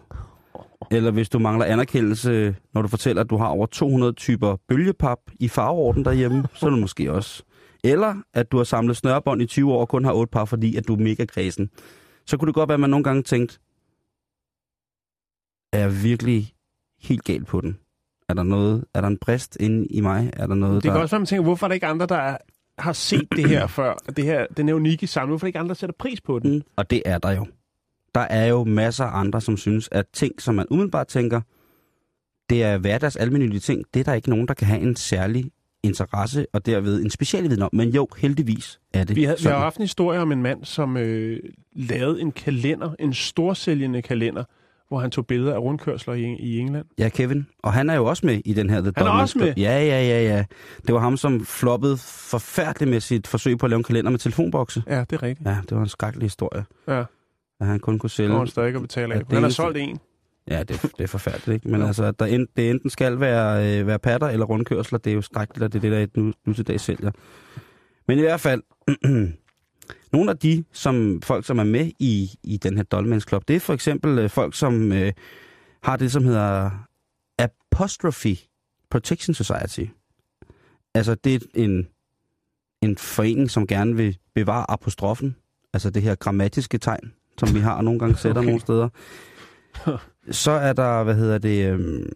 Eller 0.91 1.11
hvis 1.11 1.29
du 1.29 1.39
mangler 1.39 1.67
anerkendelse, 1.67 2.57
når 2.75 2.83
du 2.83 2.89
fortæller, 2.89 3.23
at 3.23 3.31
du 3.31 3.37
har 3.37 3.47
over 3.47 3.67
200 3.67 4.13
typer 4.13 4.57
bølgepap 4.69 5.19
i 5.41 5.49
farveorden 5.49 6.05
derhjemme, 6.05 6.45
så 6.55 6.67
er 6.67 6.71
det 6.71 6.79
måske 6.79 7.13
også. 7.13 7.43
Eller 7.85 8.15
at 8.35 8.53
du 8.53 8.57
har 8.57 8.65
samlet 8.65 8.97
snørbånd 8.97 9.43
i 9.43 9.47
20 9.47 9.73
år 9.73 9.81
og 9.81 9.89
kun 9.89 10.05
har 10.05 10.13
otte 10.13 10.31
par, 10.31 10.45
fordi 10.45 10.77
at 10.77 10.89
du 10.89 10.95
er 10.95 10.99
mega 10.99 11.25
kredsen. 11.25 11.71
Så 12.27 12.37
kunne 12.37 12.47
det 12.47 12.55
godt 12.55 12.69
være, 12.69 12.75
at 12.75 12.81
man 12.81 12.91
nogle 12.91 13.05
gange 13.05 13.23
tænkte, 13.23 13.59
er 15.73 15.79
jeg 15.79 16.03
virkelig 16.03 16.53
helt 17.01 17.25
galt 17.25 17.47
på 17.47 17.61
den? 17.61 17.79
Er 18.29 18.35
der 18.35 18.43
noget, 18.43 18.85
er 18.95 19.01
der 19.01 19.09
en 19.09 19.19
brist 19.19 19.57
inde 19.61 19.87
i 19.87 20.01
mig? 20.01 20.31
Er 20.33 20.47
der 20.47 20.55
noget, 20.55 20.75
Det 20.75 20.83
kan 20.83 20.95
der... 20.97 21.03
også 21.03 21.15
være, 21.17 21.21
man 21.21 21.27
tænker, 21.27 21.43
hvorfor 21.43 21.67
er 21.67 21.69
der 21.69 21.75
ikke 21.75 21.87
andre, 21.87 22.07
der 22.07 22.17
er, 22.17 22.37
har 22.79 22.93
set 22.93 23.29
det 23.37 23.49
her 23.49 23.67
før? 23.79 23.95
Det 24.17 24.25
her, 24.25 24.47
den 24.57 24.69
her 24.69 24.75
unikke 24.75 25.07
samling. 25.07 25.31
Hvorfor 25.31 25.45
er 25.45 25.47
der 25.47 25.49
ikke 25.49 25.59
andre, 25.59 25.69
der 25.69 25.75
sætter 25.75 25.95
pris 25.99 26.21
på 26.21 26.39
den? 26.39 26.55
Mm, 26.55 26.63
og 26.77 26.91
det 26.91 27.03
er 27.05 27.19
der 27.19 27.31
jo. 27.31 27.47
Der 28.15 28.21
er 28.21 28.47
jo 28.47 28.65
masser 28.65 29.05
af 29.05 29.21
andre, 29.21 29.41
som 29.41 29.57
synes, 29.57 29.89
at 29.93 30.07
ting, 30.13 30.43
som 30.43 30.55
man 30.55 30.67
umiddelbart 30.71 31.07
tænker, 31.07 31.41
det 32.51 32.63
er 32.63 32.79
hverdags 32.79 33.17
almindelige 33.17 33.61
ting, 33.61 33.85
det 33.95 34.01
er 34.01 34.05
der 34.05 34.15
ikke 34.15 34.31
nogen, 34.31 34.49
der 34.49 34.55
kan 34.55 34.67
have 34.67 34.81
en 34.81 34.97
særlig 34.97 35.51
interesse 35.83 36.47
og 36.53 36.67
derved 36.67 37.03
en 37.03 37.11
specialviden 37.11 37.63
om. 37.63 37.71
Men 37.73 37.89
jo, 37.89 38.09
heldigvis 38.19 38.81
er 38.95 39.05
det 39.05 39.17
Vi 39.17 39.25
har, 39.25 39.35
vi 39.35 39.43
sådan. 39.43 39.57
har 39.57 39.65
haft 39.65 39.77
en 39.77 39.83
historie 39.83 40.21
om 40.21 40.33
en 40.33 40.43
mand, 40.43 40.65
som 40.65 40.97
øh, 40.97 41.41
lavede 41.73 42.21
en 42.21 42.33
kalender, 42.33 42.91
en 42.99 43.15
storsælgende 43.15 44.03
kalender, 44.03 44.45
hvor 44.89 45.01
han 45.01 45.11
tog 45.11 45.27
billeder 45.27 45.55
af 45.55 45.59
rundkørsler 45.59 46.15
i, 46.15 46.23
i 46.23 46.59
England. 46.59 46.87
Ja, 46.99 47.09
Kevin. 47.09 47.47
Og 47.63 47.73
han 47.73 47.91
er 47.91 47.95
jo 47.95 48.05
også 48.07 48.27
med 48.27 48.41
i 48.45 48.53
den 48.53 48.71
her 48.71 48.81
The 48.81 48.93
Han 48.97 49.07
er 49.07 49.11
også 49.11 49.39
med? 49.39 49.55
Ja, 49.57 49.85
ja, 49.85 50.03
ja, 50.03 50.23
ja. 50.23 50.45
Det 50.87 50.95
var 50.95 51.01
ham, 51.01 51.17
som 51.17 51.45
floppede 51.45 51.97
forfærdeligt 51.97 52.91
med 52.91 53.01
sit 53.01 53.27
forsøg 53.27 53.59
på 53.59 53.67
at 53.67 53.71
lave 53.71 53.79
en 53.79 53.85
kalender 53.85 54.11
med 54.11 54.19
telefonbokse. 54.19 54.83
Ja, 54.87 55.01
det 55.01 55.13
er 55.13 55.23
rigtigt. 55.23 55.49
Ja, 55.49 55.57
det 55.69 55.77
var 55.77 55.83
en 55.83 55.89
skrækkelig 55.89 56.25
historie. 56.25 56.65
Ja, 56.89 57.05
At 57.61 57.67
han 57.67 57.81
kun 57.81 57.99
kunne 57.99 58.11
sælge... 58.11 58.31
var 58.31 58.39
han 58.39 58.47
stadig 58.47 58.67
ikke 58.67 58.77
at 58.77 58.83
betale 58.83 59.15
af. 59.15 59.23
Han 59.31 59.43
har 59.43 59.51
solgt 59.51 59.79
en. 59.79 59.99
Ja, 60.49 60.63
det, 60.63 60.83
det 60.83 61.01
er 61.01 61.07
forfærdeligt, 61.07 61.55
ikke? 61.55 61.69
Men 61.69 61.83
altså, 61.83 62.11
der 62.11 62.27
en, 62.27 62.47
det 62.57 62.71
enten 62.71 62.91
skal 62.91 63.21
være, 63.21 63.81
øh, 63.81 63.87
være 63.87 63.99
patter 63.99 64.29
eller 64.29 64.47
rundkørsler, 64.47 64.99
det 64.99 65.11
er 65.11 65.15
jo 65.15 65.23
skrækkeligt, 65.23 65.65
at 65.65 65.73
det 65.73 65.79
er 65.85 65.91
det, 65.91 66.11
der 66.15 66.21
nu, 66.21 66.33
nu 66.45 66.53
til 66.53 66.67
dag 66.67 66.81
sælger. 66.81 67.11
Men 68.09 68.19
i 68.19 68.21
hvert 68.21 68.41
fald, 68.41 68.63
nogle 70.13 70.31
af 70.31 70.39
de 70.39 70.65
som 70.73 71.23
folk, 71.23 71.47
som 71.47 71.59
er 71.59 71.65
med 71.65 71.91
i, 71.99 72.31
i 72.43 72.57
den 72.57 72.77
her 72.77 72.85
Dolmens 72.85 73.25
Club, 73.29 73.49
det 73.49 73.57
er 73.57 73.61
for 73.61 73.75
eksempel 73.75 74.19
øh, 74.19 74.31
folk, 74.31 74.55
som 74.55 74.93
øh, 74.93 75.13
har 75.83 75.97
det, 75.97 76.13
som 76.13 76.25
hedder 76.25 76.71
Apostrophe 77.39 78.37
Protection 78.91 79.35
Society. 79.35 79.85
Altså, 80.95 81.15
det 81.15 81.35
er 81.35 81.39
en, 81.55 81.89
en 82.83 82.97
forening, 82.97 83.51
som 83.51 83.67
gerne 83.67 83.97
vil 83.97 84.19
bevare 84.35 84.71
apostrofen, 84.71 85.37
altså 85.73 85.91
det 85.91 86.03
her 86.03 86.15
grammatiske 86.15 86.79
tegn, 86.79 87.13
som 87.39 87.55
vi 87.55 87.61
har 87.61 87.83
nogle 87.83 87.99
gange 87.99 88.17
sætter 88.23 88.41
okay. 88.41 88.47
nogle 88.47 88.61
steder. 88.61 88.89
Så 90.31 90.51
er 90.51 90.73
der, 90.73 91.05
hvad 91.05 91.15
hedder 91.15 91.39
det, 91.39 91.73
øhm, 91.73 92.13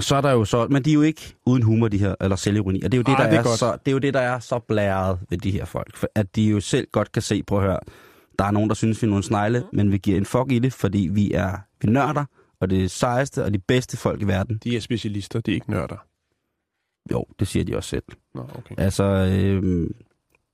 så 0.00 0.16
er 0.16 0.20
der 0.20 0.32
jo 0.32 0.44
så, 0.44 0.66
men 0.70 0.82
de 0.82 0.90
er 0.90 0.94
jo 0.94 1.02
ikke 1.02 1.36
uden 1.46 1.62
humor, 1.62 1.88
de 1.88 1.98
her, 1.98 2.14
eller 2.20 2.36
selvironi, 2.36 2.82
og 2.82 2.92
det 2.92 2.98
er 2.98 2.98
jo 2.98 3.02
det, 3.02 3.12
Ej, 3.12 3.16
der 3.22 3.30
det 3.30 3.36
er 3.36 3.40
er, 3.40 3.44
godt. 3.44 3.58
så, 3.58 3.72
det 3.72 3.88
er 3.88 3.92
jo 3.92 3.98
det, 3.98 4.14
der 4.14 4.20
er 4.20 4.38
så 4.38 4.58
blæret 4.58 5.18
ved 5.30 5.38
de 5.38 5.50
her 5.50 5.64
folk, 5.64 5.96
for 5.96 6.08
at 6.14 6.36
de 6.36 6.42
jo 6.42 6.60
selv 6.60 6.86
godt 6.92 7.12
kan 7.12 7.22
se, 7.22 7.42
prøv 7.42 7.58
at 7.58 7.64
høre, 7.64 7.78
der 8.38 8.44
er 8.44 8.50
nogen, 8.50 8.68
der 8.68 8.74
synes, 8.74 9.02
vi 9.02 9.06
er 9.06 9.08
nogle 9.08 9.24
snegle, 9.24 9.64
men 9.72 9.92
vi 9.92 9.98
giver 9.98 10.18
en 10.18 10.24
fuck 10.26 10.52
i 10.52 10.58
det, 10.58 10.72
fordi 10.72 11.08
vi 11.12 11.32
er, 11.32 11.56
vi 11.82 11.88
nørder, 11.90 12.24
og 12.60 12.70
det 12.70 12.84
er 12.84 12.88
sejeste 12.88 13.44
og 13.44 13.54
de 13.54 13.58
bedste 13.58 13.96
folk 13.96 14.22
i 14.22 14.24
verden. 14.24 14.60
De 14.64 14.76
er 14.76 14.80
specialister, 14.80 15.40
de 15.40 15.50
er 15.50 15.54
ikke 15.54 15.70
nørder. 15.70 16.06
Jo, 17.12 17.24
det 17.38 17.48
siger 17.48 17.64
de 17.64 17.76
også 17.76 17.88
selv. 17.90 18.02
Nå, 18.34 18.42
okay. 18.58 18.74
Altså, 18.78 19.04
øh, 19.04 19.90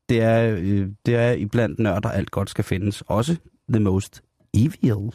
det, 0.08 0.20
er, 0.22 0.56
øh, 0.58 0.88
det 1.06 1.16
er 1.16 1.32
iblandt 1.32 1.78
nørder, 1.78 2.08
alt 2.10 2.30
godt 2.30 2.50
skal 2.50 2.64
findes. 2.64 3.02
Også 3.06 3.36
the 3.72 3.80
most 3.80 4.22
evil. 4.54 5.12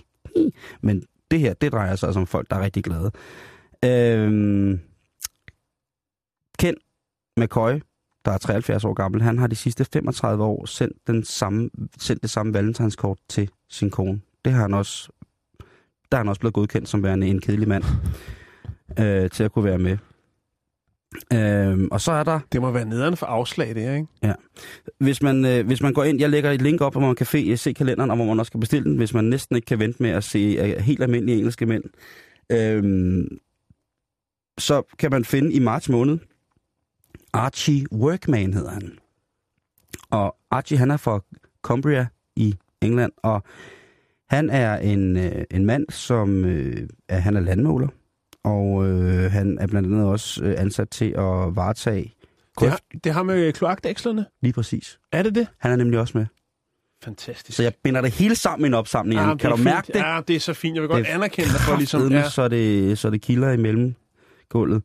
Men 0.81 1.03
det 1.31 1.39
her, 1.39 1.53
det 1.53 1.71
drejer 1.71 1.95
sig 1.95 2.07
altså 2.07 2.19
om 2.19 2.27
folk, 2.27 2.49
der 2.49 2.55
er 2.55 2.61
rigtig 2.61 2.83
glade. 2.83 3.11
Øhm, 3.85 4.79
Ken 6.59 6.75
McCoy, 7.37 7.81
der 8.25 8.31
er 8.31 8.37
73 8.37 8.85
år 8.85 8.93
gammel, 8.93 9.21
han 9.21 9.37
har 9.37 9.47
de 9.47 9.55
sidste 9.55 9.85
35 9.85 10.43
år 10.43 10.65
sendt, 10.65 11.07
den 11.07 11.23
samme, 11.23 11.69
sendt 11.99 12.21
det 12.21 12.29
samme 12.29 12.53
valentinskort 12.53 13.17
til 13.29 13.49
sin 13.69 13.89
kone. 13.89 14.21
Det 14.45 14.53
har 14.53 14.61
han 14.61 14.73
også, 14.73 15.09
der 16.11 16.17
er 16.17 16.17
han 16.17 16.29
også 16.29 16.39
blevet 16.39 16.53
godkendt 16.53 16.89
som 16.89 17.03
værende 17.03 17.27
en 17.27 17.41
kedelig 17.41 17.67
mand 17.67 17.83
øh, 18.99 19.29
til 19.29 19.43
at 19.43 19.51
kunne 19.51 19.65
være 19.65 19.77
med. 19.77 19.97
Øh, 21.33 21.87
og 21.91 22.01
så 22.01 22.11
er 22.11 22.23
der 22.23 22.39
Det 22.51 22.61
må 22.61 22.71
være 22.71 22.85
nederen 22.85 23.17
for 23.17 23.25
afslag, 23.25 23.75
det 23.75 23.83
her, 23.83 23.95
ikke? 23.95 24.07
hvis 24.99 25.21
man, 25.21 25.45
øh, 25.45 25.65
hvis 25.65 25.81
man 25.81 25.93
går 25.93 26.03
ind, 26.03 26.19
jeg 26.19 26.29
lægger 26.29 26.51
et 26.51 26.61
link 26.61 26.81
op, 26.81 26.93
hvor 26.93 27.01
man 27.01 27.15
kan 27.15 27.25
fe, 27.25 27.57
se 27.57 27.73
kalenderen, 27.73 28.09
og 28.11 28.15
hvor 28.15 28.25
man 28.25 28.39
også 28.39 28.51
kan 28.51 28.59
bestille 28.59 28.89
den, 28.89 28.97
hvis 28.97 29.13
man 29.13 29.23
næsten 29.23 29.55
ikke 29.55 29.65
kan 29.65 29.79
vente 29.79 30.03
med 30.03 30.09
at 30.09 30.23
se 30.23 30.39
øh, 30.39 30.83
helt 30.83 31.03
almindelige 31.03 31.37
engelske 31.37 31.65
mænd. 31.65 31.83
Øhm, 32.51 33.37
så 34.57 34.83
kan 34.99 35.11
man 35.11 35.25
finde 35.25 35.53
i 35.53 35.59
marts 35.59 35.89
måned, 35.89 36.17
Archie 37.33 37.85
Workman 37.91 38.53
hedder 38.53 38.71
han. 38.71 38.97
Og 40.09 40.35
Archie, 40.51 40.77
han 40.77 40.91
er 40.91 40.97
fra 40.97 41.19
Cumbria 41.61 42.07
i 42.35 42.55
England, 42.81 43.11
og 43.17 43.43
han 44.29 44.49
er 44.49 44.77
en, 44.77 45.17
øh, 45.17 45.43
en 45.51 45.65
mand, 45.65 45.85
som 45.89 46.45
øh, 46.45 46.89
er, 47.09 47.17
han 47.17 47.35
er 47.35 47.39
landmåler, 47.41 47.87
og 48.45 48.87
øh, 48.87 49.31
han 49.31 49.57
er 49.61 49.67
blandt 49.67 49.93
andet 49.93 50.05
også 50.07 50.43
øh, 50.43 50.55
ansat 50.57 50.89
til 50.89 51.05
at 51.05 51.55
varetage 51.55 52.13
Det 52.59 52.69
har, 52.69 52.79
det 53.03 53.13
har 53.13 53.23
med 53.23 53.53
kloakdækslerne. 53.53 54.25
lige 54.41 54.53
præcis. 54.53 54.99
Er 55.11 55.23
det 55.23 55.35
det? 55.35 55.47
Han 55.59 55.71
er 55.71 55.75
nemlig 55.75 55.99
også 55.99 56.17
med. 56.17 56.25
Fantastisk. 57.03 57.55
Så 57.57 57.63
jeg 57.63 57.73
binder 57.83 58.01
det 58.01 58.11
hele 58.11 58.35
sammen 58.35 58.65
i 58.65 58.67
en 58.67 58.73
opsamling. 58.73 59.21
Ja, 59.21 59.29
det 59.29 59.39
kan 59.39 59.51
du 59.51 59.57
mærke 59.57 59.85
fint. 59.85 59.93
det? 59.93 59.99
Ja, 59.99 60.19
det 60.27 60.35
er 60.35 60.39
så 60.39 60.53
fint. 60.53 60.75
Jeg 60.75 60.81
vil 60.81 60.89
godt 60.89 61.07
er 61.07 61.15
anerkende 61.15 61.49
dig 61.49 61.59
for 61.59 61.77
ligesom... 61.77 62.11
Ja. 62.11 62.29
så, 62.29 62.47
det, 62.47 62.97
så 62.97 63.09
det 63.09 63.21
kilder 63.21 63.51
imellem 63.51 63.95
gulvet. 64.49 64.83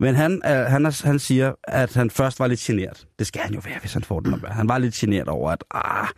Men 0.00 0.14
han, 0.14 0.40
er, 0.44 0.68
han, 0.68 0.86
er, 0.86 1.06
han 1.06 1.18
siger, 1.18 1.52
at 1.64 1.94
han 1.94 2.10
først 2.10 2.40
var 2.40 2.46
lidt 2.46 2.60
genert. 2.60 3.06
Det 3.18 3.26
skal 3.26 3.42
han 3.42 3.54
jo 3.54 3.60
være, 3.64 3.78
hvis 3.80 3.92
han 3.92 4.02
får 4.02 4.20
den 4.20 4.34
op. 4.34 4.40
Han 4.46 4.68
var 4.68 4.78
lidt 4.78 4.94
genert 4.94 5.28
over, 5.28 5.50
at 5.50 5.64
ah, 5.70 6.08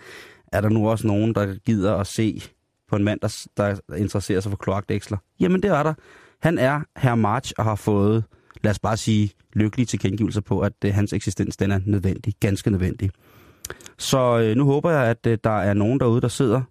er 0.53 0.61
der 0.61 0.69
nu 0.69 0.89
også 0.91 1.07
nogen, 1.07 1.35
der 1.35 1.55
gider 1.67 1.95
at 1.97 2.07
se 2.07 2.43
på 2.89 2.97
en 2.97 3.05
mand, 3.05 3.21
der, 3.21 3.51
der 3.57 3.95
interesserer 3.97 4.41
sig 4.41 4.51
for 4.51 4.57
kloakdæksler? 4.57 5.19
Jamen, 5.41 5.63
det 5.63 5.71
er 5.71 5.83
der. 5.83 5.95
Han 6.41 6.59
er 6.59 6.81
herr 6.97 7.15
March 7.15 7.53
og 7.59 7.65
har 7.65 7.75
fået, 7.75 8.25
lad 8.63 8.71
os 8.71 8.79
bare 8.79 8.97
sige, 8.97 9.33
lykkelige 9.53 9.87
tilkendegivelser 9.87 10.41
på, 10.41 10.61
at 10.61 10.73
uh, 10.85 10.91
hans 10.91 11.13
eksistens 11.13 11.57
den 11.57 11.71
er 11.71 11.81
nødvendig, 11.87 12.35
ganske 12.41 12.71
nødvendig. 12.71 13.11
Så 13.99 14.51
uh, 14.51 14.57
nu 14.57 14.65
håber 14.65 14.91
jeg, 14.91 15.07
at 15.07 15.27
uh, 15.27 15.35
der 15.45 15.59
er 15.59 15.75
nogen 15.75 16.01
derude, 16.01 16.21
der 16.21 16.29
sidder 16.29 16.63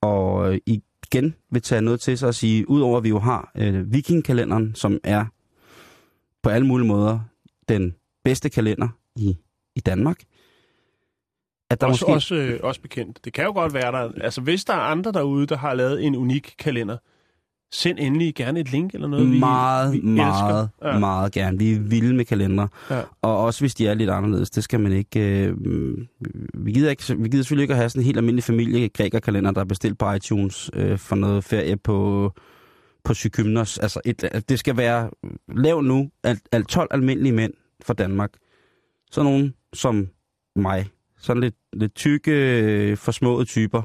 og 0.00 0.34
uh, 0.34 0.56
igen 0.66 1.34
vil 1.50 1.62
tage 1.62 1.80
noget 1.82 2.00
til 2.00 2.18
sig 2.18 2.28
og 2.28 2.34
sige, 2.34 2.70
udover 2.70 2.98
at 2.98 3.04
vi 3.04 3.08
jo 3.08 3.18
har 3.18 3.52
uh, 3.60 3.92
vikingkalenderen, 3.92 4.74
som 4.74 4.98
er 5.04 5.24
på 6.42 6.50
alle 6.50 6.66
mulige 6.66 6.88
måder 6.88 7.20
den 7.68 7.94
bedste 8.24 8.48
kalender 8.48 8.88
i, 9.16 9.36
i 9.76 9.80
Danmark, 9.80 10.16
at 11.70 11.80
der 11.80 11.86
også, 11.86 12.04
måske... 12.04 12.14
Også, 12.14 12.34
øh, 12.34 12.60
også 12.62 12.80
bekendt. 12.80 13.24
Det 13.24 13.32
kan 13.32 13.44
jo 13.44 13.52
godt 13.52 13.74
være 13.74 13.92
der. 13.92 14.12
Altså, 14.20 14.40
hvis 14.40 14.64
der 14.64 14.74
er 14.74 14.78
andre 14.78 15.12
derude, 15.12 15.46
der 15.46 15.56
har 15.56 15.74
lavet 15.74 16.04
en 16.06 16.16
unik 16.16 16.54
kalender, 16.58 16.96
send 17.72 17.98
endelig 17.98 18.34
gerne 18.34 18.60
et 18.60 18.72
link 18.72 18.94
eller 18.94 19.08
noget. 19.08 19.28
Meget, 19.28 19.92
vi, 19.92 19.98
vi 19.98 20.06
meget, 20.06 20.68
ja. 20.82 20.98
meget 20.98 21.32
gerne. 21.32 21.58
Vi 21.58 21.72
er 21.72 21.80
vilde 21.80 22.14
med 22.14 22.24
kalendere. 22.24 22.68
Ja. 22.90 23.02
Og 23.22 23.38
også 23.38 23.60
hvis 23.60 23.74
de 23.74 23.86
er 23.86 23.94
lidt 23.94 24.10
anderledes, 24.10 24.50
det 24.50 24.64
skal 24.64 24.80
man 24.80 24.92
ikke... 24.92 25.46
Øh, 25.46 25.56
vi, 26.54 26.72
gider 26.72 26.90
ikke 26.90 27.16
vi 27.18 27.28
gider 27.28 27.42
selvfølgelig 27.42 27.62
ikke 27.62 27.74
at 27.74 27.78
have 27.78 27.88
sådan 27.88 28.00
en 28.00 28.06
helt 28.06 28.16
almindelig 28.16 28.44
familie 28.44 28.88
kalender 28.88 29.50
der 29.50 29.60
er 29.60 29.64
bestilt 29.64 29.98
på 29.98 30.12
iTunes 30.12 30.70
øh, 30.74 30.98
for 30.98 31.16
noget 31.16 31.44
ferie 31.44 31.76
på, 31.76 32.30
på 33.04 33.14
Sykymnos. 33.14 33.78
Altså, 33.78 34.00
et, 34.04 34.44
det 34.48 34.58
skal 34.58 34.76
være... 34.76 35.10
Lav 35.56 35.82
nu 35.82 36.10
alt, 36.24 36.42
alt 36.52 36.68
12 36.68 36.88
almindelige 36.90 37.32
mænd 37.32 37.52
fra 37.84 37.94
Danmark. 37.94 38.32
Så 39.10 39.22
nogen 39.22 39.54
som 39.72 40.08
mig. 40.56 40.86
Sådan 41.18 41.42
lidt, 41.42 41.54
lidt 41.72 41.94
tykke, 41.94 42.96
forsmåede 42.96 43.44
typer 43.44 43.82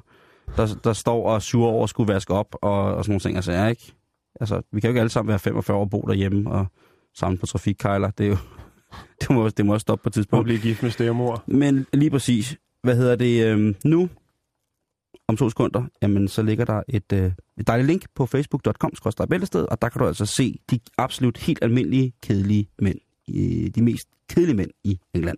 der, 0.55 0.79
der 0.83 0.93
står 0.93 1.29
og 1.29 1.41
sur 1.41 1.67
over 1.67 1.83
at 1.83 1.89
skulle 1.89 2.13
vaske 2.13 2.33
op 2.33 2.55
og, 2.61 2.95
og 2.95 3.05
sådan 3.05 3.11
nogle 3.11 3.19
ting. 3.19 3.35
Altså, 3.35 3.51
jeg 3.51 3.69
ikke, 3.69 3.93
altså, 4.39 4.61
vi 4.71 4.81
kan 4.81 4.87
jo 4.87 4.91
ikke 4.91 4.99
alle 4.99 5.09
sammen 5.09 5.29
være 5.29 5.39
45 5.39 5.77
år 5.77 5.81
og 5.81 5.89
bo 5.89 6.01
derhjemme 6.01 6.51
og 6.51 6.65
samle 7.15 7.37
på 7.37 7.45
trafikkejler. 7.45 8.11
Det 8.11 8.25
er 8.25 8.29
jo, 8.29 8.37
det 9.21 9.29
må, 9.29 9.49
det 9.49 9.65
må 9.65 9.73
også 9.73 9.81
stoppe 9.81 10.03
på 10.03 10.09
et 10.09 10.13
tidspunkt. 10.13 10.39
Og 10.39 10.45
blive 10.45 10.59
gift 10.59 10.83
med 10.83 10.91
stærmor. 10.91 11.43
Men 11.47 11.85
lige 11.93 12.09
præcis, 12.09 12.57
hvad 12.83 12.95
hedder 12.95 13.15
det, 13.15 13.45
øhm, 13.45 13.75
nu, 13.85 14.09
om 15.27 15.37
to 15.37 15.49
sekunder, 15.49 15.83
jamen 16.01 16.27
så 16.27 16.41
ligger 16.41 16.65
der 16.65 16.81
et, 16.89 17.13
øh, 17.13 17.31
et 17.57 17.67
dejligt 17.67 17.87
link 17.87 18.05
på 18.15 18.25
facebook.com 18.25 18.91
bæltested, 19.29 19.65
og 19.71 19.81
der 19.81 19.89
kan 19.89 19.99
du 19.99 20.07
altså 20.07 20.25
se 20.25 20.59
de 20.71 20.79
absolut 20.97 21.37
helt 21.37 21.59
almindelige, 21.61 22.13
kedelige 22.23 22.69
mænd, 22.79 22.99
de 23.75 23.83
mest 23.83 24.07
kedelige 24.29 24.57
mænd 24.57 24.71
i 24.83 24.99
England. 25.13 25.37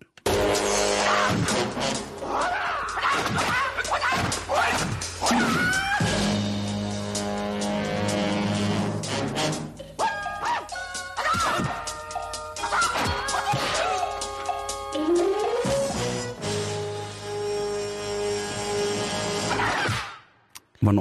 Hvornår 5.30 5.46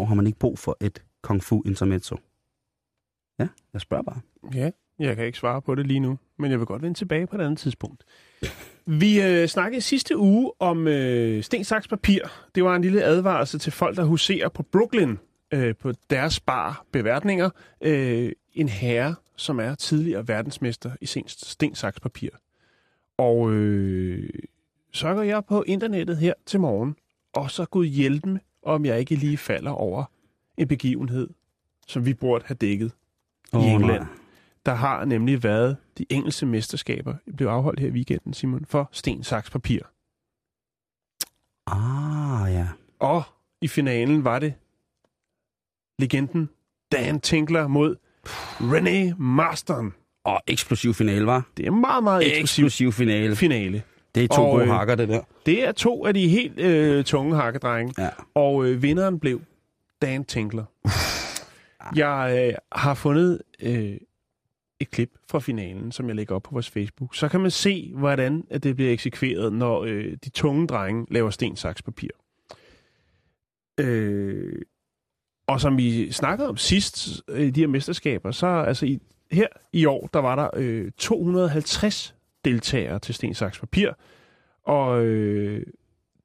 har 0.05 0.14
man 0.14 0.26
ikke 0.26 0.39
brug 0.39 0.59
for 0.59 0.76
et 0.81 1.05
kung 1.22 1.43
fu 1.43 1.62
intermezzo? 1.66 2.16
Ja, 3.39 3.49
jeg 3.72 3.81
spørger 3.81 4.03
bare. 4.03 4.20
Ja, 4.55 4.70
jeg 4.99 5.16
kan 5.16 5.26
ikke 5.26 5.38
svare 5.38 5.62
på 5.62 5.74
det 5.74 5.86
lige 5.86 6.01
nu, 6.01 6.18
men 6.38 6.51
jeg 6.51 6.59
vil 6.59 6.66
godt 6.66 6.82
vende 6.82 6.99
tilbage 6.99 7.26
på 7.26 7.36
et 7.36 7.40
andet 7.40 7.59
tidspunkt. 7.59 8.05
Vi 8.86 9.22
øh, 9.22 9.49
snakkede 9.49 9.80
sidste 9.80 10.16
uge 10.16 10.53
om 10.59 10.88
øh, 10.88 11.42
sten, 11.42 11.64
saks, 11.64 11.88
papir. 11.88 12.20
Det 12.55 12.64
var 12.64 12.76
en 12.76 12.82
lille 12.82 13.03
advarsel 13.03 13.61
til 13.61 13.72
folk, 13.72 13.96
der 13.96 14.05
huserer 14.05 14.49
på 14.49 14.62
Brooklyn 14.62 15.16
øh, 15.53 15.74
på 15.76 15.92
deres 16.11 16.40
bar 16.40 16.84
beværtninger. 16.92 17.51
Øh, 17.80 18.32
en 18.55 18.68
herre, 18.68 19.14
som 19.36 19.61
er 19.61 19.74
tidligere 19.74 20.28
verdensmester 20.28 20.90
i 21.01 21.07
sten, 21.07 21.74
saks, 21.74 22.01
papir. 22.01 22.30
Og 23.18 23.53
øh, 23.53 24.30
så 24.92 25.14
går 25.14 25.22
jeg 25.22 25.44
på 25.44 25.62
internettet 25.62 26.16
her 26.16 26.34
til 26.46 26.61
morgen, 26.61 26.96
og 27.32 27.51
så 27.51 27.64
Gud 27.64 27.86
hjælpe 27.86 28.28
mig, 28.28 28.40
om 28.62 28.84
jeg 28.84 29.01
ikke 29.01 29.14
lige 29.14 29.36
falder 29.36 29.70
over 29.70 30.05
en 30.57 30.68
begivenhed, 30.68 31.28
som 31.86 32.07
vi 32.07 32.14
burde 32.14 32.44
have 32.46 32.57
dækket 32.57 32.92
oh, 33.53 33.64
i 33.64 33.66
England. 33.66 34.05
Nej. 34.05 34.17
Der 34.68 34.74
har 34.74 35.04
nemlig 35.04 35.42
været 35.42 35.76
de 35.98 36.06
engelske 36.10 36.46
mesterskaber, 36.46 37.14
blev 37.36 37.48
afholdt 37.48 37.80
her 37.80 37.88
i 37.88 37.90
weekenden, 37.90 38.32
Simon, 38.34 38.64
for 38.64 38.88
sten, 38.92 39.24
saks, 39.24 39.50
papir. 39.50 39.80
Ah, 41.66 42.52
ja. 42.52 42.68
Og 42.98 43.22
i 43.62 43.68
finalen 43.68 44.24
var 44.24 44.38
det 44.38 44.54
legenden 45.98 46.50
Dan 46.92 47.20
Tinkler 47.20 47.66
mod 47.66 47.96
René 48.60 49.14
Marston. 49.18 49.94
Og 50.24 50.40
eksplosiv 50.46 50.94
finale, 50.94 51.26
var. 51.26 51.42
Det 51.56 51.66
er 51.66 51.70
meget, 51.70 52.04
meget 52.04 52.26
eksplosiv, 52.26 52.64
eksplosiv 52.64 52.92
finale. 52.92 53.36
finale. 53.36 53.82
Det 54.14 54.24
er 54.24 54.28
to 54.28 54.42
og, 54.42 54.50
gode 54.50 54.62
øh, 54.64 54.70
hakker, 54.70 54.94
det 54.94 55.08
der. 55.08 55.20
Det 55.46 55.64
er 55.64 55.72
to 55.72 56.06
af 56.06 56.14
de 56.14 56.28
helt 56.28 56.60
øh, 56.60 57.04
tunge 57.04 57.36
hakkedrenge. 57.36 58.02
Ja. 58.02 58.08
Og 58.34 58.66
øh, 58.66 58.82
vinderen 58.82 59.18
blev 59.18 59.40
Dan 60.02 60.24
Tinkler. 60.24 60.64
jeg 61.96 62.48
øh, 62.48 62.54
har 62.72 62.94
fundet 62.94 63.42
øh, 63.62 63.96
et 64.81 64.91
klip 64.91 65.11
fra 65.31 65.39
finalen, 65.39 65.93
som 65.93 66.07
jeg 66.09 66.16
lægger 66.16 66.35
op 66.35 66.43
på 66.43 66.51
vores 66.53 66.70
Facebook. 66.70 67.14
Så 67.14 67.29
kan 67.29 67.41
man 67.41 67.51
se, 67.51 67.93
hvordan 67.95 68.45
at 68.51 68.62
det 68.62 68.76
bliver 68.76 68.93
eksekveret, 68.93 69.53
når 69.53 69.85
øh, 69.85 70.16
de 70.24 70.31
tunge 70.31 70.66
drenge 70.66 71.07
laver 71.11 71.31
sten, 71.31 71.57
saks, 71.57 71.83
papir. 71.83 72.09
Øh, 73.81 74.62
og 75.47 75.61
som 75.61 75.79
vi 75.79 76.12
snakkede 76.12 76.49
om 76.49 76.57
sidst 76.57 77.22
øh, 77.29 77.41
i 77.41 77.47
øh, 77.47 77.55
de 77.55 77.61
her 77.61 77.66
mesterskaber, 77.66 78.31
så 78.31 78.47
altså 78.47 78.87
i, 78.87 78.99
her 79.31 79.47
i 79.72 79.85
år, 79.85 80.09
der 80.12 80.18
var 80.18 80.37
der 80.37 80.51
øh, 80.57 80.91
250 80.99 82.14
deltagere 82.45 82.99
til 82.99 83.14
sten, 83.14 83.35
saks, 83.35 83.59
papir. 83.59 83.91
Og 84.62 85.05
øh, 85.05 85.66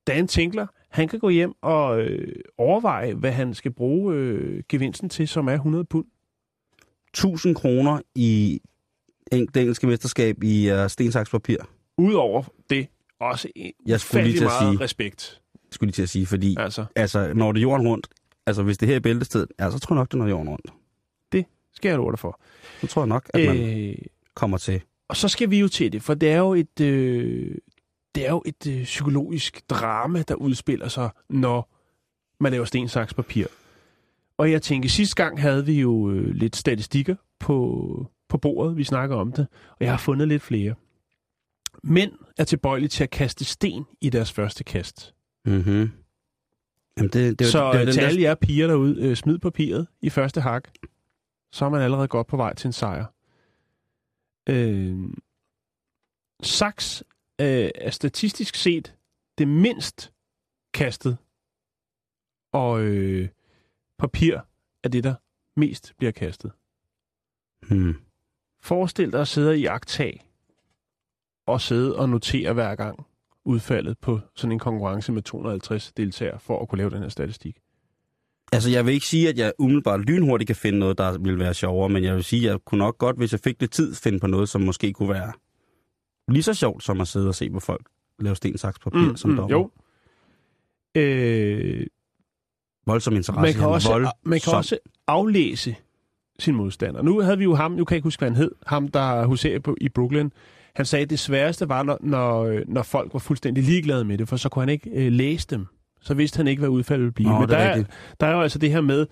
Dan 0.08 0.28
Tinkler, 0.28 0.68
han 0.90 1.08
kan 1.08 1.20
gå 1.20 1.30
hjem 1.30 1.54
og 1.62 2.02
øh, 2.02 2.36
overveje, 2.58 3.14
hvad 3.14 3.32
han 3.32 3.54
skal 3.54 3.72
bruge 3.72 4.16
øh, 4.16 4.64
gevinsten 4.70 5.10
til, 5.10 5.28
som 5.28 5.48
er 5.48 5.54
100 5.54 5.86
pund. 5.86 6.06
1000 7.14 7.56
kroner 7.56 8.02
i 8.16 8.62
det 9.32 9.58
engelske 9.58 9.88
mesterskab 9.88 10.44
i 10.44 10.72
uh, 10.72 10.88
sten, 10.88 11.12
saks, 11.12 11.30
papir. 11.30 11.58
Udover 11.98 12.44
det, 12.70 12.88
også 13.20 13.48
jeg 13.86 14.00
skulle 14.00 14.24
lige 14.24 14.38
til 14.38 14.44
meget 14.44 14.68
at 14.68 14.74
sige, 14.74 14.84
respekt. 14.84 15.42
Skulle 15.72 15.88
lige 15.88 15.96
til 15.96 16.02
at 16.04 16.10
sige, 16.10 16.26
fordi 16.26 16.56
altså. 16.60 16.86
altså, 16.96 17.34
når 17.34 17.52
det 17.52 17.60
er 17.60 17.62
jorden 17.62 17.88
rundt, 17.88 18.08
altså 18.46 18.64
hvis 18.64 18.78
det 18.78 18.88
her 18.88 18.96
er 18.96 19.00
bæltestedet, 19.00 19.48
ja, 19.60 19.72
så 19.72 19.80
tror 19.80 19.96
jeg 19.96 20.00
nok, 20.00 20.12
det 20.12 20.22
er 20.22 20.26
jorden 20.26 20.50
rundt. 20.50 20.66
Det 21.32 21.46
skal 21.74 21.90
jeg 21.90 21.98
love 21.98 22.12
dig 22.12 22.20
for. 22.20 22.40
Så 22.82 22.88
tror 22.88 23.02
jeg 23.02 23.08
nok, 23.08 23.30
at 23.34 23.48
man 23.48 23.90
øh, 23.90 23.96
kommer 24.36 24.58
til. 24.58 24.82
Og 25.08 25.18
så 25.18 25.28
skal 25.28 25.50
vi 25.50 25.60
jo 25.60 25.68
til 25.68 25.92
det, 25.92 26.04
for 26.04 26.14
det 26.14 26.32
er 26.32 26.38
jo 26.38 26.54
et, 26.54 26.80
øh, 26.82 27.56
det 28.16 28.26
er 28.26 28.32
jo 28.32 28.44
et 28.46 28.68
øh, 28.68 28.84
psykologisk 28.84 29.70
drama, 29.70 30.24
der 30.28 30.36
udspiller 30.36 30.88
sig, 30.88 31.10
når 31.30 31.70
man 32.40 32.52
laver 32.52 32.66
sten, 32.66 32.90
saks, 32.90 33.14
papir. 33.14 33.46
Og 34.38 34.52
jeg 34.52 34.62
tænker, 34.62 34.90
sidste 34.90 35.16
gang 35.16 35.42
havde 35.42 35.66
vi 35.66 35.82
jo 35.82 36.12
øh, 36.12 36.28
lidt 36.28 36.56
statistikker 36.56 37.16
på, 37.40 38.12
på 38.30 38.38
bordet, 38.38 38.78
vi 38.78 38.84
snakker 38.84 39.16
om 39.16 39.32
det, 39.32 39.48
og 39.70 39.78
jeg 39.80 39.92
har 39.92 39.98
fundet 39.98 40.28
lidt 40.28 40.42
flere. 40.42 40.76
Mænd 41.84 42.12
er 42.38 42.44
tilbøjelige 42.44 42.90
til 42.90 43.04
at 43.04 43.10
kaste 43.10 43.46
sten 43.46 43.86
i 44.02 44.10
deres 44.10 44.32
første 44.32 44.64
kast. 44.64 45.14
Mm-hmm. 45.46 45.92
Jamen 46.98 47.10
det, 47.10 47.40
det, 47.40 47.48
så 47.48 47.72
det, 47.72 47.80
det, 47.80 47.88
det, 47.88 47.94
til 47.94 48.02
alle 48.02 48.22
jer 48.22 48.36
piger 48.36 48.68
derude, 48.68 49.02
øh, 49.02 49.16
smid 49.16 49.40
papiret 49.40 49.88
i 50.02 50.10
første 50.10 50.42
hak, 50.42 50.70
så 51.52 51.66
er 51.66 51.70
man 51.70 51.82
allerede 51.82 52.08
godt 52.08 52.28
på 52.28 52.38
vej 52.38 52.54
til 52.54 52.68
en 52.68 52.74
sejr. 52.74 53.06
Øh, 54.50 54.98
saks 56.44 57.04
øh, 57.42 57.70
er 57.76 57.90
statistisk 57.90 58.56
set 58.56 58.96
det 59.38 59.48
mindst 59.48 60.14
kastet, 60.74 61.18
og 62.54 62.82
øh, 62.82 63.30
papir 64.00 64.40
er 64.84 64.90
det, 64.90 65.04
der 65.04 65.16
mest 65.56 65.94
bliver 65.98 66.12
kastet. 66.12 66.52
Hmm. 67.68 67.96
Forestil 68.62 69.12
dig 69.12 69.22
at 69.22 69.28
sidde 69.28 69.60
i 69.60 69.66
agtag 69.66 70.26
og 71.46 71.62
sidde 71.62 71.98
og 71.98 72.10
notere 72.10 72.54
hver 72.54 72.76
gang 72.76 73.06
udfaldet 73.46 73.98
på 74.00 74.20
sådan 74.36 74.52
en 74.52 74.60
konkurrence 74.60 75.12
med 75.12 75.22
250 75.22 75.94
deltagere 75.98 76.40
for 76.40 76.62
at 76.62 76.70
kunne 76.70 76.78
lave 76.78 76.90
den 76.90 77.02
her 77.02 77.10
statistik. 77.10 77.58
Altså, 78.52 78.70
jeg 78.70 78.86
vil 78.86 78.94
ikke 78.94 79.06
sige, 79.06 79.30
at 79.30 79.38
jeg 79.38 79.54
umiddelbart 79.60 80.00
lynhurtigt 80.00 80.48
kan 80.48 80.56
finde 80.56 80.80
noget, 80.80 80.98
der 80.98 81.18
vil 81.18 81.40
være 81.40 81.54
sjovere, 81.54 81.90
men 81.90 82.04
jeg 82.04 82.16
vil 82.16 82.24
sige, 82.24 82.48
at 82.48 82.52
jeg 82.52 82.60
kunne 82.66 82.80
nok 82.80 82.98
godt, 82.98 83.18
hvis 83.18 83.32
jeg 83.32 83.40
fik 83.40 83.60
lidt 83.60 83.72
tid, 83.72 83.96
finde 83.96 84.20
på 84.20 84.28
noget, 84.28 84.50
som 84.50 84.62
måske 84.62 84.94
kunne 84.94 85.10
være 85.10 85.34
lige 86.28 86.44
så 86.44 86.54
sjovt, 86.54 86.84
som 86.84 87.02
at 87.02 87.08
sidde 87.08 87.28
og 87.28 87.36
se 87.36 87.50
på 87.50 87.60
folk 87.60 87.88
lave 88.20 88.36
sten, 88.36 88.58
saks, 88.58 88.80
papir 88.80 89.10
mm, 89.10 89.16
som 89.16 89.32
mm, 89.32 89.38
dommer. 89.38 89.58
Jo. 89.58 89.70
Øh, 90.96 91.88
Voldsom 92.86 93.16
interesse. 93.16 93.42
Man 93.42 93.54
kan, 93.54 93.68
også, 93.68 94.12
man 94.24 94.40
kan 94.40 94.54
også 94.54 94.78
aflæse 95.08 95.76
sin 96.40 96.56
modstander. 96.56 97.02
Nu 97.02 97.20
havde 97.20 97.38
vi 97.38 97.44
jo 97.44 97.56
ham, 97.56 97.72
nu 97.72 97.86
kan 97.86 97.94
jeg 97.94 97.98
ikke 97.98 98.06
huske, 98.06 98.20
hvad 98.20 98.30
han 98.30 98.38
hed, 98.38 98.52
ham 98.68 98.88
der 98.88 99.26
huserer 99.26 99.60
på, 99.60 99.78
i 99.82 99.90
Brooklyn. 99.90 100.30
Han 100.76 100.86
sagde, 100.86 101.04
at 101.04 101.10
det 101.10 101.20
sværeste 101.20 101.70
var, 101.70 101.84
når, 101.84 101.98
når, 102.02 102.60
når 102.68 102.84
folk 102.84 103.14
var 103.14 103.20
fuldstændig 103.20 103.64
ligeglade 103.64 104.06
med 104.06 104.18
det, 104.18 104.30
for 104.30 104.38
så 104.38 104.50
kunne 104.50 104.62
han 104.62 104.70
ikke 104.70 104.90
øh, 104.90 105.12
læse 105.12 105.48
dem. 105.48 105.66
Så 106.02 106.14
vidste 106.14 106.38
han 106.38 106.48
ikke, 106.48 106.60
hvad 106.60 106.70
udfaldet 106.70 107.02
ville 107.04 107.14
blive. 107.14 107.30
Nå, 107.30 107.40
Men 107.40 107.50
der 107.50 107.58
er 107.58 107.78
er, 107.78 107.84
der 108.20 108.28
er 108.28 108.32
jo 108.36 108.42
altså 108.42 108.60
det 108.60 108.72
her 108.72 108.82
med, 108.82 109.06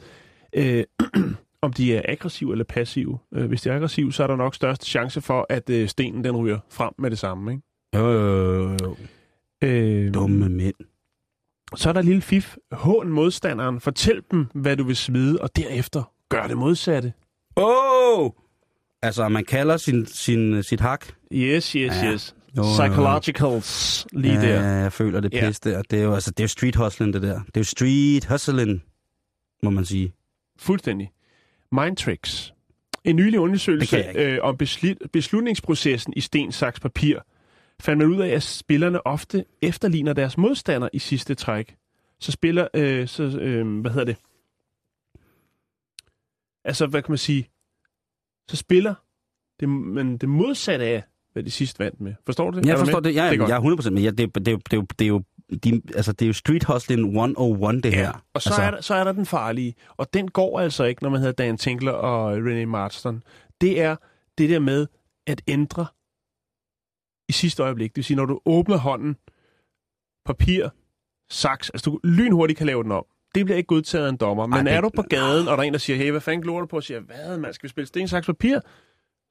øh, 0.54 0.84
om 1.62 1.74
de 1.74 1.96
er 1.96 2.02
aggressive 2.08 2.52
eller 2.52 2.66
passive. 2.66 3.20
Øh, 3.34 3.46
hvis 3.48 3.62
de 3.62 3.70
er 3.70 3.76
aggressive, 3.76 4.14
så 4.14 4.24
er 4.24 4.28
der 4.28 4.36
nok 4.36 4.56
størst 4.56 4.86
chance 4.86 5.22
for, 5.22 5.46
at 5.50 5.70
øh, 5.70 5.88
stenen 5.88 6.24
den 6.24 6.36
ryger 6.38 6.60
frem 6.70 6.94
med 7.00 7.10
det 7.10 7.20
samme. 7.20 7.52
Ikke? 7.52 7.64
Jo, 7.96 8.12
jo, 8.12 8.70
jo, 8.70 8.78
jo. 8.82 8.96
Øh, 9.64 10.14
Dumme 10.14 10.50
mænd. 10.50 10.76
Så 11.76 11.90
er 11.90 11.94
der 11.94 12.02
lille 12.02 12.22
fif. 12.22 12.56
Hån 12.72 13.10
modstanderen. 13.10 13.80
Fortæl 13.80 14.22
dem, 14.32 14.48
hvad 14.54 14.78
du 14.78 14.84
vil 14.84 14.96
smide, 14.96 15.38
og 15.42 15.56
derefter 15.56 16.12
gør 16.30 16.48
det 16.48 16.58
modsatte. 16.58 17.14
Åh! 17.58 18.20
Oh! 18.20 18.30
Altså, 19.02 19.30
man 19.30 19.46
kalder 19.46 19.78
sin, 19.78 20.06
sin, 20.06 20.64
sit 20.64 20.80
hak. 20.80 21.06
Yes, 21.34 21.72
yes, 21.72 21.76
Ja. 22.04 22.12
yes. 22.14 22.36
Jo. 22.58 22.64
Psychologicals 22.64 24.08
lige 24.14 24.34
ja, 24.34 24.42
der. 24.42 24.62
jeg 24.62 24.94
føler 24.94 25.20
det 25.20 25.34
Ja. 25.34 25.48
pis 25.48 25.60
der. 25.60 25.82
Det 25.82 26.00
er 26.00 26.04
jo, 26.04 26.14
altså, 26.14 26.32
det 26.32 26.40
er 26.40 26.44
jo 26.44 26.48
street 26.48 26.76
hustling, 26.76 27.14
det 27.14 27.22
der. 27.22 27.34
Det 27.46 27.58
er 27.58 27.60
jo 27.60 27.64
street 27.64 28.26
hustling, 28.26 28.84
må 29.64 29.70
man 29.70 29.86
sige. 29.86 30.14
Fuldstændig. 30.60 31.12
Mind 31.72 31.98
tricks. 31.98 32.54
En 33.04 33.16
nylig 33.16 33.40
undersøgelse 33.40 34.04
øh, 34.16 34.38
om 34.42 34.58
besli- 34.64 35.08
beslutningsprocessen 35.14 36.14
i 36.16 36.22
sten, 36.22 36.52
saks, 36.52 36.80
papir 36.80 37.20
fandt 37.82 37.98
man 37.98 38.08
ud 38.08 38.22
af, 38.22 38.28
at 38.30 38.44
spillerne 38.44 39.08
ofte 39.08 39.46
efterligner 39.62 40.14
deres 40.14 40.38
modstander 40.38 40.90
i 40.94 41.00
sidste 41.00 41.36
træk. 41.36 41.76
Så 42.20 42.32
spiller, 42.32 42.68
øh, 42.74 43.08
så, 43.08 43.24
øh, 43.24 43.80
hvad 43.82 43.92
hedder 43.92 44.06
det? 44.06 44.16
Altså, 46.66 46.88
hvad 46.88 47.02
kan 47.02 47.12
man 47.12 47.18
sige? 47.18 47.50
Så 48.50 48.56
spiller 48.58 48.94
det, 49.60 49.70
men 49.70 50.18
det 50.18 50.30
modsatte 50.30 50.86
af, 50.86 51.04
hvad 51.34 51.44
de 51.44 51.52
sidst 51.52 51.80
vandt 51.80 52.02
med. 52.02 52.14
Forstår 52.26 52.52
du 52.52 52.60
det? 52.60 52.66
Jeg 52.66 52.78
forstår 52.80 53.00
med? 53.00 53.10
det. 53.10 53.16
Ja, 53.16 53.30
det 53.32 53.42
er 53.42 53.48
jeg 53.48 53.58
er 53.58 53.62
100% 53.62 53.90
men 53.90 54.04
ja, 54.04 54.10
det, 54.10 54.36
det, 54.36 54.46
det, 54.46 54.48
er 54.48 54.52
jo- 54.52 54.58
det, 54.70 54.74
er 54.74 54.78
jo- 54.78 54.86
det, 55.00 55.06
er 55.06 55.08
jo, 55.08 55.24
de, 55.64 55.82
altså, 55.96 56.12
det 56.12 56.26
er 56.26 56.28
jo 56.28 56.34
street 56.34 56.64
hustling 56.64 57.02
101, 57.06 57.84
det 57.84 57.94
her. 57.94 58.26
Og 58.34 58.42
så, 58.42 58.50
altså, 58.50 58.62
er 58.62 58.72
der, 58.72 58.82
så 58.82 58.96
er 58.96 59.04
der 59.04 59.12
den 59.12 59.26
farlige, 59.26 59.76
og 59.98 60.14
den 60.14 60.32
går 60.32 60.60
altså 60.60 60.84
ikke, 60.84 61.04
når 61.04 61.10
man 61.10 61.20
hedder 61.20 61.34
Dan 61.44 61.58
Tinkler 61.58 61.92
og 61.92 62.38
René 62.38 62.66
Marston. 62.66 63.24
Det 63.62 63.82
er 63.82 63.96
det 64.38 64.50
der 64.50 64.60
med 64.60 64.88
at 65.28 65.42
ændre 65.48 65.86
i 67.32 67.34
sidste 67.34 67.64
øjeblik. 67.64 67.90
Det 67.90 67.98
vil 67.98 68.04
sige, 68.04 68.18
når 68.18 68.26
du 68.26 68.40
åbner 68.46 68.78
hånden, 68.78 69.16
papir, 70.26 70.70
saks, 71.30 71.70
altså 71.70 71.90
du 71.90 72.00
lynhurtigt 72.04 72.58
kan 72.58 72.68
lave 72.68 72.84
den 72.84 72.92
om. 72.92 73.06
Det 73.36 73.46
bliver 73.46 73.58
ikke 73.58 73.68
godtaget 73.68 74.06
af 74.06 74.10
en 74.10 74.18
dommer. 74.18 74.46
Men 74.48 74.68
Ej, 74.68 74.74
er 74.74 74.82
du 74.82 74.90
på 74.96 75.02
gaden, 75.02 75.48
og 75.48 75.58
der 75.58 75.64
er 75.64 75.68
en, 75.68 75.74
der 75.74 75.80
siger, 75.80 75.98
hey, 75.98 76.12
hvad 76.12 76.22
fanden 76.22 76.42
glor 76.42 76.60
du 76.60 76.66
på? 76.66 76.76
Og 76.76 76.84
siger, 76.84 77.00
hvad, 77.00 77.38
man 77.38 77.54
skal 77.54 77.68
vi 77.68 77.70
spille 77.70 77.88
sten, 77.88 78.08
saks, 78.08 78.26
papir? 78.28 78.60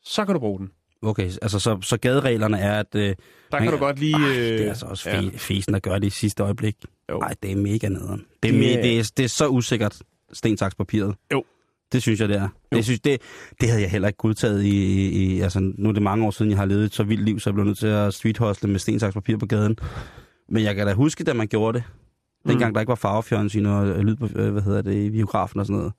Så 0.04 0.24
kan 0.24 0.34
du 0.34 0.38
bruge 0.40 0.58
den. 0.58 0.70
Okay, 1.02 1.24
altså 1.42 1.58
så, 1.58 1.78
så 1.82 1.96
gadereglerne 1.98 2.58
er, 2.58 2.80
at... 2.80 2.94
Øh, 2.94 3.02
Der 3.02 3.14
Man- 3.52 3.62
kan 3.62 3.72
du 3.72 3.78
godt 3.78 3.98
lige... 3.98 4.16
øh, 4.28 4.34
det 4.34 4.64
er 4.64 4.68
altså 4.68 4.86
også 4.86 5.10
ja. 5.10 5.20
fe, 5.20 5.38
fesen, 5.38 5.72
der 5.74 5.80
gør 5.80 5.98
det 5.98 6.06
i 6.06 6.10
sidste 6.10 6.42
øjeblik. 6.42 6.76
Nej, 7.10 7.34
det 7.42 7.52
er 7.52 7.56
mega 7.56 7.88
nederen. 7.88 8.26
Det 8.42 8.48
er, 8.48 8.52
Det 8.52 8.62
det, 8.62 8.78
er- 8.78 8.82
det, 8.82 8.98
er, 8.98 9.12
det 9.16 9.24
er 9.24 9.28
så 9.28 9.48
usikkert, 9.48 10.02
sten, 10.32 10.56
saks, 10.56 10.74
papiret. 10.74 11.14
Jo. 11.32 11.44
Det 11.92 12.02
synes 12.02 12.20
jeg, 12.20 12.28
det 12.28 12.36
er. 12.36 12.42
Jo. 12.72 12.76
Det, 12.76 12.84
synes, 12.84 13.00
det, 13.00 13.20
det 13.60 13.68
havde 13.68 13.82
jeg 13.82 13.90
heller 13.90 14.08
ikke 14.08 14.16
godtaget 14.16 14.62
i, 14.62 14.68
i, 14.68 15.08
i... 15.08 15.40
Altså, 15.40 15.72
nu 15.78 15.88
er 15.88 15.92
det 15.92 16.02
mange 16.02 16.26
år 16.26 16.30
siden, 16.30 16.50
jeg 16.50 16.58
har 16.58 16.64
levet 16.64 16.84
et 16.84 16.94
så 16.94 17.02
vildt 17.02 17.24
liv, 17.24 17.40
så 17.40 17.50
jeg 17.50 17.54
blev 17.54 17.66
nødt 17.66 17.78
til 17.78 17.86
at 17.86 18.14
street 18.14 18.38
hustle 18.38 18.70
med 18.70 18.78
sten, 18.78 19.00
saks, 19.00 19.14
papir 19.14 19.36
på 19.36 19.46
gaden. 19.46 19.76
Men 20.48 20.62
jeg 20.62 20.74
kan 20.74 20.86
da 20.86 20.94
huske, 20.94 21.24
da 21.24 21.32
man 21.32 21.48
gjorde 21.48 21.78
det. 21.78 21.84
Dengang 22.48 22.70
Mm. 22.70 22.74
der 22.74 22.80
ikke 22.80 22.88
var 22.88 22.94
farvefjernsyn 22.94 23.66
og 23.66 23.86
øh, 23.88 23.98
lyd 23.98 24.16
på, 24.16 24.28
øh, 24.36 24.52
hvad 24.52 24.62
hedder 24.62 24.82
det, 24.82 24.94
i 24.94 25.10
biografen 25.10 25.60
og 25.60 25.66
sådan 25.66 25.78
noget. 25.78 25.92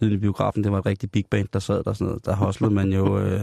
Lyden 0.00 0.14
i 0.14 0.18
biografen, 0.18 0.64
det 0.64 0.72
var 0.72 0.78
et 0.78 0.86
rigtig 0.86 1.10
big 1.10 1.24
band, 1.30 1.48
der 1.52 1.58
sad 1.58 1.74
der 1.84 1.90
og 1.90 1.96
sådan 1.96 2.06
noget. 2.06 2.26
Der 2.26 2.36
hustlede 2.36 2.74
man 2.74 2.92
jo... 2.92 3.18
Øh, 3.18 3.40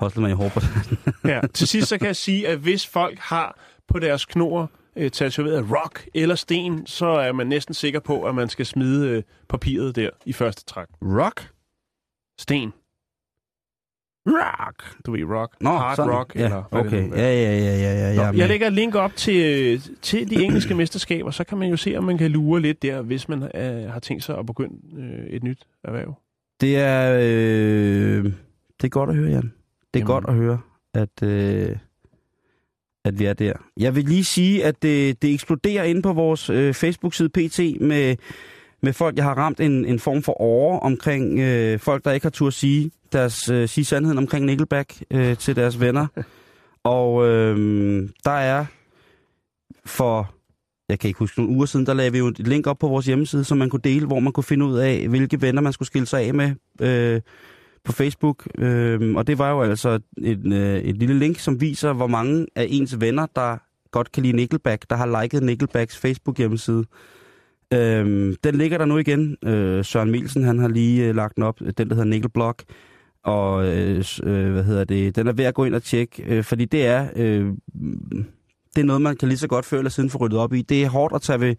hustlede 0.00 0.22
man 0.22 0.30
i 0.30 0.34
hårdt 0.34 0.54
på 0.54 0.60
det. 0.60 0.98
Ja, 1.24 1.40
til 1.54 1.68
sidst 1.68 1.88
så 1.88 1.98
kan 1.98 2.06
jeg 2.06 2.16
sige, 2.16 2.48
at 2.48 2.58
hvis 2.58 2.86
folk 2.86 3.18
har 3.18 3.58
på 3.88 3.98
deres 3.98 4.24
knor 4.24 4.70
øh, 4.96 5.10
tatoveret 5.10 5.66
rock 5.70 6.08
eller 6.14 6.34
sten, 6.34 6.86
så 6.86 7.06
er 7.06 7.32
man 7.32 7.46
næsten 7.46 7.74
sikker 7.74 8.00
på, 8.00 8.22
at 8.22 8.34
man 8.34 8.48
skal 8.48 8.66
smide 8.66 9.08
øh, 9.08 9.22
papiret 9.48 9.96
der 9.96 10.10
i 10.26 10.32
første 10.32 10.64
træk. 10.64 10.86
Rock? 11.02 11.50
Sten. 12.38 12.72
Rock! 14.26 14.96
Du 15.06 15.12
ved, 15.12 15.24
rock. 15.24 15.56
Nå, 15.60 15.70
Hard 15.70 15.96
sådan. 15.96 16.12
rock. 16.12 16.34
ja, 16.36 16.44
eller 16.44 16.62
okay. 16.70 17.02
det 17.02 17.10
ja, 17.10 17.32
ja, 17.32 17.58
ja, 17.58 17.76
ja, 17.76 18.08
ja, 18.08 18.14
Nå, 18.16 18.22
ja. 18.22 18.30
jeg 18.36 18.48
lægger 18.48 18.66
et 18.66 18.72
link 18.72 18.94
op 18.94 19.16
til, 19.16 19.80
til 20.02 20.30
de 20.30 20.44
engelske 20.44 20.74
mesterskaber, 20.74 21.30
så 21.30 21.44
kan 21.44 21.58
man 21.58 21.70
jo 21.70 21.76
se, 21.76 21.96
om 21.96 22.04
man 22.04 22.18
kan 22.18 22.30
lure 22.30 22.60
lidt 22.60 22.82
der, 22.82 23.02
hvis 23.02 23.28
man 23.28 23.42
øh, 23.42 23.92
har 23.92 24.00
tænkt 24.00 24.24
sig 24.24 24.38
at 24.38 24.46
begynde 24.46 24.74
øh, 24.98 25.26
et 25.26 25.42
nyt 25.42 25.58
erhverv. 25.84 26.14
Det 26.60 26.76
er, 26.76 27.14
øh, 27.20 28.24
det 28.80 28.84
er 28.84 28.88
godt 28.88 29.10
at 29.10 29.16
høre, 29.16 29.30
Jan. 29.30 29.42
Det 29.42 29.50
er 29.94 29.98
Jamen. 29.98 30.06
godt 30.06 30.24
at 30.28 30.34
høre, 30.34 30.60
at, 30.94 31.22
øh, 31.22 31.76
at 33.04 33.18
vi 33.18 33.24
er 33.24 33.32
der. 33.32 33.52
Jeg 33.76 33.94
vil 33.94 34.04
lige 34.04 34.24
sige, 34.24 34.64
at 34.64 34.82
det, 34.82 35.22
det 35.22 35.34
eksploderer 35.34 35.84
inde 35.84 36.02
på 36.02 36.12
vores 36.12 36.50
øh, 36.50 36.74
Facebook-side 36.74 37.28
PT 37.28 37.80
med, 37.80 38.16
med 38.82 38.92
folk, 38.92 39.16
jeg 39.16 39.24
har 39.24 39.34
ramt 39.34 39.60
en, 39.60 39.84
en 39.84 39.98
form 39.98 40.22
for 40.22 40.40
åre 40.40 40.80
omkring 40.80 41.38
øh, 41.38 41.78
folk, 41.78 42.04
der 42.04 42.12
ikke 42.12 42.24
har 42.24 42.30
tur 42.30 42.46
at 42.46 42.54
sige, 42.54 42.90
deres, 43.12 43.48
øh, 43.48 43.68
sige 43.68 43.84
sandheden 43.84 44.18
omkring 44.18 44.46
Nickelback 44.46 45.02
øh, 45.10 45.36
til 45.36 45.56
deres 45.56 45.80
venner. 45.80 46.06
Og 46.84 47.28
øh, 47.28 47.56
der 48.24 48.30
er 48.30 48.64
for, 49.84 50.34
jeg 50.88 50.98
kan 50.98 51.08
ikke 51.08 51.18
huske, 51.18 51.40
nogle 51.40 51.56
uger 51.56 51.66
siden, 51.66 51.86
der 51.86 51.94
lavede 51.94 52.12
vi 52.12 52.18
jo 52.18 52.26
et 52.26 52.48
link 52.48 52.66
op 52.66 52.78
på 52.78 52.88
vores 52.88 53.06
hjemmeside, 53.06 53.44
som 53.44 53.58
man 53.58 53.70
kunne 53.70 53.82
dele, 53.84 54.06
hvor 54.06 54.20
man 54.20 54.32
kunne 54.32 54.44
finde 54.44 54.64
ud 54.64 54.78
af, 54.78 55.08
hvilke 55.08 55.42
venner 55.42 55.62
man 55.62 55.72
skulle 55.72 55.86
skille 55.86 56.06
sig 56.06 56.22
af 56.22 56.34
med 56.34 56.54
øh, 56.80 57.20
på 57.84 57.92
Facebook. 57.92 58.48
Øh, 58.58 59.14
og 59.16 59.26
det 59.26 59.38
var 59.38 59.50
jo 59.50 59.62
altså 59.62 60.00
et, 60.18 60.52
øh, 60.52 60.76
et 60.76 60.96
lille 60.96 61.18
link, 61.18 61.38
som 61.38 61.60
viser, 61.60 61.92
hvor 61.92 62.06
mange 62.06 62.46
af 62.56 62.66
ens 62.68 63.00
venner, 63.00 63.26
der 63.36 63.56
godt 63.90 64.12
kan 64.12 64.22
lide 64.22 64.36
Nickelback, 64.36 64.90
der 64.90 64.96
har 64.96 65.22
liket 65.22 65.42
Nickelbacks 65.42 65.98
Facebook-hjemmeside. 65.98 66.84
Øh, 67.72 68.34
den 68.44 68.54
ligger 68.54 68.78
der 68.78 68.84
nu 68.84 68.98
igen. 68.98 69.36
Øh, 69.44 69.84
Søren 69.84 70.10
Mielsen, 70.10 70.44
han 70.44 70.58
har 70.58 70.68
lige 70.68 71.08
øh, 71.08 71.14
lagt 71.14 71.36
den 71.36 71.42
op, 71.42 71.60
den 71.60 71.88
der 71.88 71.94
hedder 71.94 72.04
Nickelblock. 72.04 72.64
Og 73.24 73.66
øh, 73.66 74.04
øh, 74.22 74.52
hvad 74.52 74.64
hedder 74.64 74.84
det, 74.84 75.16
den 75.16 75.26
er 75.26 75.32
ved 75.32 75.44
at 75.44 75.54
gå 75.54 75.64
ind 75.64 75.74
og 75.74 75.82
tjekke, 75.82 76.22
øh, 76.26 76.44
fordi 76.44 76.64
det 76.64 76.86
er, 76.86 77.08
øh, 77.16 77.46
det 78.74 78.80
er 78.80 78.84
noget, 78.84 79.02
man 79.02 79.16
kan 79.16 79.28
lige 79.28 79.38
så 79.38 79.48
godt 79.48 79.64
før 79.64 79.78
eller 79.78 79.90
siden 79.90 80.10
få 80.10 80.18
ryddet 80.18 80.38
op 80.38 80.52
i. 80.52 80.62
Det 80.62 80.84
er 80.84 80.88
hårdt 80.88 81.14
at 81.14 81.22
tage 81.22 81.40
ved, 81.40 81.56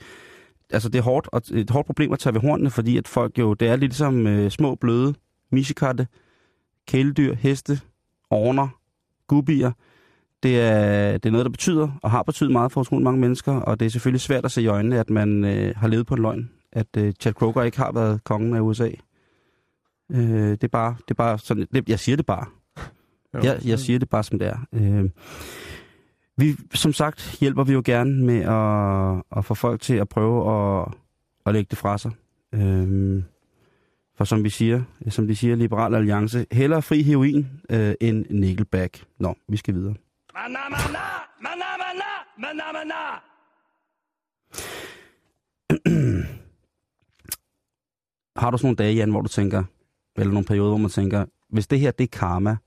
altså 0.70 0.90
det 0.90 1.00
er 1.00 1.04
hårdt, 1.04 1.30
og 1.32 1.42
et 1.54 1.70
hårdt 1.70 1.86
problem 1.86 2.14
at 2.14 2.20
tage 2.20 2.34
ved 2.34 2.42
hornene, 2.42 2.70
fordi 2.70 2.98
at 2.98 3.08
folk 3.08 3.40
jo, 3.40 3.54
det 3.54 3.68
er 3.68 3.76
lidt 3.76 3.96
som 3.96 4.28
øh, 4.28 4.52
små 4.52 4.76
bløde 4.76 5.14
misikatte, 5.54 6.08
kæledyr, 6.88 7.34
heste, 7.34 7.80
orner, 8.30 8.68
gubier. 9.28 9.72
Det 10.44 10.60
er, 10.62 11.12
det 11.12 11.26
er 11.26 11.32
noget, 11.32 11.46
der 11.46 11.52
betyder, 11.52 12.00
og 12.04 12.12
har 12.12 12.24
betydet 12.24 12.52
meget 12.52 12.72
for 12.72 12.82
utrolig 12.82 13.04
mange 13.04 13.20
mennesker, 13.20 13.54
og 13.54 13.80
det 13.80 13.86
er 13.86 13.90
selvfølgelig 13.90 14.22
svært 14.22 14.46
at 14.46 14.52
se 14.52 14.62
i 14.62 14.68
øjnene, 14.68 15.00
at 15.00 15.10
man 15.10 15.46
øh, 15.46 15.76
har 15.76 15.88
levet 15.88 16.08
på 16.08 16.14
en 16.14 16.22
løgn. 16.22 16.50
At 16.72 16.88
øh, 16.98 17.14
Chad 17.20 17.34
Kroger 17.34 17.64
ikke 17.64 17.78
har 17.78 17.92
været 17.92 18.24
kongen 18.24 18.56
af 18.56 18.60
USA. 18.60 18.90
Øh, 20.12 20.52
det 20.52 20.64
er 20.64 20.68
bare, 20.68 20.96
det 21.08 21.12
er 21.12 21.16
bare 21.16 21.40
sådan, 21.40 21.68
det, 21.74 21.90
jeg 21.90 22.00
siger 22.00 22.16
det 22.16 22.26
bare. 22.26 22.46
Jo. 23.34 23.40
Jeg, 23.44 23.60
jeg 23.66 23.80
siger 23.80 24.00
det 24.00 24.10
bare, 24.10 24.24
som 24.24 24.40
det 24.40 24.48
er. 24.48 24.58
Øh, 24.74 25.10
vi, 26.38 26.56
som 26.74 26.94
sagt, 26.94 27.38
hjælper 27.40 27.64
vi 27.64 27.74
jo 27.74 27.82
gerne 27.86 28.26
med 28.26 28.40
at, 28.40 29.38
at 29.38 29.46
få 29.46 29.54
folk 29.54 29.82
til 29.82 29.94
at 29.94 30.10
prøve 30.10 30.52
at, 30.52 30.94
at 31.46 31.54
lægge 31.54 31.68
det 31.70 31.78
fra 31.78 31.98
sig. 31.98 32.12
Øh, 32.54 33.24
for 34.16 34.26
som 34.26 34.44
vi 34.44 34.50
siger, 34.50 34.84
som 35.10 35.28
de 35.28 35.36
siger, 35.36 35.56
Liberal 35.56 35.96
Alliance, 35.96 36.46
hellere 36.52 36.82
fri 36.82 37.02
heroin 37.02 37.48
øh, 37.70 37.96
end 38.02 38.26
Nickelback. 38.30 39.06
Nå, 39.20 39.36
vi 39.48 39.58
skal 39.58 39.74
videre. 39.74 39.96
Mana, 40.34 40.60
mana, 40.70 41.00
mana, 41.42 41.66
mana, 41.80 42.04
mana, 42.38 42.72
mana. 42.74 43.20
Har 48.36 48.52
du 48.52 48.58
sådan 48.58 48.66
nogle 48.66 48.76
dage, 48.76 48.96
Jan, 48.96 49.12
hvor 49.12 49.22
du 49.22 49.28
tænker, 49.28 49.64
eller 50.16 50.34
nogle 50.34 50.46
perioder, 50.46 50.70
hvor 50.70 50.78
man 50.78 50.90
tænker, 50.90 51.26
hvis 51.50 51.68
det 51.68 51.80
her, 51.80 51.92
det 51.92 52.04
er 52.04 52.18
karma, 52.18 52.58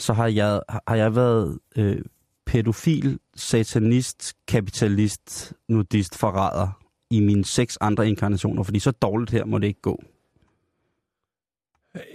så 0.00 0.12
har 0.12 0.26
jeg, 0.26 0.60
har 0.88 0.96
jeg 0.96 1.16
været 1.16 1.58
øh, 1.76 2.02
pædofil, 2.46 3.18
satanist, 3.36 4.34
kapitalist, 4.48 5.52
nudist, 5.68 6.18
forræder 6.18 6.68
i 7.10 7.20
mine 7.20 7.44
seks 7.44 7.78
andre 7.80 8.08
inkarnationer, 8.08 8.62
fordi 8.62 8.78
så 8.78 8.90
dårligt 8.90 9.30
her 9.30 9.44
må 9.44 9.58
det 9.58 9.66
ikke 9.66 9.80
gå. 9.80 10.02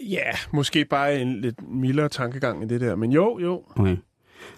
Ja, 0.10 0.32
måske 0.54 0.86
bare 0.86 1.22
en 1.22 1.42
lidt 1.42 1.68
mildere 1.70 2.10
tankegang 2.10 2.64
i 2.64 2.68
det 2.68 2.82
der. 2.82 2.96
Men 2.96 3.12
jo, 3.12 3.40
jo. 3.40 3.64
Okay. 3.76 3.98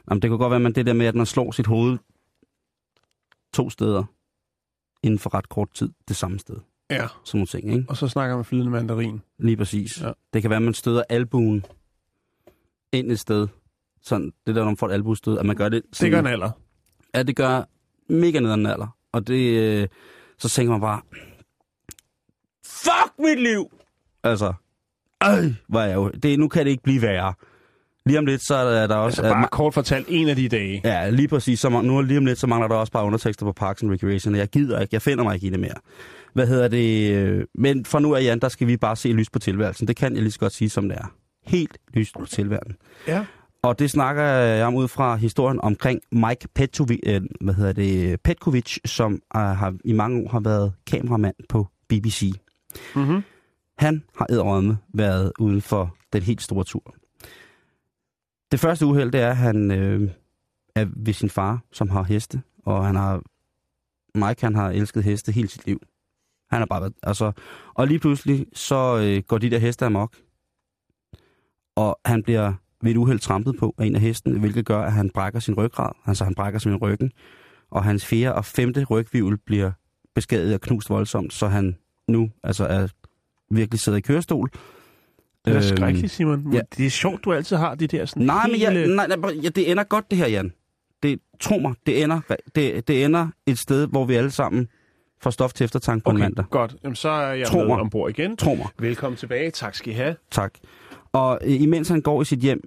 Jamen, 0.10 0.22
det 0.22 0.30
kan 0.30 0.38
godt 0.38 0.52
være, 0.52 0.60
men 0.60 0.76
det 0.76 0.86
der 0.86 0.94
med, 0.94 1.06
at 1.06 1.16
man 1.16 1.26
slår 1.26 1.52
sit 1.52 1.68
hoved 1.68 1.98
to 3.54 3.70
steder 3.70 4.04
inden 5.04 5.20
for 5.20 5.34
ret 5.34 5.50
kort 5.50 5.70
tid, 5.74 5.90
det 6.08 6.16
samme 6.16 6.40
sted. 6.40 6.56
Ja. 6.90 7.08
Sådan 7.24 7.38
nogle 7.38 7.48
ting, 7.48 7.74
ikke? 7.74 7.86
Og 7.90 7.98
så 7.98 8.08
snakker 8.08 8.36
man 8.36 8.46
flydende 8.46 8.72
mandarin. 8.72 9.22
Lige 9.40 9.58
præcis. 9.58 10.02
Ja. 10.02 10.12
Det 10.34 10.42
kan 10.42 10.50
være, 10.50 10.58
at 10.58 10.64
man 10.64 10.74
støder 10.74 11.04
albuen 11.10 11.66
ind 12.92 13.12
et 13.12 13.20
sted. 13.20 13.48
Sådan, 14.02 14.34
det 14.48 14.56
der, 14.56 14.62
når 14.62 14.66
man 14.70 14.78
får 14.78 14.88
et 14.88 14.94
albuestød, 14.94 15.38
at 15.40 15.46
man 15.46 15.56
gør 15.56 15.70
det 15.70 15.84
Det 15.84 15.96
sådan, 15.96 16.12
gør 16.12 16.20
en 16.20 16.28
alder. 16.28 16.52
Ja, 17.16 17.24
det 17.24 17.36
gør 17.36 17.64
mega 18.08 18.40
ned 18.40 18.52
den 18.52 18.66
alder. 18.66 18.98
Og 19.12 19.28
det, 19.28 19.60
øh, 19.60 19.88
så 20.38 20.50
tænker 20.50 20.72
man 20.72 20.82
bare, 20.82 21.02
fuck 22.66 23.20
mit 23.20 23.42
liv! 23.42 23.72
Altså, 24.24 24.54
Øh, 25.32 25.54
hvor 25.68 25.80
er 25.80 25.86
jeg 25.86 25.96
jo, 25.96 26.12
det, 26.24 26.40
nu 26.40 26.48
kan 26.48 26.66
det 26.66 26.72
ikke 26.72 26.84
blive 26.84 27.02
værre. 27.02 27.34
Lige 28.06 28.20
om 28.20 28.26
lidt, 28.26 28.46
så 28.46 28.56
er 28.56 28.88
der 28.88 28.96
også... 28.96 29.22
Altså 29.22 29.36
øh, 29.36 29.42
bare 29.42 29.48
kort 29.52 29.74
fortalt 29.74 30.06
en 30.10 30.30
af 30.30 30.36
de 30.36 30.50
dage. 30.50 30.82
Ja, 30.84 31.10
lige 31.10 31.28
præcis. 31.28 31.60
Så, 31.60 31.70
man- 31.70 31.86
nu 31.86 32.02
lige 32.02 32.18
om 32.18 32.26
lidt, 32.26 32.40
så 32.40 32.48
mangler 32.48 32.68
der 32.68 32.76
også 32.76 32.92
bare 32.92 33.06
undertekster 33.06 33.46
på 33.46 33.52
Parks 33.52 33.84
and 33.84 33.92
Recreation. 33.92 34.36
Jeg 34.36 34.48
gider 34.48 34.80
ikke, 34.80 34.90
jeg 34.94 35.02
finder 35.02 35.24
mig 35.24 35.36
ikke 35.36 35.48
i 35.48 35.50
det 35.50 35.60
mere. 35.60 35.74
Hvad 36.34 36.48
hedder 36.48 36.68
det? 36.68 37.14
øh, 37.14 37.46
Men 37.56 37.86
fra 37.86 38.00
nu 38.00 38.16
af, 38.16 38.24
Jan, 38.24 38.40
der 38.40 38.50
skal 38.50 38.68
vi 38.68 38.78
bare 38.78 38.96
se 38.96 39.10
lys 39.10 39.30
på 39.30 39.40
tilværelsen. 39.40 39.88
Det 39.88 39.96
kan 39.96 40.14
jeg 40.14 40.22
lige 40.22 40.32
så 40.32 40.40
godt 40.40 40.54
sige, 40.54 40.70
som 40.70 40.90
det 40.90 40.98
er. 40.98 41.14
Helt 41.46 41.78
lys 41.94 42.12
på 42.20 42.26
tilværelsen. 42.26 42.76
Ja. 43.08 43.26
Og 43.64 43.80
det 43.80 43.92
snakker 43.92 44.24
jeg 44.24 44.66
om 44.68 44.76
ud 44.76 44.88
fra 44.88 45.16
historien 45.16 45.60
omkring 45.62 46.00
Mike 46.12 46.48
Petkovic, 46.56 47.00
øh, 47.06 47.22
hvad 47.42 47.54
hedder 47.54 47.74
det, 47.74 48.22
Petkovic, 48.22 48.78
som 48.86 49.14
øh, 49.36 49.42
har, 49.42 49.74
i 49.86 49.94
mange 49.94 50.22
år 50.24 50.30
har 50.30 50.40
været 50.40 50.74
kameramand 50.88 51.36
på 51.50 51.68
BBC. 51.90 52.32
Mm-hmm. 52.96 53.22
Han 53.78 54.04
har 54.18 54.28
edderrømme 54.30 54.78
været 54.94 55.32
uden 55.40 55.62
for 55.62 55.98
den 56.14 56.22
helt 56.22 56.42
store 56.42 56.64
tur. 56.64 56.96
Det 58.52 58.60
første 58.60 58.86
uheld, 58.86 59.12
det 59.12 59.22
er, 59.22 59.30
at 59.30 59.38
han 59.38 59.72
øh, 59.72 60.12
er 60.76 60.86
ved 60.96 61.14
sin 61.14 61.30
far, 61.30 61.62
som 61.72 61.90
har 61.90 62.04
heste, 62.04 62.42
og 62.66 62.86
han 62.86 62.96
har, 62.96 63.22
Mike, 64.16 64.42
han 64.42 64.56
har 64.56 64.70
elsket 64.70 65.04
heste 65.04 65.32
hele 65.32 65.48
sit 65.48 65.66
liv. 65.66 65.82
Han 66.50 66.60
har 66.60 66.66
bare 66.66 66.82
været, 66.82 66.94
altså, 67.04 67.32
og 67.74 67.88
lige 67.88 68.00
pludselig, 68.00 68.46
så 68.54 68.98
øh, 68.98 69.24
går 69.28 69.38
de 69.38 69.50
der 69.50 69.58
heste 69.58 69.86
amok, 69.86 70.18
og 71.76 72.00
han 72.06 72.24
bliver 72.24 72.54
ved 72.82 72.92
et 72.92 72.98
uheld 72.98 73.20
trampet 73.20 73.56
på 73.60 73.76
af 73.78 73.86
en 73.86 73.96
af 73.96 74.02
hestene, 74.02 74.40
hvilket 74.40 74.66
gør, 74.66 74.82
at 74.82 74.94
han 74.94 75.10
brækker 75.10 75.40
sin 75.40 75.54
ryggrad, 75.54 75.92
altså 76.06 76.24
han 76.24 76.36
brækker 76.36 76.60
sin 76.60 76.76
ryggen, 76.76 77.12
og 77.72 77.84
hans 77.84 78.06
fjerde 78.06 78.36
og 78.36 78.46
femte 78.46 78.84
rygvivl 78.84 79.38
bliver 79.38 79.72
beskadiget 80.16 80.54
og 80.54 80.62
knust 80.62 80.90
voldsomt, 80.90 81.34
så 81.34 81.48
han 81.48 81.78
nu 82.08 82.32
altså 82.44 82.66
er 82.66 82.88
virkelig 83.56 83.80
sidder 83.80 83.98
i 83.98 84.02
kørestol. 84.02 84.50
Det 85.46 85.52
er 85.52 85.56
Øhm, 85.56 85.64
skrækkeligt, 85.78 86.12
Simon. 86.14 86.44
Men 86.44 86.54
ja. 86.54 86.60
Det 86.78 86.86
er 86.86 86.90
sjovt, 86.90 87.26
du 87.26 87.34
altid 87.34 87.56
har 87.58 87.76
de 87.76 87.88
der 87.88 88.06
sådan 88.06 88.26
Nej, 88.26 88.48
men 88.48 88.56
hele... 88.56 88.80
jeg, 88.80 88.88
nej, 88.88 89.08
nej, 89.08 89.32
ja, 89.44 89.50
det 89.50 89.72
ender 89.72 89.84
godt 89.84 90.10
det 90.12 90.18
her, 90.18 90.28
Jan. 90.28 90.52
Det, 91.04 91.20
tro 91.40 91.58
mig, 91.60 91.74
det 91.86 92.04
ender, 92.04 92.20
det, 92.56 92.88
det 92.88 93.06
ender 93.06 93.28
et 93.46 93.60
sted, 93.60 93.88
hvor 93.88 94.06
vi 94.06 94.16
alle 94.16 94.32
sammen 94.32 94.68
får 95.22 95.30
stof 95.30 95.54
til 95.54 95.64
eftertanke 95.64 96.04
på 96.04 96.10
Okay, 96.10 96.20
mandag. 96.20 96.46
godt. 96.50 96.76
Jamen, 96.84 96.96
så 96.96 97.10
er 97.10 97.34
jeg 97.34 97.48
Tro 97.48 97.58
med 97.58 97.68
mig. 97.68 97.80
ombord 97.80 98.10
igen. 98.10 98.38
Tro 98.38 98.56
mig. 98.56 98.68
Velkommen 98.80 99.18
tilbage. 99.18 99.52
Tak 99.52 99.76
skal 99.76 99.94
I 99.94 99.96
have. 99.96 100.16
Tak. 100.32 100.54
Og 101.14 101.40
øh, 101.46 101.62
imens 101.62 101.90
han 101.90 102.02
går 102.02 102.22
i 102.22 102.26
sit 102.26 102.40
hjem, 102.40 102.62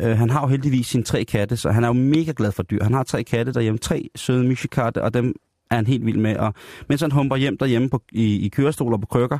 øh, 0.00 0.10
han 0.18 0.30
har 0.30 0.40
jo 0.40 0.46
heldigvis 0.46 0.86
sine 0.86 1.02
tre 1.02 1.24
katte, 1.24 1.56
så 1.56 1.70
han 1.70 1.84
er 1.84 1.88
jo 1.88 1.92
mega 1.92 2.32
glad 2.36 2.52
for 2.52 2.62
dyr. 2.62 2.82
Han 2.82 2.92
har 2.94 3.02
tre 3.02 3.24
katte 3.24 3.52
derhjemme, 3.52 3.78
tre 3.78 4.08
søde 4.16 4.44
myshikatte, 4.44 5.02
og 5.02 5.14
dem 5.14 5.34
er 5.70 5.76
han 5.76 5.86
helt 5.86 6.06
vild 6.06 6.18
med. 6.18 6.36
Og 6.36 6.54
mens 6.88 7.00
han 7.00 7.10
humper 7.10 7.36
hjem 7.36 7.58
derhjemme 7.58 7.90
på, 7.90 8.02
i, 8.12 8.46
i 8.46 8.48
kørestoler 8.48 8.96
på 8.98 9.06
krykker, 9.06 9.38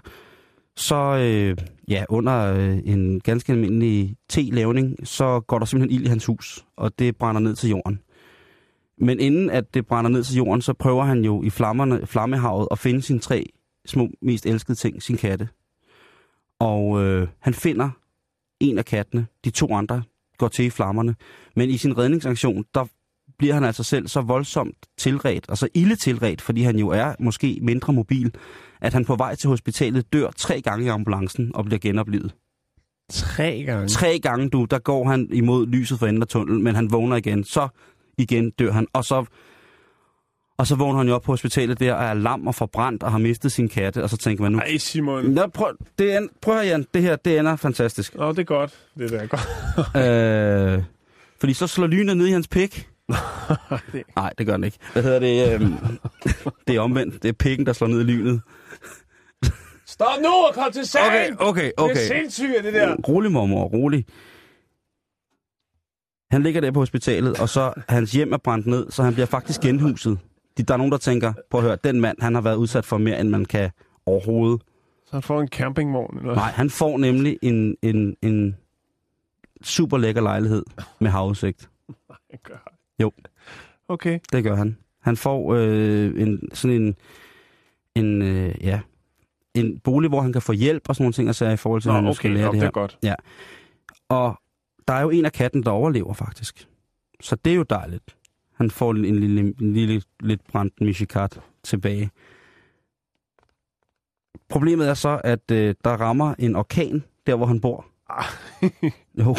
så 0.76 0.94
øh, 0.94 1.56
ja, 1.88 2.04
under 2.08 2.54
øh, 2.54 2.78
en 2.84 3.20
ganske 3.20 3.52
almindelig 3.52 4.16
te-lavning, 4.28 4.96
så 5.04 5.40
går 5.40 5.58
der 5.58 5.66
simpelthen 5.66 6.00
ild 6.00 6.06
i 6.06 6.08
hans 6.08 6.26
hus, 6.26 6.64
og 6.76 6.98
det 6.98 7.16
brænder 7.16 7.40
ned 7.40 7.56
til 7.56 7.70
jorden. 7.70 8.00
Men 8.98 9.20
inden 9.20 9.50
at 9.50 9.74
det 9.74 9.86
brænder 9.86 10.10
ned 10.10 10.24
til 10.24 10.36
jorden, 10.36 10.62
så 10.62 10.72
prøver 10.72 11.04
han 11.04 11.24
jo 11.24 11.42
i 11.42 11.50
flammerne, 11.50 12.06
flammehavet 12.06 12.68
at 12.70 12.78
finde 12.78 13.02
sine 13.02 13.18
tre 13.18 13.46
små, 13.86 14.08
mest 14.22 14.46
elskede 14.46 14.78
ting, 14.78 15.02
sin 15.02 15.16
katte. 15.16 15.48
Og 16.58 17.02
øh, 17.02 17.28
han 17.40 17.54
finder 17.54 17.90
en 18.60 18.78
af 18.78 18.84
kattene, 18.84 19.26
de 19.44 19.50
to 19.50 19.74
andre 19.74 20.02
går 20.38 20.48
til 20.48 20.64
i 20.64 20.70
flammerne. 20.70 21.14
Men 21.56 21.70
i 21.70 21.76
sin 21.76 21.98
redningsaktion, 21.98 22.64
der 22.74 22.84
bliver 23.38 23.54
han 23.54 23.64
altså 23.64 23.82
selv 23.82 24.08
så 24.08 24.20
voldsomt 24.20 24.76
tilret, 24.98 25.46
og 25.48 25.58
så 25.58 25.68
ille 25.74 25.96
tilret, 25.96 26.40
fordi 26.40 26.62
han 26.62 26.78
jo 26.78 26.88
er 26.88 27.14
måske 27.20 27.58
mindre 27.62 27.92
mobil, 27.92 28.34
at 28.80 28.92
han 28.92 29.04
på 29.04 29.16
vej 29.16 29.34
til 29.34 29.48
hospitalet 29.48 30.12
dør 30.12 30.30
tre 30.36 30.60
gange 30.60 30.84
i 30.84 30.88
ambulancen 30.88 31.50
og 31.54 31.64
bliver 31.64 31.78
genoplevet. 31.78 32.34
Tre 33.10 33.62
gange. 33.66 33.88
Tre 33.88 34.18
gange, 34.18 34.50
du, 34.50 34.64
der 34.64 34.78
går 34.78 35.08
han 35.08 35.28
imod 35.32 35.66
lyset 35.66 35.98
for 35.98 36.06
enden 36.06 36.22
af 36.22 36.28
tunnelen, 36.28 36.62
men 36.62 36.74
han 36.74 36.92
vågner 36.92 37.16
igen. 37.16 37.44
Så 37.44 37.68
igen 38.18 38.50
dør 38.50 38.72
han, 38.72 38.86
og 38.92 39.04
så, 39.04 39.24
og 40.58 40.66
så 40.66 40.74
vågner 40.74 40.98
han 40.98 41.08
jo 41.08 41.14
op 41.14 41.22
på 41.22 41.32
hospitalet 41.32 41.80
der, 41.80 41.94
og 41.94 42.04
er 42.04 42.14
lam 42.14 42.46
og 42.46 42.54
forbrændt, 42.54 43.02
og 43.02 43.12
har 43.12 43.18
mistet 43.18 43.52
sin 43.52 43.68
katte, 43.68 44.02
og 44.02 44.10
så 44.10 44.16
tænker 44.16 44.42
man 44.42 44.52
nu... 44.52 44.58
Ej, 44.58 44.76
Simon. 44.76 45.24
Nå, 45.24 45.46
prøv, 45.46 45.76
det 45.98 46.12
er, 46.12 46.26
prøv 46.42 46.54
her, 46.54 46.62
Jan. 46.62 46.86
Det 46.94 47.02
her, 47.02 47.16
det 47.16 47.38
ender 47.38 47.56
fantastisk. 47.56 48.14
Åh, 48.18 48.30
det 48.30 48.38
er 48.38 48.44
godt. 48.44 48.78
Det 48.98 49.10
der 49.10 49.20
er 49.20 49.26
godt. 49.26 50.76
øh, 50.78 50.84
fordi 51.40 51.52
så 51.54 51.66
slår 51.66 51.86
lynet 51.86 52.16
ned 52.16 52.26
i 52.26 52.30
hans 52.30 52.48
pik. 52.48 52.88
Nej, 54.16 54.32
det 54.38 54.46
gør 54.46 54.52
den 54.52 54.64
ikke. 54.64 54.78
Hvad 54.92 55.02
hedder 55.02 55.18
det? 55.18 55.54
Øhm, 55.54 55.74
det 56.66 56.76
er 56.76 56.80
omvendt. 56.80 57.22
Det 57.22 57.28
er 57.28 57.32
pikken, 57.32 57.66
der 57.66 57.72
slår 57.72 57.88
ned 57.88 58.00
i 58.00 58.04
lynet. 58.04 58.40
Stop 59.86 60.20
nu 60.22 60.28
og 60.28 60.54
kom 60.54 60.72
til 60.72 60.86
sagen! 60.86 61.36
Okay, 61.38 61.48
okay, 61.48 61.62
Det 61.64 61.72
er 61.78 61.82
okay. 61.82 62.06
sindssygt, 62.06 62.64
det 62.64 62.74
der. 62.74 62.96
Rolig, 63.08 63.32
mormor, 63.32 63.64
rolig. 63.64 64.06
Han 66.30 66.42
ligger 66.42 66.60
der 66.60 66.70
på 66.70 66.80
hospitalet, 66.80 67.40
og 67.40 67.48
så 67.48 67.72
hans 67.88 68.12
hjem 68.12 68.32
er 68.32 68.36
brændt 68.36 68.66
ned, 68.66 68.90
så 68.90 69.02
han 69.02 69.12
bliver 69.14 69.26
faktisk 69.26 69.60
genhuset. 69.60 70.18
De, 70.58 70.62
der 70.62 70.74
er 70.74 70.78
nogen, 70.78 70.92
der 70.92 70.98
tænker, 70.98 71.32
på 71.50 71.56
at 71.56 71.62
høre, 71.62 71.76
den 71.84 72.00
mand, 72.00 72.16
han 72.20 72.34
har 72.34 72.42
været 72.42 72.56
udsat 72.56 72.84
for 72.84 72.98
mere, 72.98 73.20
end 73.20 73.28
man 73.28 73.44
kan 73.44 73.70
overhovedet. 74.06 74.62
Så 75.06 75.12
han 75.12 75.22
får 75.22 75.40
en 75.40 75.48
campingvogn. 75.48 76.18
Eller? 76.18 76.34
Nej, 76.34 76.50
han 76.50 76.70
får 76.70 76.98
nemlig 76.98 77.38
en, 77.42 77.76
en, 77.82 78.16
en 78.22 78.56
super 79.62 79.98
lækker 79.98 80.20
lejlighed 80.20 80.64
med 81.00 81.10
havudsigt. 81.10 81.70
Han 82.10 82.38
gør. 82.48 82.72
Jo. 83.02 83.12
Okay. 83.88 84.18
Det 84.32 84.44
gør 84.44 84.54
han. 84.54 84.76
Han 85.00 85.16
får 85.16 85.54
øh, 85.54 86.22
en, 86.22 86.48
sådan 86.54 86.76
en, 86.82 86.96
en, 87.94 88.22
øh, 88.22 88.54
ja, 88.60 88.80
en 89.54 89.78
bolig, 89.78 90.08
hvor 90.08 90.20
han 90.20 90.32
kan 90.32 90.42
få 90.42 90.52
hjælp 90.52 90.88
og 90.88 90.96
sådan 90.96 91.04
nogle 91.04 91.12
ting, 91.12 91.28
altså 91.28 91.48
i 91.48 91.56
forhold 91.56 91.82
til, 91.82 91.88
Nå, 91.88 91.92
at 91.92 91.96
han 91.96 92.06
okay. 92.08 92.14
skal 92.16 92.30
lære 92.30 92.46
Nå, 92.46 92.52
det 92.52 92.54
det 92.54 92.60
her. 92.60 92.68
er 92.68 92.70
godt. 92.70 92.98
Og 94.08 94.40
der 94.88 94.94
er 94.94 95.02
jo 95.02 95.10
en 95.10 95.24
af 95.24 95.32
katten, 95.32 95.62
der 95.62 95.70
overlever 95.70 96.12
faktisk. 96.14 96.68
Så 97.20 97.36
det 97.36 97.50
er 97.52 97.56
jo 97.56 97.62
dejligt. 97.62 98.16
Han 98.54 98.70
får 98.70 98.90
en, 98.90 99.04
en 99.04 99.18
lille, 99.20 99.40
en 99.40 99.72
lille 99.72 100.02
lidt 100.20 100.40
brændt 100.48 100.80
Michikat 100.80 101.40
tilbage. 101.62 102.10
Problemet 104.48 104.88
er 104.88 104.94
så, 104.94 105.20
at 105.24 105.50
øh, 105.50 105.74
der 105.84 105.90
rammer 105.90 106.34
en 106.38 106.56
orkan, 106.56 107.04
der 107.26 107.34
hvor 107.34 107.46
han 107.46 107.60
bor. 107.60 107.86
Ah. 108.08 108.24
Jo, 109.18 109.36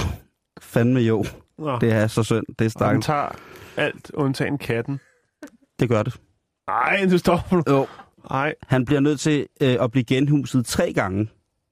fandme 0.61 0.99
jo. 0.99 1.25
Nå. 1.57 1.79
Det 1.79 1.91
er 1.93 2.07
så 2.07 2.23
synd. 2.23 2.45
Det 2.47 2.51
er 2.51 2.53
Og 2.55 2.63
han 2.63 2.69
stakkels. 2.69 3.05
tager 3.05 3.29
alt 3.77 4.11
undtagen 4.13 4.57
katten. 4.57 4.99
Det 5.79 5.89
gør 5.89 6.03
det. 6.03 6.19
Nej, 6.67 7.07
du 7.11 7.17
stopper 7.17 7.55
nu. 7.55 7.63
Jo. 7.69 7.87
Nej. 8.29 8.55
Han 8.67 8.85
bliver 8.85 8.99
nødt 8.99 9.19
til 9.19 9.47
øh, 9.61 9.77
at 9.81 9.91
blive 9.91 10.03
genhuset 10.03 10.65
tre 10.65 10.93
gange, 10.93 11.29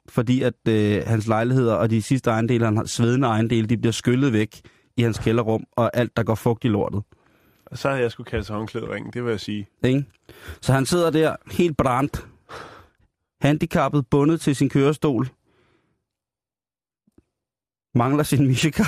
fordi 0.10 0.42
at 0.42 0.54
øh, 0.68 1.04
hans 1.08 1.28
lejligheder 1.28 1.76
og 1.76 1.90
de 1.90 2.02
sidste 2.02 2.30
ejendele, 2.30 2.66
han 2.66 2.78
har 2.78 2.86
svedende 2.86 3.28
ejendele, 3.28 3.68
de 3.68 3.78
bliver 3.78 3.92
skyllet 3.92 4.34
væk 4.34 4.62
i 4.98 5.02
hans 5.02 5.20
kælderrum, 5.20 5.64
og 5.72 5.98
alt, 5.98 6.18
der 6.18 6.24
går 6.24 6.36
fugt 6.36 6.64
i 6.66 6.68
lortet. 6.68 7.04
Så 7.74 7.90
havde 7.90 8.02
jeg 8.02 8.12
skulle 8.12 8.32
kaste 8.32 8.54
håndklæderingen, 8.54 9.14
det 9.14 9.24
vil 9.24 9.30
jeg 9.30 9.40
sige. 9.40 9.68
Ikke? 9.84 10.06
Så 10.62 10.74
han 10.74 10.86
sidder 10.86 11.10
der 11.10 11.36
helt 11.52 11.78
brændt, 11.78 12.28
handicappet, 13.42 14.08
bundet 14.08 14.42
til 14.42 14.56
sin 14.56 14.70
kørestol, 14.70 15.28
mangler 17.96 18.24
sin 18.24 18.48
Michigan 18.48 18.86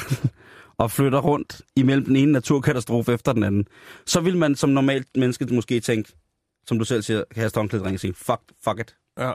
og 0.84 0.92
flytter 0.92 1.20
rundt 1.20 1.62
imellem 1.76 2.06
den 2.06 2.16
ene 2.16 2.32
naturkatastrofe 2.32 3.14
efter 3.14 3.34
den 3.34 3.44
anden. 3.44 3.68
Så 4.06 4.22
vil 4.22 4.38
man 4.38 4.56
som 4.56 4.70
normalt 4.70 5.08
menneske 5.18 5.46
måske 5.52 5.80
tænke, 5.80 6.14
som 6.68 6.80
du 6.80 6.86
selv 6.86 7.02
siger, 7.02 7.24
kaste 7.36 7.58
håndklæderingen 7.58 7.96
og 7.96 8.00
sige, 8.00 8.14
fuck, 8.14 8.42
fuck 8.64 8.80
it. 8.80 8.96
Ja. 9.20 9.32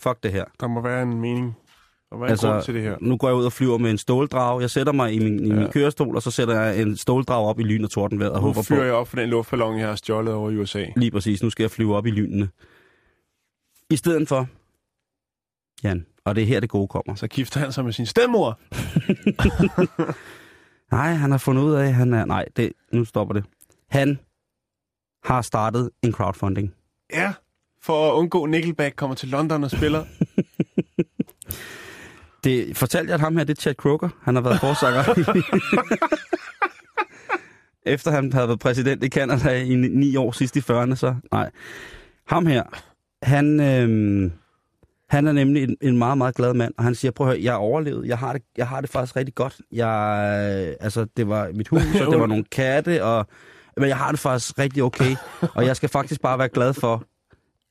Fuck 0.00 0.22
det 0.22 0.32
her. 0.32 0.44
Der 0.60 0.66
må 0.66 0.80
være 0.82 1.02
en 1.02 1.20
mening. 1.20 1.56
Der 2.10 2.16
må 2.16 2.20
være 2.20 2.30
Altså, 2.30 2.46
en 2.46 2.52
grund 2.52 2.64
til 2.64 2.74
det 2.74 2.82
her. 2.82 2.96
Nu 3.00 3.16
går 3.16 3.28
jeg 3.28 3.36
ud 3.36 3.44
og 3.44 3.52
flyver 3.52 3.78
med 3.78 3.90
en 3.90 3.98
ståldrag. 3.98 4.60
Jeg 4.60 4.70
sætter 4.70 4.92
mig 4.92 5.12
i 5.12 5.18
min, 5.18 5.44
i 5.46 5.48
min 5.48 5.58
Ja. 5.62 5.70
kørestol, 5.70 6.16
og 6.16 6.22
så 6.22 6.30
sætter 6.30 6.60
jeg 6.60 6.82
en 6.82 6.96
ståldrag 6.96 7.44
op 7.46 7.60
i 7.60 7.62
lyn 7.62 7.84
og 7.84 7.90
tordenvejr 7.90 8.28
og 8.30 8.34
Nu 8.40 8.46
håber 8.46 8.62
på, 8.68 8.74
jeg 8.74 8.92
op 8.92 9.08
for 9.08 9.16
den 9.16 9.28
luftballon, 9.28 9.78
jeg 9.78 9.88
har 9.88 9.94
stjålet 9.96 10.34
over 10.34 10.50
i 10.50 10.56
USA. 10.56 10.86
lige 10.96 11.10
præcis, 11.10 11.42
nu 11.42 11.50
skal 11.50 11.62
jeg 11.62 11.70
flyve 11.70 11.96
op 11.96 12.06
i 12.06 12.10
lynene. 12.10 12.48
I 13.90 13.96
stedet 13.96 14.28
for, 14.28 14.46
Jan, 15.84 16.06
og 16.24 16.34
det 16.34 16.42
er 16.42 16.46
her 16.46 16.60
det 16.60 16.70
gode 16.70 16.88
kommer. 16.88 17.14
Så 17.14 17.26
gifter 17.28 17.60
han 17.60 17.72
sig 17.72 17.84
med 17.84 17.92
sin 17.92 18.06
stemmor. 18.06 18.58
Nej, 20.90 21.12
han 21.12 21.30
har 21.30 21.38
fundet 21.38 21.62
ud 21.62 21.72
af, 21.74 21.86
at 21.86 21.94
han 21.94 22.14
er... 22.14 22.24
Nej, 22.24 22.44
det, 22.56 22.72
nu 22.92 23.04
stopper 23.04 23.34
det. 23.34 23.44
Han 23.90 24.18
har 25.24 25.42
startet 25.42 25.90
en 26.02 26.12
crowdfunding. 26.12 26.74
Ja, 27.12 27.32
for 27.82 28.10
at 28.10 28.14
undgå 28.14 28.46
Nickelback 28.46 28.96
kommer 28.96 29.16
til 29.16 29.28
London 29.28 29.64
og 29.64 29.70
spiller. 29.70 30.04
Det 32.44 32.76
fortalte 32.76 33.08
jeg, 33.08 33.14
at 33.14 33.20
ham 33.20 33.36
her, 33.36 33.44
det 33.44 33.58
er 33.58 33.60
Chad 33.60 33.74
Kroger. 33.74 34.08
Han 34.22 34.34
har 34.34 34.42
været 34.42 34.60
forsanger. 34.60 35.02
Efter 37.86 38.10
han 38.10 38.32
havde 38.32 38.48
været 38.48 38.60
præsident 38.60 39.04
i 39.04 39.08
Canada 39.08 39.62
i 39.62 39.74
ni- 39.74 40.16
år 40.16 40.32
sidst 40.32 40.56
i 40.56 40.58
40'erne, 40.58 40.94
så 40.94 41.14
nej. 41.32 41.50
Ham 42.26 42.46
her, 42.46 42.62
han, 43.22 43.60
øhm, 43.60 44.32
han 45.10 45.26
er 45.26 45.32
nemlig 45.32 45.62
en, 45.62 45.76
en 45.80 45.98
meget, 45.98 46.18
meget 46.18 46.34
glad 46.34 46.54
mand, 46.54 46.74
og 46.78 46.84
han 46.84 46.94
siger, 46.94 47.12
prøv 47.12 47.26
at 47.26 47.32
høre, 47.32 47.44
jeg 47.44 47.52
har 47.52 47.58
overlevet, 47.58 48.06
jeg 48.06 48.18
har 48.18 48.32
det, 48.32 48.42
jeg 48.56 48.68
har 48.68 48.80
det 48.80 48.90
faktisk 48.90 49.16
rigtig 49.16 49.34
godt. 49.34 49.60
Jeg, 49.72 49.86
øh, 50.68 50.74
altså, 50.80 51.06
det 51.16 51.28
var 51.28 51.50
mit 51.54 51.68
hus, 51.68 51.82
og 52.06 52.12
det 52.12 52.20
var 52.20 52.26
nogle 52.26 52.44
katte, 52.44 53.04
og, 53.04 53.26
men 53.76 53.88
jeg 53.88 53.96
har 53.96 54.10
det 54.10 54.20
faktisk 54.20 54.58
rigtig 54.58 54.82
okay, 54.82 55.16
og 55.56 55.66
jeg 55.66 55.76
skal 55.76 55.88
faktisk 55.88 56.20
bare 56.20 56.38
være 56.38 56.48
glad 56.48 56.74
for, 56.74 57.04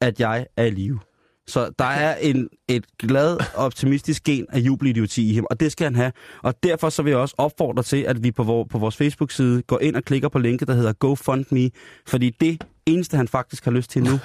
at 0.02 0.20
jeg 0.20 0.46
er 0.58 0.64
i 0.66 0.70
live. 0.70 1.00
Så 1.48 1.72
der 1.80 1.86
er 1.86 2.16
en, 2.16 2.50
et 2.68 2.86
glad, 2.98 3.38
optimistisk 3.56 4.24
gen 4.24 4.46
af 4.50 4.60
jubelidioti 4.60 5.32
i 5.32 5.36
ham, 5.36 5.46
og 5.50 5.60
det 5.60 5.72
skal 5.72 5.86
han 5.86 5.96
have. 5.96 6.12
Og 6.44 6.64
derfor 6.64 6.90
så 6.90 7.04
vil 7.04 7.12
jeg 7.12 7.20
også 7.20 7.36
opfordre 7.38 7.84
til, 7.84 8.04
at 8.04 8.24
vi 8.24 8.32
på, 8.32 8.44
vor, 8.44 8.64
på 8.64 8.78
vores 8.78 8.98
Facebook-side 8.98 9.62
går 9.62 9.80
ind 9.80 9.96
og 9.96 10.04
klikker 10.04 10.30
på 10.30 10.40
linket, 10.40 10.68
der 10.68 10.74
hedder 10.74 10.94
GoFundMe, 10.94 11.70
fordi 12.08 12.30
det 12.30 12.64
eneste, 12.94 13.18
han 13.18 13.28
faktisk 13.28 13.66
har 13.66 13.72
lyst 13.72 13.90
til 13.90 14.04
nu 14.04 14.20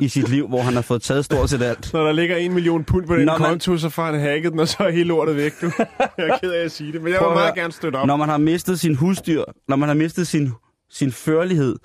i 0.00 0.08
sit 0.08 0.28
liv, 0.28 0.48
hvor 0.48 0.60
han 0.62 0.74
har 0.74 0.82
fået 0.82 1.02
taget 1.02 1.24
stort 1.24 1.50
set 1.50 1.62
alt. 1.62 1.92
Når 1.92 2.04
der 2.04 2.12
ligger 2.12 2.36
en 2.36 2.52
million 2.54 2.84
pund 2.84 3.06
på 3.06 3.16
den 3.16 3.26
Når 3.26 3.38
man- 3.38 3.48
konto, 3.48 3.76
så 3.76 3.88
får 3.88 4.04
han 4.04 4.20
hacket 4.20 4.52
den, 4.52 4.60
og 4.60 4.68
så 4.68 4.76
er 4.80 4.90
hele 4.90 5.04
lortet 5.08 5.36
væk, 5.36 5.52
du. 5.62 5.70
Jeg 5.78 6.28
er 6.28 6.38
ked 6.42 6.52
af 6.52 6.64
at 6.64 6.72
sige 6.72 6.92
det, 6.92 7.02
men 7.02 7.12
jeg 7.12 7.20
vil 7.20 7.28
meget 7.28 7.40
høre. 7.46 7.54
gerne 7.56 7.72
støtte 7.72 7.96
op. 7.96 8.06
Når 8.06 8.16
man 8.16 8.28
har 8.28 8.38
mistet 8.38 8.80
sin 8.80 8.94
husdyr, 8.94 9.44
når 9.68 9.76
man 9.76 9.88
har 9.88 9.96
mistet 9.96 10.26
sin, 10.26 10.52
sin 10.90 11.12
førlighed, 11.12 11.76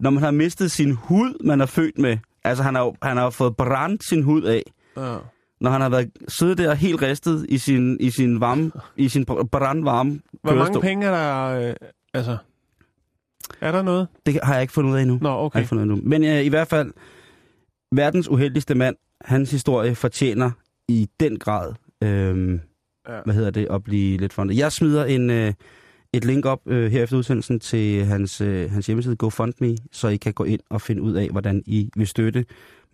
når 0.00 0.10
man 0.10 0.22
har 0.22 0.30
mistet 0.30 0.70
sin 0.70 0.92
hud, 0.92 1.44
man 1.44 1.60
er 1.60 1.66
født 1.66 1.98
med, 1.98 2.18
altså 2.44 2.62
han 2.62 2.74
har, 2.74 2.92
han 3.02 3.16
har 3.16 3.30
fået 3.30 3.56
brændt 3.56 4.04
sin 4.04 4.22
hud 4.22 4.42
af, 4.42 4.62
Ja. 4.96 5.16
når 5.60 5.70
han 5.70 5.80
har 5.80 5.88
været 5.88 6.10
siddet 6.28 6.58
der 6.58 6.74
helt 6.74 7.02
ristet 7.02 7.46
i 7.48 7.58
sin, 7.58 7.96
i 8.00 8.10
sin 8.10 8.40
varme, 8.40 8.72
i 8.96 9.08
sin 9.08 9.26
br- 9.30 9.42
brandvarme 9.52 10.20
Hvor 10.42 10.54
mange 10.54 10.80
penge 10.80 11.06
er 11.06 11.10
der, 11.10 11.68
øh, 11.68 11.74
altså... 12.14 12.36
Er 13.60 13.72
der 13.72 13.82
noget? 13.82 14.08
Det 14.26 14.40
har 14.42 14.52
jeg 14.54 14.62
ikke 14.62 14.72
fundet 14.72 14.90
ud 14.90 14.96
af 14.96 15.02
endnu. 15.02 15.18
Nå, 15.22 15.28
Har 15.28 15.36
jeg 15.36 15.44
okay. 15.44 15.58
ikke 15.58 15.68
fundet 15.68 15.84
ud 15.84 15.90
af 15.90 15.94
endnu. 15.94 16.08
Men 16.08 16.24
øh, 16.24 16.44
i 16.44 16.48
hvert 16.48 16.68
fald, 16.68 16.92
verdens 17.92 18.28
uheldigste 18.28 18.74
mand, 18.74 18.96
hans 19.20 19.50
historie 19.50 19.94
fortjener 19.94 20.50
i 20.88 21.08
den 21.20 21.38
grad, 21.38 21.72
øh, 22.02 22.58
Ja. 23.08 23.20
hvad 23.24 23.34
hedder 23.34 23.50
det, 23.50 23.66
at 23.70 23.84
blive 23.84 24.18
lidt 24.18 24.32
fundet. 24.32 24.56
Jeg 24.56 24.72
smider 24.72 25.04
en, 25.04 25.30
øh, 25.30 25.52
et 26.12 26.24
link 26.24 26.46
op 26.46 26.60
øh, 26.66 26.92
her 26.92 27.02
efter 27.02 27.16
udsendelsen 27.16 27.60
til 27.60 28.04
hans, 28.04 28.40
øh, 28.40 28.70
hans 28.70 28.86
hjemmeside 28.86 29.16
GoFundMe, 29.16 29.76
så 29.92 30.08
I 30.08 30.16
kan 30.16 30.32
gå 30.32 30.44
ind 30.44 30.60
og 30.70 30.80
finde 30.80 31.02
ud 31.02 31.12
af, 31.14 31.28
hvordan 31.30 31.62
I 31.66 31.90
vil 31.96 32.06
støtte 32.06 32.44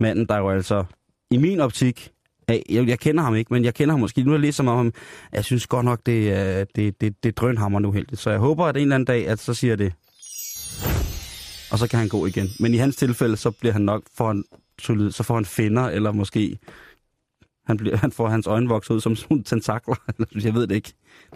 manden, 0.00 0.26
der 0.26 0.38
jo 0.38 0.50
altså 0.50 0.84
i 1.30 1.36
min 1.36 1.60
optik, 1.60 2.10
jeg, 2.48 2.62
jeg 2.70 2.98
kender 2.98 3.22
ham 3.22 3.34
ikke, 3.34 3.54
men 3.54 3.64
jeg 3.64 3.74
kender 3.74 3.92
ham 3.92 4.00
måske. 4.00 4.22
Nu 4.22 4.30
har 4.30 4.36
jeg 4.36 4.40
læst 4.40 4.60
om 4.60 4.66
ham. 4.66 4.92
Jeg 5.32 5.44
synes 5.44 5.66
godt 5.66 5.84
nok, 5.84 6.00
det 6.06 6.66
det, 6.76 7.00
det, 7.00 7.22
det 7.22 7.28
er 7.28 7.32
drønhammerende 7.32 7.88
uheldigt. 7.88 8.20
Så 8.20 8.30
jeg 8.30 8.38
håber, 8.38 8.64
at 8.64 8.76
en 8.76 8.82
eller 8.82 8.94
anden 8.94 9.06
dag, 9.06 9.28
at 9.28 9.38
så 9.38 9.54
siger 9.54 9.76
det, 9.76 9.92
og 11.72 11.78
så 11.78 11.88
kan 11.88 11.98
han 11.98 12.08
gå 12.08 12.26
igen. 12.26 12.48
Men 12.60 12.74
i 12.74 12.76
hans 12.76 12.96
tilfælde, 12.96 13.36
så 13.36 13.50
bliver 13.50 13.72
han 13.72 13.82
nok 13.82 14.02
for 14.16 14.30
en, 14.30 14.44
solid- 14.82 15.10
så 15.10 15.22
får 15.22 15.34
han 15.34 15.44
finder, 15.44 15.82
eller 15.88 16.12
måske 16.12 16.58
han, 17.66 17.76
bliver, 17.76 17.96
han 17.96 18.12
får 18.12 18.28
hans 18.28 18.46
øjne 18.46 18.68
vokset 18.68 18.94
ud 18.94 19.00
som 19.00 19.16
sådan 19.16 19.42
tentakler. 19.42 19.94
eller 20.18 20.40
jeg 20.44 20.54
ved 20.54 20.66
det 20.66 20.74
ikke. 20.74 20.92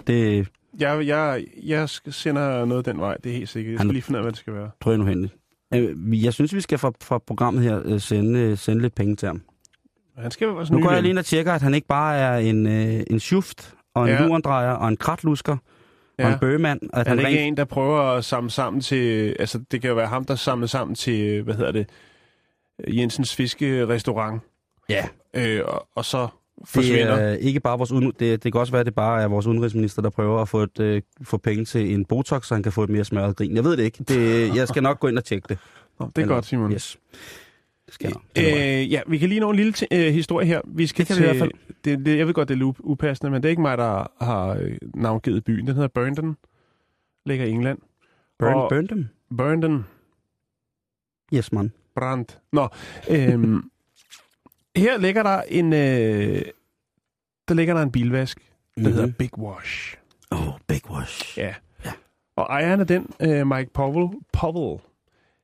Det 0.06 0.48
Jeg, 0.78 1.06
jeg, 1.06 1.44
jeg 1.62 1.88
sender 1.88 2.64
noget 2.64 2.86
den 2.86 3.00
vej, 3.00 3.16
det 3.24 3.32
er 3.32 3.36
helt 3.36 3.48
sikkert. 3.48 3.72
Jeg 3.72 3.78
Han- 3.80 3.86
skal 3.86 3.92
lige 3.94 4.02
finde 4.02 4.16
ud 4.18 4.20
af, 4.20 4.24
hvad 4.24 4.32
det 4.32 4.38
skal 4.38 4.54
være. 4.54 4.70
tror 4.82 4.90
jeg 4.90 4.98
nu 4.98 5.04
hente. 5.04 5.30
Øh, 5.74 6.24
Jeg 6.24 6.32
synes, 6.34 6.54
vi 6.54 6.60
skal 6.60 6.78
fra, 6.78 6.92
fra 7.02 7.18
programmet 7.18 7.62
her 7.62 7.82
øh, 7.84 8.00
sende, 8.00 8.40
øh, 8.40 8.58
sende 8.58 8.82
lidt 8.82 8.94
penge 8.94 9.16
til 9.16 9.26
ham. 9.28 9.42
Han 10.18 10.30
skal 10.30 10.48
være 10.48 10.66
Nu 10.70 10.80
går 10.82 10.92
jeg 10.92 11.02
lige 11.02 11.10
ind 11.10 11.18
og 11.18 11.24
tjekker, 11.24 11.52
at 11.52 11.62
han 11.62 11.74
ikke 11.74 11.86
bare 11.86 12.16
er 12.16 12.36
en, 12.38 12.66
øh, 12.66 13.02
en 13.10 13.20
schuft, 13.20 13.74
og 13.94 14.04
en 14.04 14.10
ja. 14.10 14.26
lurendrejer, 14.26 14.70
og 14.72 14.88
en 14.88 14.96
kratlusker, 14.96 15.56
ja. 16.22 16.26
og 16.28 16.32
en 16.32 16.38
bøgemand. 16.38 16.80
Han 16.94 17.06
er 17.06 17.12
ikke 17.12 17.40
rent, 17.40 17.48
en, 17.48 17.56
der 17.56 17.64
prøver 17.64 18.00
at 18.00 18.24
samle 18.24 18.50
sammen 18.50 18.80
til... 18.80 19.36
Altså, 19.38 19.58
det 19.70 19.80
kan 19.80 19.88
jo 19.88 19.96
være 19.96 20.06
ham, 20.06 20.24
der 20.24 20.34
samler 20.34 20.66
sammen 20.66 20.94
til, 20.94 21.42
hvad 21.42 21.54
hedder 21.54 21.72
det, 21.72 21.86
Jensens 22.88 23.36
Fiskerestaurant. 23.36 24.42
Ja. 24.88 25.08
Øh, 25.34 25.60
og, 25.64 25.88
og 25.94 26.04
så 26.04 26.28
det 26.60 26.68
forsvinder. 26.68 27.14
er 27.14 27.34
ikke 27.34 27.60
bare 27.60 27.78
vores 27.78 27.92
uden, 27.92 28.12
det, 28.18 28.44
det 28.44 28.52
kan 28.52 28.60
også 28.60 28.72
være, 28.72 28.80
at 28.80 28.86
det 28.86 28.94
bare 28.94 29.22
er 29.22 29.26
vores 29.28 29.46
udenrigsminister, 29.46 30.02
der 30.02 30.10
prøver 30.10 30.42
at 30.42 30.48
få, 30.48 30.62
et, 30.62 30.80
øh, 30.80 31.02
få 31.22 31.36
penge 31.36 31.64
til 31.64 31.94
en 31.94 32.04
botox, 32.04 32.46
så 32.46 32.54
han 32.54 32.62
kan 32.62 32.72
få 32.72 32.82
et 32.82 32.90
mere 32.90 33.04
smørret 33.04 33.36
grin. 33.36 33.56
Jeg 33.56 33.64
ved 33.64 33.76
det 33.76 33.82
ikke. 33.82 34.04
Det, 34.08 34.56
jeg 34.56 34.68
skal 34.68 34.82
nok 34.82 35.00
gå 35.00 35.08
ind 35.08 35.18
og 35.18 35.24
tjekke 35.24 35.46
det. 35.48 35.58
Nå, 36.00 36.06
det 36.06 36.18
er 36.18 36.22
Eller- 36.22 36.34
godt, 36.34 36.46
Simon. 36.46 36.72
Yes. 36.72 36.96
Skal 37.92 38.10
nok. 38.10 38.22
Øh, 38.38 38.92
ja, 38.92 39.00
vi 39.08 39.18
kan 39.18 39.28
lige 39.28 39.40
nå 39.40 39.50
en 39.50 39.56
lille 39.56 39.72
t- 39.76 39.86
øh, 39.92 40.12
historie 40.14 40.46
her. 40.46 40.60
Vi 40.66 40.86
skal 40.86 40.98
Det 40.98 41.06
kan 41.06 41.16
vi 41.16 41.22
til, 41.22 41.34
i 41.34 41.38
hvert 41.38 41.50
fald. 41.50 41.76
Det, 41.84 42.06
det, 42.06 42.18
jeg 42.18 42.26
ved 42.26 42.34
godt, 42.34 42.48
det 42.48 42.60
er 42.62 42.72
upassende, 42.80 43.30
men 43.30 43.42
det 43.42 43.48
er 43.48 43.50
ikke 43.50 43.62
mig, 43.62 43.78
der 43.78 44.06
har 44.24 44.48
øh, 44.60 44.76
navngivet 44.94 45.44
byen. 45.44 45.66
Den 45.66 45.74
hedder 45.74 45.88
Burndon. 45.88 46.36
Ligger 47.26 47.46
i 47.46 47.50
England. 47.50 47.78
Burn, 48.38 48.54
og- 48.54 48.68
burn 48.70 48.86
dem? 48.86 49.06
Burndon. 49.36 49.84
Yes, 51.34 51.52
man. 51.52 51.72
Brand. 51.96 52.26
Nå, 52.52 52.68
øhm, 53.10 53.70
her 54.76 54.98
ligger 54.98 55.22
der 55.22 55.42
en, 55.48 55.72
øh, 55.72 56.42
der 57.48 57.54
ligger 57.54 57.74
der 57.74 57.82
en 57.82 57.92
bilvask, 57.92 58.38
der 58.40 58.44
Mhm. 58.76 58.86
mm-hmm. 58.86 59.00
hedder 59.00 59.12
Big 59.18 59.38
Wash. 59.38 59.96
Oh, 60.30 60.48
big 60.68 60.90
wash. 60.90 61.38
Ja. 61.38 61.54
Ja. 61.84 61.92
Og 62.36 62.46
ejeren 62.50 62.80
af 62.80 62.86
den, 62.86 63.06
øh, 63.22 63.46
Mike 63.46 63.70
Powell, 63.74 64.08
Powell 64.32 64.80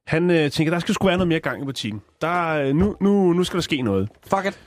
han 0.08 0.30
øh, 0.30 0.50
tænker, 0.50 0.70
der 0.70 0.78
skal 0.78 0.94
sgu 0.94 1.06
være 1.06 1.16
noget 1.16 1.28
mere 1.28 1.40
gang 1.40 1.62
i 1.62 1.64
butikken. 1.64 2.00
Der, 2.20 2.48
øh, 2.48 2.74
nu, 2.74 2.96
nu, 3.00 3.32
nu 3.32 3.44
skal 3.44 3.56
der 3.56 3.62
ske 3.62 3.82
noget. 3.82 4.08
Fuck 4.26 4.44
it. 4.46 4.60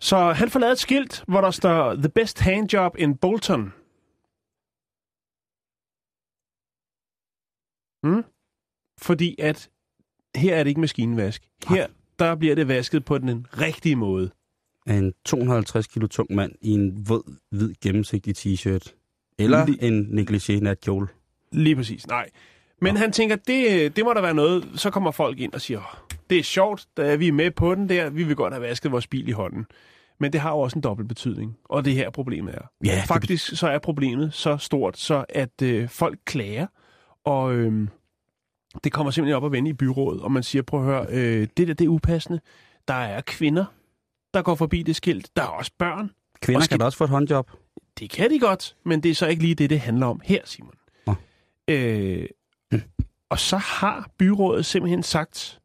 Så 0.00 0.32
han 0.32 0.50
får 0.50 0.60
lavet 0.60 0.72
et 0.72 0.78
skilt, 0.78 1.24
hvor 1.28 1.40
der 1.40 1.50
står 1.50 1.94
The 1.94 2.08
best 2.08 2.40
handjob 2.40 2.96
in 2.98 3.16
Bolton. 3.16 3.72
Mm? 8.02 8.24
Fordi 9.00 9.36
at 9.38 9.70
her 10.36 10.56
er 10.56 10.62
det 10.64 10.68
ikke 10.70 10.80
maskinvask. 10.80 11.48
Her 11.68 11.86
der 12.18 12.34
bliver 12.34 12.54
det 12.54 12.68
vasket 12.68 13.04
på 13.04 13.18
den 13.18 13.46
rigtige 13.60 13.96
måde. 13.96 14.30
En 14.86 15.12
250 15.24 15.86
kilo 15.86 16.06
tung 16.06 16.34
mand 16.34 16.52
i 16.60 16.70
en 16.70 17.08
våd, 17.08 17.36
hvid, 17.50 17.74
gennemsigtig 17.82 18.36
t-shirt. 18.38 18.94
Eller 19.38 19.66
Lige- 19.66 19.82
en 19.82 20.18
negligé 20.18 20.60
natkjole. 20.60 21.06
Lige 21.52 21.76
præcis, 21.76 22.06
nej. 22.06 22.30
Men 22.80 22.96
han 22.96 23.12
tænker, 23.12 23.36
det, 23.36 23.96
det 23.96 24.04
må 24.04 24.12
der 24.14 24.20
være 24.20 24.34
noget. 24.34 24.68
Så 24.74 24.90
kommer 24.90 25.10
folk 25.10 25.38
ind 25.40 25.52
og 25.52 25.60
siger, 25.60 25.78
"Åh, 25.78 26.16
det 26.30 26.38
er 26.38 26.42
sjovt, 26.42 26.86
da 26.96 27.12
er 27.12 27.16
vi 27.16 27.30
med 27.30 27.50
på 27.50 27.74
den 27.74 27.88
der. 27.88 28.10
Vi 28.10 28.22
vil 28.24 28.36
godt 28.36 28.52
have 28.54 28.62
vasket 28.62 28.92
vores 28.92 29.06
bil 29.06 29.28
i 29.28 29.32
hånden. 29.32 29.66
Men 30.20 30.32
det 30.32 30.40
har 30.40 30.50
jo 30.50 30.58
også 30.58 30.78
en 30.78 30.82
dobbelt 30.82 31.08
betydning. 31.08 31.56
Og 31.64 31.84
det 31.84 31.94
her 31.94 32.10
problemet 32.10 32.54
er. 32.54 32.62
Ja, 32.84 33.02
Faktisk 33.06 33.56
så 33.56 33.68
er 33.68 33.78
problemet 33.78 34.34
så 34.34 34.56
stort, 34.56 34.98
så 34.98 35.24
at 35.28 35.62
øh, 35.62 35.88
folk 35.88 36.18
klager. 36.24 36.66
Og 37.24 37.54
øh, 37.54 37.88
det 38.84 38.92
kommer 38.92 39.10
simpelthen 39.10 39.36
op 39.36 39.44
at 39.44 39.52
vende 39.52 39.70
i 39.70 39.72
byrådet. 39.72 40.22
Og 40.22 40.32
man 40.32 40.42
siger, 40.42 40.62
prøv 40.62 40.80
at 40.80 40.86
høre, 40.86 41.06
øh, 41.10 41.48
det 41.56 41.68
der 41.68 41.74
det 41.74 41.84
er 41.84 41.88
upassende. 41.88 42.40
Der 42.88 42.94
er 42.94 43.20
kvinder, 43.20 43.64
der 44.34 44.42
går 44.42 44.54
forbi 44.54 44.82
det 44.82 44.96
skilt. 44.96 45.30
Der 45.36 45.42
er 45.42 45.46
også 45.46 45.72
børn. 45.78 46.10
Kvinder 46.42 46.58
Og 46.58 46.64
skal- 46.64 46.74
kan 46.74 46.80
da 46.80 46.84
også 46.84 46.98
få 46.98 47.04
et 47.04 47.10
håndjob. 47.10 47.50
Det 47.98 48.10
kan 48.10 48.30
de 48.30 48.38
godt, 48.38 48.76
men 48.84 49.02
det 49.02 49.10
er 49.10 49.14
så 49.14 49.26
ikke 49.26 49.42
lige 49.42 49.54
det, 49.54 49.70
det 49.70 49.80
handler 49.80 50.06
om 50.06 50.20
her, 50.24 50.40
Simon. 50.44 50.74
Nå. 51.06 51.14
Øh, 51.68 52.26
og 53.30 53.38
så 53.38 53.56
har 53.56 54.10
byrådet 54.18 54.66
simpelthen 54.66 55.02
sagt, 55.02 55.60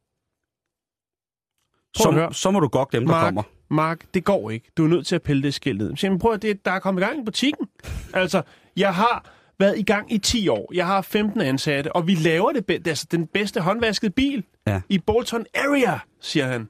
Så, 1.95 2.11
høre. 2.11 2.33
så 2.33 2.51
må 2.51 2.59
du 2.59 2.67
godt 2.67 2.89
glemme, 2.89 3.07
der 3.07 3.13
Mark, 3.13 3.25
kommer. 3.27 3.43
Mark, 3.69 4.05
det 4.13 4.23
går 4.23 4.49
ikke. 4.49 4.71
Du 4.77 4.83
er 4.83 4.87
nødt 4.87 5.07
til 5.07 5.15
at 5.15 5.21
pille 5.23 5.43
det 5.43 5.53
skilt 5.53 5.77
ned. 5.77 5.93
Jamen, 6.03 6.19
prøv 6.19 6.31
at 6.33 6.41
det, 6.41 6.65
der 6.65 6.71
er 6.71 6.79
kommet 6.79 7.01
i 7.01 7.05
gang 7.05 7.19
i 7.19 7.23
butikken. 7.23 7.67
Altså, 8.13 8.41
jeg 8.77 8.95
har 8.95 9.31
været 9.59 9.77
i 9.79 9.83
gang 9.83 10.13
i 10.13 10.17
10 10.17 10.47
år. 10.47 10.71
Jeg 10.73 10.87
har 10.87 11.01
15 11.01 11.41
ansatte, 11.41 11.95
og 11.95 12.07
vi 12.07 12.15
laver 12.15 12.51
det, 12.51 12.65
be- 12.65 12.81
altså, 12.85 13.07
den 13.11 13.27
bedste 13.27 13.61
håndvaskede 13.61 14.11
bil 14.11 14.43
Ja. 14.67 14.81
i 14.89 14.99
Bolton 14.99 15.45
Area, 15.55 15.99
siger 16.21 16.45
han. 16.45 16.69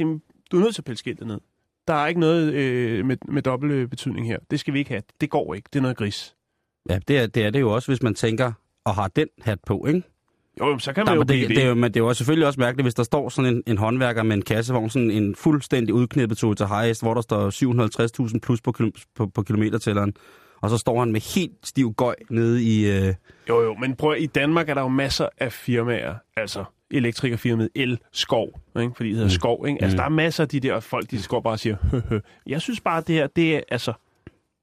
Jamen, 0.00 0.22
du 0.50 0.56
er 0.58 0.60
nødt 0.62 0.74
til 0.74 0.80
at 0.80 0.84
pille 0.84 0.98
skiltet 0.98 1.26
ned. 1.26 1.40
Der 1.88 1.94
er 1.94 2.06
ikke 2.06 2.20
noget 2.20 2.52
øh, 2.52 3.04
med, 3.06 3.16
med 3.28 3.42
dobbelt 3.42 3.90
betydning 3.90 4.26
her. 4.26 4.38
Det 4.50 4.60
skal 4.60 4.74
vi 4.74 4.78
ikke 4.78 4.90
have. 4.90 5.02
Det 5.20 5.30
går 5.30 5.54
ikke. 5.54 5.68
Det 5.72 5.78
er 5.78 5.82
noget 5.82 5.96
gris. 5.96 6.34
Ja, 6.90 6.98
det 7.08 7.18
er, 7.18 7.26
det 7.26 7.44
er 7.44 7.50
det 7.50 7.60
jo 7.60 7.74
også, 7.74 7.88
hvis 7.90 8.02
man 8.02 8.14
tænker 8.14 8.52
og 8.84 8.94
har 8.94 9.08
den 9.08 9.28
hat 9.42 9.58
på, 9.66 9.86
ikke? 9.88 10.02
Jo, 10.60 10.78
så 10.78 10.92
kan 10.92 11.00
man 11.00 11.06
Nej, 11.06 11.14
jo 11.14 11.20
men 11.20 11.26
blive 11.26 11.40
det, 11.40 11.48
det. 11.48 11.56
det, 11.56 11.64
er 11.64 11.68
jo, 11.68 11.74
men 11.74 11.94
det 11.94 12.00
er 12.00 12.04
jo 12.04 12.14
selvfølgelig 12.14 12.46
også 12.46 12.60
mærkeligt, 12.60 12.84
hvis 12.84 12.94
der 12.94 13.02
står 13.02 13.28
sådan 13.28 13.54
en, 13.54 13.62
en 13.66 13.78
håndværker 13.78 14.22
med 14.22 14.36
en 14.36 14.42
kassevogn, 14.42 14.90
sådan 14.90 15.10
en 15.10 15.34
fuldstændig 15.34 15.94
udknippet 15.94 16.38
Toyota 16.38 16.64
Hiace, 16.66 17.02
hvor 17.02 17.14
der 17.14 17.20
står 17.20 17.50
750.000 18.32 18.38
plus 18.38 18.60
på, 18.60 18.72
på, 19.16 19.26
på 19.26 19.42
kilometertælleren, 19.42 20.14
og 20.62 20.70
så 20.70 20.78
står 20.78 20.98
han 20.98 21.12
med 21.12 21.34
helt 21.34 21.52
stiv 21.64 21.92
gøj 21.94 22.14
nede 22.30 22.64
i... 22.64 22.90
Øh, 22.90 23.14
Jo, 23.48 23.62
jo, 23.62 23.74
men 23.74 23.96
prøv 23.96 24.14
i 24.18 24.26
Danmark 24.26 24.68
er 24.68 24.74
der 24.74 24.80
jo 24.82 24.88
masser 24.88 25.28
af 25.38 25.52
firmaer, 25.52 26.14
altså 26.36 26.64
elektrikerfirmaet 26.90 27.68
El 27.74 27.98
Skov, 28.12 28.48
ikke? 28.80 28.92
fordi 28.96 29.08
det 29.08 29.16
hedder 29.16 29.28
mm. 29.28 29.30
Skov. 29.30 29.66
Ikke? 29.68 29.82
Altså, 29.82 29.94
Mm. 29.94 29.98
der 29.98 30.04
er 30.04 30.08
masser 30.08 30.42
af 30.44 30.48
de 30.48 30.60
der 30.60 30.80
folk, 30.80 31.10
de 31.10 31.18
går 31.28 31.40
bare 31.40 31.52
og 31.52 31.58
siger, 31.60 31.76
hø, 31.90 32.00
hø. 32.08 32.18
Jeg 32.46 32.60
synes 32.60 32.80
bare, 32.80 33.02
det 33.06 33.14
her, 33.14 33.26
det 33.26 33.56
er, 33.56 33.60
altså, 33.68 33.92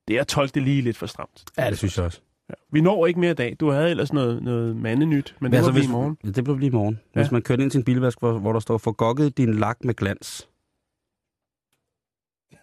det 0.07 0.15
er 0.17 0.21
at 0.21 0.27
tolke 0.27 0.51
det 0.55 0.63
lige 0.63 0.81
lidt 0.81 0.97
for 0.97 1.05
stramt. 1.05 1.43
ja, 1.57 1.69
det 1.69 1.77
synes 1.77 1.97
jeg 1.97 2.05
også. 2.05 2.21
Ja. 2.49 2.53
Vi 2.71 2.81
når 2.81 3.07
ikke 3.07 3.19
mere 3.19 3.31
i 3.31 3.35
dag. 3.35 3.55
Du 3.59 3.69
havde 3.69 3.89
ellers 3.89 4.13
noget, 4.13 4.43
noget 4.43 4.75
mandenyt, 4.75 5.35
men 5.39 5.51
det 5.51 5.57
altså, 5.57 5.71
var 5.71 5.79
vi 5.79 5.85
i 5.85 5.87
morgen. 5.87 6.17
Hvis, 6.23 6.33
det 6.33 6.43
bliver 6.43 6.59
i 6.61 6.69
morgen. 6.69 6.99
Ja. 7.15 7.19
Ja. 7.19 7.23
Hvis 7.23 7.31
man 7.31 7.41
kører 7.41 7.59
ind 7.61 7.71
til 7.71 7.77
en 7.77 7.83
bilvask, 7.83 8.19
hvor, 8.19 8.39
hvor 8.39 8.53
der 8.53 8.59
står, 8.59 8.77
forgokket 8.77 9.37
din 9.37 9.53
lak 9.53 9.77
med 9.83 9.93
glans. 9.93 10.47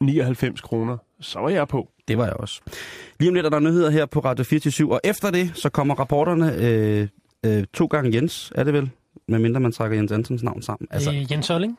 99 0.01 0.61
kroner. 0.61 0.97
Så 1.21 1.39
var 1.39 1.49
jeg 1.49 1.69
på. 1.69 1.89
Det 2.09 2.19
var 2.19 2.25
jeg 2.25 2.35
også. 2.35 2.61
Lige 3.21 3.29
om 3.29 3.35
lidt 3.35 3.47
er 3.47 3.51
der 3.51 3.59
nyheder 3.59 3.91
her 3.91 4.07
på 4.07 4.21
Radio 4.21 4.45
24 4.45 4.93
og 4.93 5.01
efter 5.05 5.31
det, 5.31 5.53
så 5.55 5.69
kommer 5.69 5.95
rapporterne 5.95 6.55
øh, 6.55 7.09
øh, 7.47 7.65
to 7.75 7.87
gange 7.87 8.15
Jens, 8.15 8.53
er 8.55 8.65
det 8.65 8.73
vel? 8.73 8.91
Medmindre 9.29 9.61
man 9.61 9.73
trækker 9.73 9.97
Jens 9.97 10.13
Ansens 10.13 10.43
navn 10.43 10.63
sammen. 10.63 10.89
Altså, 10.91 11.11
øh, 11.11 11.33
Jens 11.33 11.51
Olling, 11.51 11.79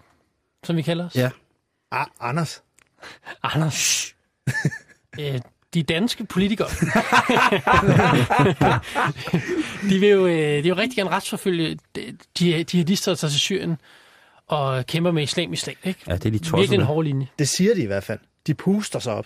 som 0.63 0.75
vi 0.75 0.81
kalder 0.81 1.05
os. 1.05 1.15
Ja. 1.15 1.29
Ah, 1.91 2.05
Anders. 2.19 2.63
Anders. 3.53 4.15
øh, 5.19 5.41
de 5.73 5.83
danske 5.83 6.25
politikere. 6.25 6.67
de 9.89 9.99
vil 9.99 10.09
jo, 10.09 10.27
øh, 10.27 10.33
de 10.37 10.61
vil 10.61 10.65
jo 10.65 10.75
rigtig 10.75 10.95
gerne 10.97 11.09
retsforfølge 11.09 11.77
de, 11.95 12.17
de 12.39 12.65
jihadister, 12.73 13.11
der 13.11 13.15
tager 13.15 13.29
til 13.31 13.39
Syrien. 13.39 13.77
og 14.47 14.85
kæmper 14.85 15.11
med 15.11 15.23
islamisk 15.23 15.61
stat. 15.61 15.77
Ikke? 15.83 15.99
Ja, 16.07 16.13
det 16.13 16.25
er 16.25 16.31
de 16.31 16.37
tosset 16.39 16.59
Virkelig 16.59 16.79
en 16.79 16.85
hård 16.85 17.05
linje. 17.05 17.27
Det 17.39 17.49
siger 17.49 17.73
de 17.75 17.81
i 17.81 17.85
hvert 17.85 18.03
fald. 18.03 18.19
De 18.47 18.53
puster 18.53 18.99
sig 18.99 19.13
op, 19.13 19.25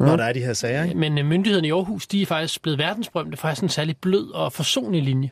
Ja. 0.00 0.04
når 0.04 0.16
der 0.16 0.24
er 0.24 0.32
de 0.32 0.40
her 0.40 0.52
sager. 0.52 0.84
Ikke? 0.84 0.96
Men 0.96 1.18
øh, 1.18 1.26
myndighederne 1.26 1.68
i 1.68 1.72
Aarhus, 1.72 2.06
de 2.06 2.22
er 2.22 2.26
faktisk 2.26 2.62
blevet 2.62 2.78
verdensberømte 2.78 3.36
for 3.36 3.44
at 3.44 3.48
have 3.50 3.56
sådan 3.56 3.66
en 3.66 3.70
særlig 3.70 3.96
blød 3.96 4.30
og 4.30 4.52
forsonlig 4.52 5.02
linje. 5.02 5.30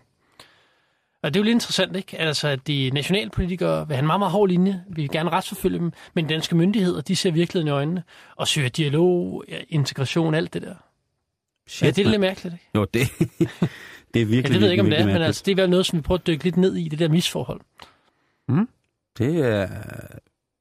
Og 1.22 1.34
det 1.34 1.40
er 1.40 1.40
jo 1.40 1.44
lidt 1.44 1.54
interessant, 1.54 1.96
ikke? 1.96 2.18
Altså, 2.18 2.48
at 2.48 2.66
de 2.66 2.90
nationalpolitikere 2.94 3.88
vil 3.88 3.94
have 3.96 4.02
en 4.02 4.06
meget, 4.06 4.20
meget 4.20 4.32
hård 4.32 4.48
linje. 4.48 4.84
Vi 4.88 5.02
vil 5.02 5.10
gerne 5.10 5.30
retsforfølge 5.30 5.78
dem. 5.78 5.92
Men 6.14 6.26
danske 6.26 6.56
myndigheder, 6.56 7.00
de 7.00 7.16
ser 7.16 7.30
virkeligheden 7.30 7.68
i 7.68 7.70
øjnene. 7.70 8.02
Og 8.36 8.48
søger 8.48 8.68
dialog, 8.68 9.44
integration, 9.68 10.34
alt 10.34 10.54
det 10.54 10.62
der. 10.62 10.74
Shit, 11.68 11.86
ja, 11.86 11.90
det 11.90 12.06
er 12.06 12.10
lidt 12.10 12.20
mærkeligt, 12.20 12.54
ikke? 12.54 12.64
Jo, 12.74 12.84
det, 12.94 13.02
det 14.14 14.22
er 14.22 14.26
virkelig, 14.26 14.44
Ja, 14.44 14.48
det 14.48 14.60
ved 14.60 14.66
jeg 14.68 14.70
ikke, 14.70 14.82
om 14.82 14.90
det 14.90 14.94
er, 14.94 14.98
men 14.98 15.06
mærkeligt. 15.06 15.26
altså, 15.26 15.42
det 15.46 15.52
er 15.52 15.56
vel 15.56 15.70
noget, 15.70 15.86
som 15.86 15.96
vi 15.96 16.02
prøver 16.02 16.18
at 16.18 16.26
dykke 16.26 16.44
lidt 16.44 16.56
ned 16.56 16.76
i, 16.76 16.88
det 16.88 16.98
der 16.98 17.08
misforhold. 17.08 17.60
Det, 19.18 19.36
er, 19.46 19.68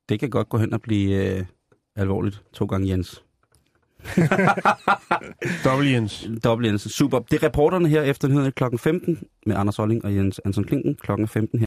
det 0.10 0.20
kan 0.20 0.30
godt 0.30 0.50
gå 0.50 0.58
hen 0.58 0.74
og 0.74 0.82
blive 0.82 1.38
øh, 1.38 1.46
alvorligt. 1.96 2.42
To 2.54 2.66
gange 2.66 2.90
Jens. 2.90 3.24
Dobbelt 5.64 5.92
Jens. 5.92 6.28
Dobbelt 6.44 6.68
Jens. 6.68 6.82
Super. 6.82 7.20
Det 7.20 7.44
er 7.44 7.48
reporterne 7.48 7.90
her 7.90 8.02
efter 8.02 8.28
nyhederne 8.28 8.52
kl. 8.52 8.64
15 8.78 9.20
med 9.46 9.56
Anders 9.56 9.80
Olling 9.80 10.06
og 10.06 10.16
Jens 10.16 10.42
Anton 10.46 10.64
Klinken 10.64 10.96
kl. 10.96 11.12
15 11.28 11.60
her. 11.60 11.66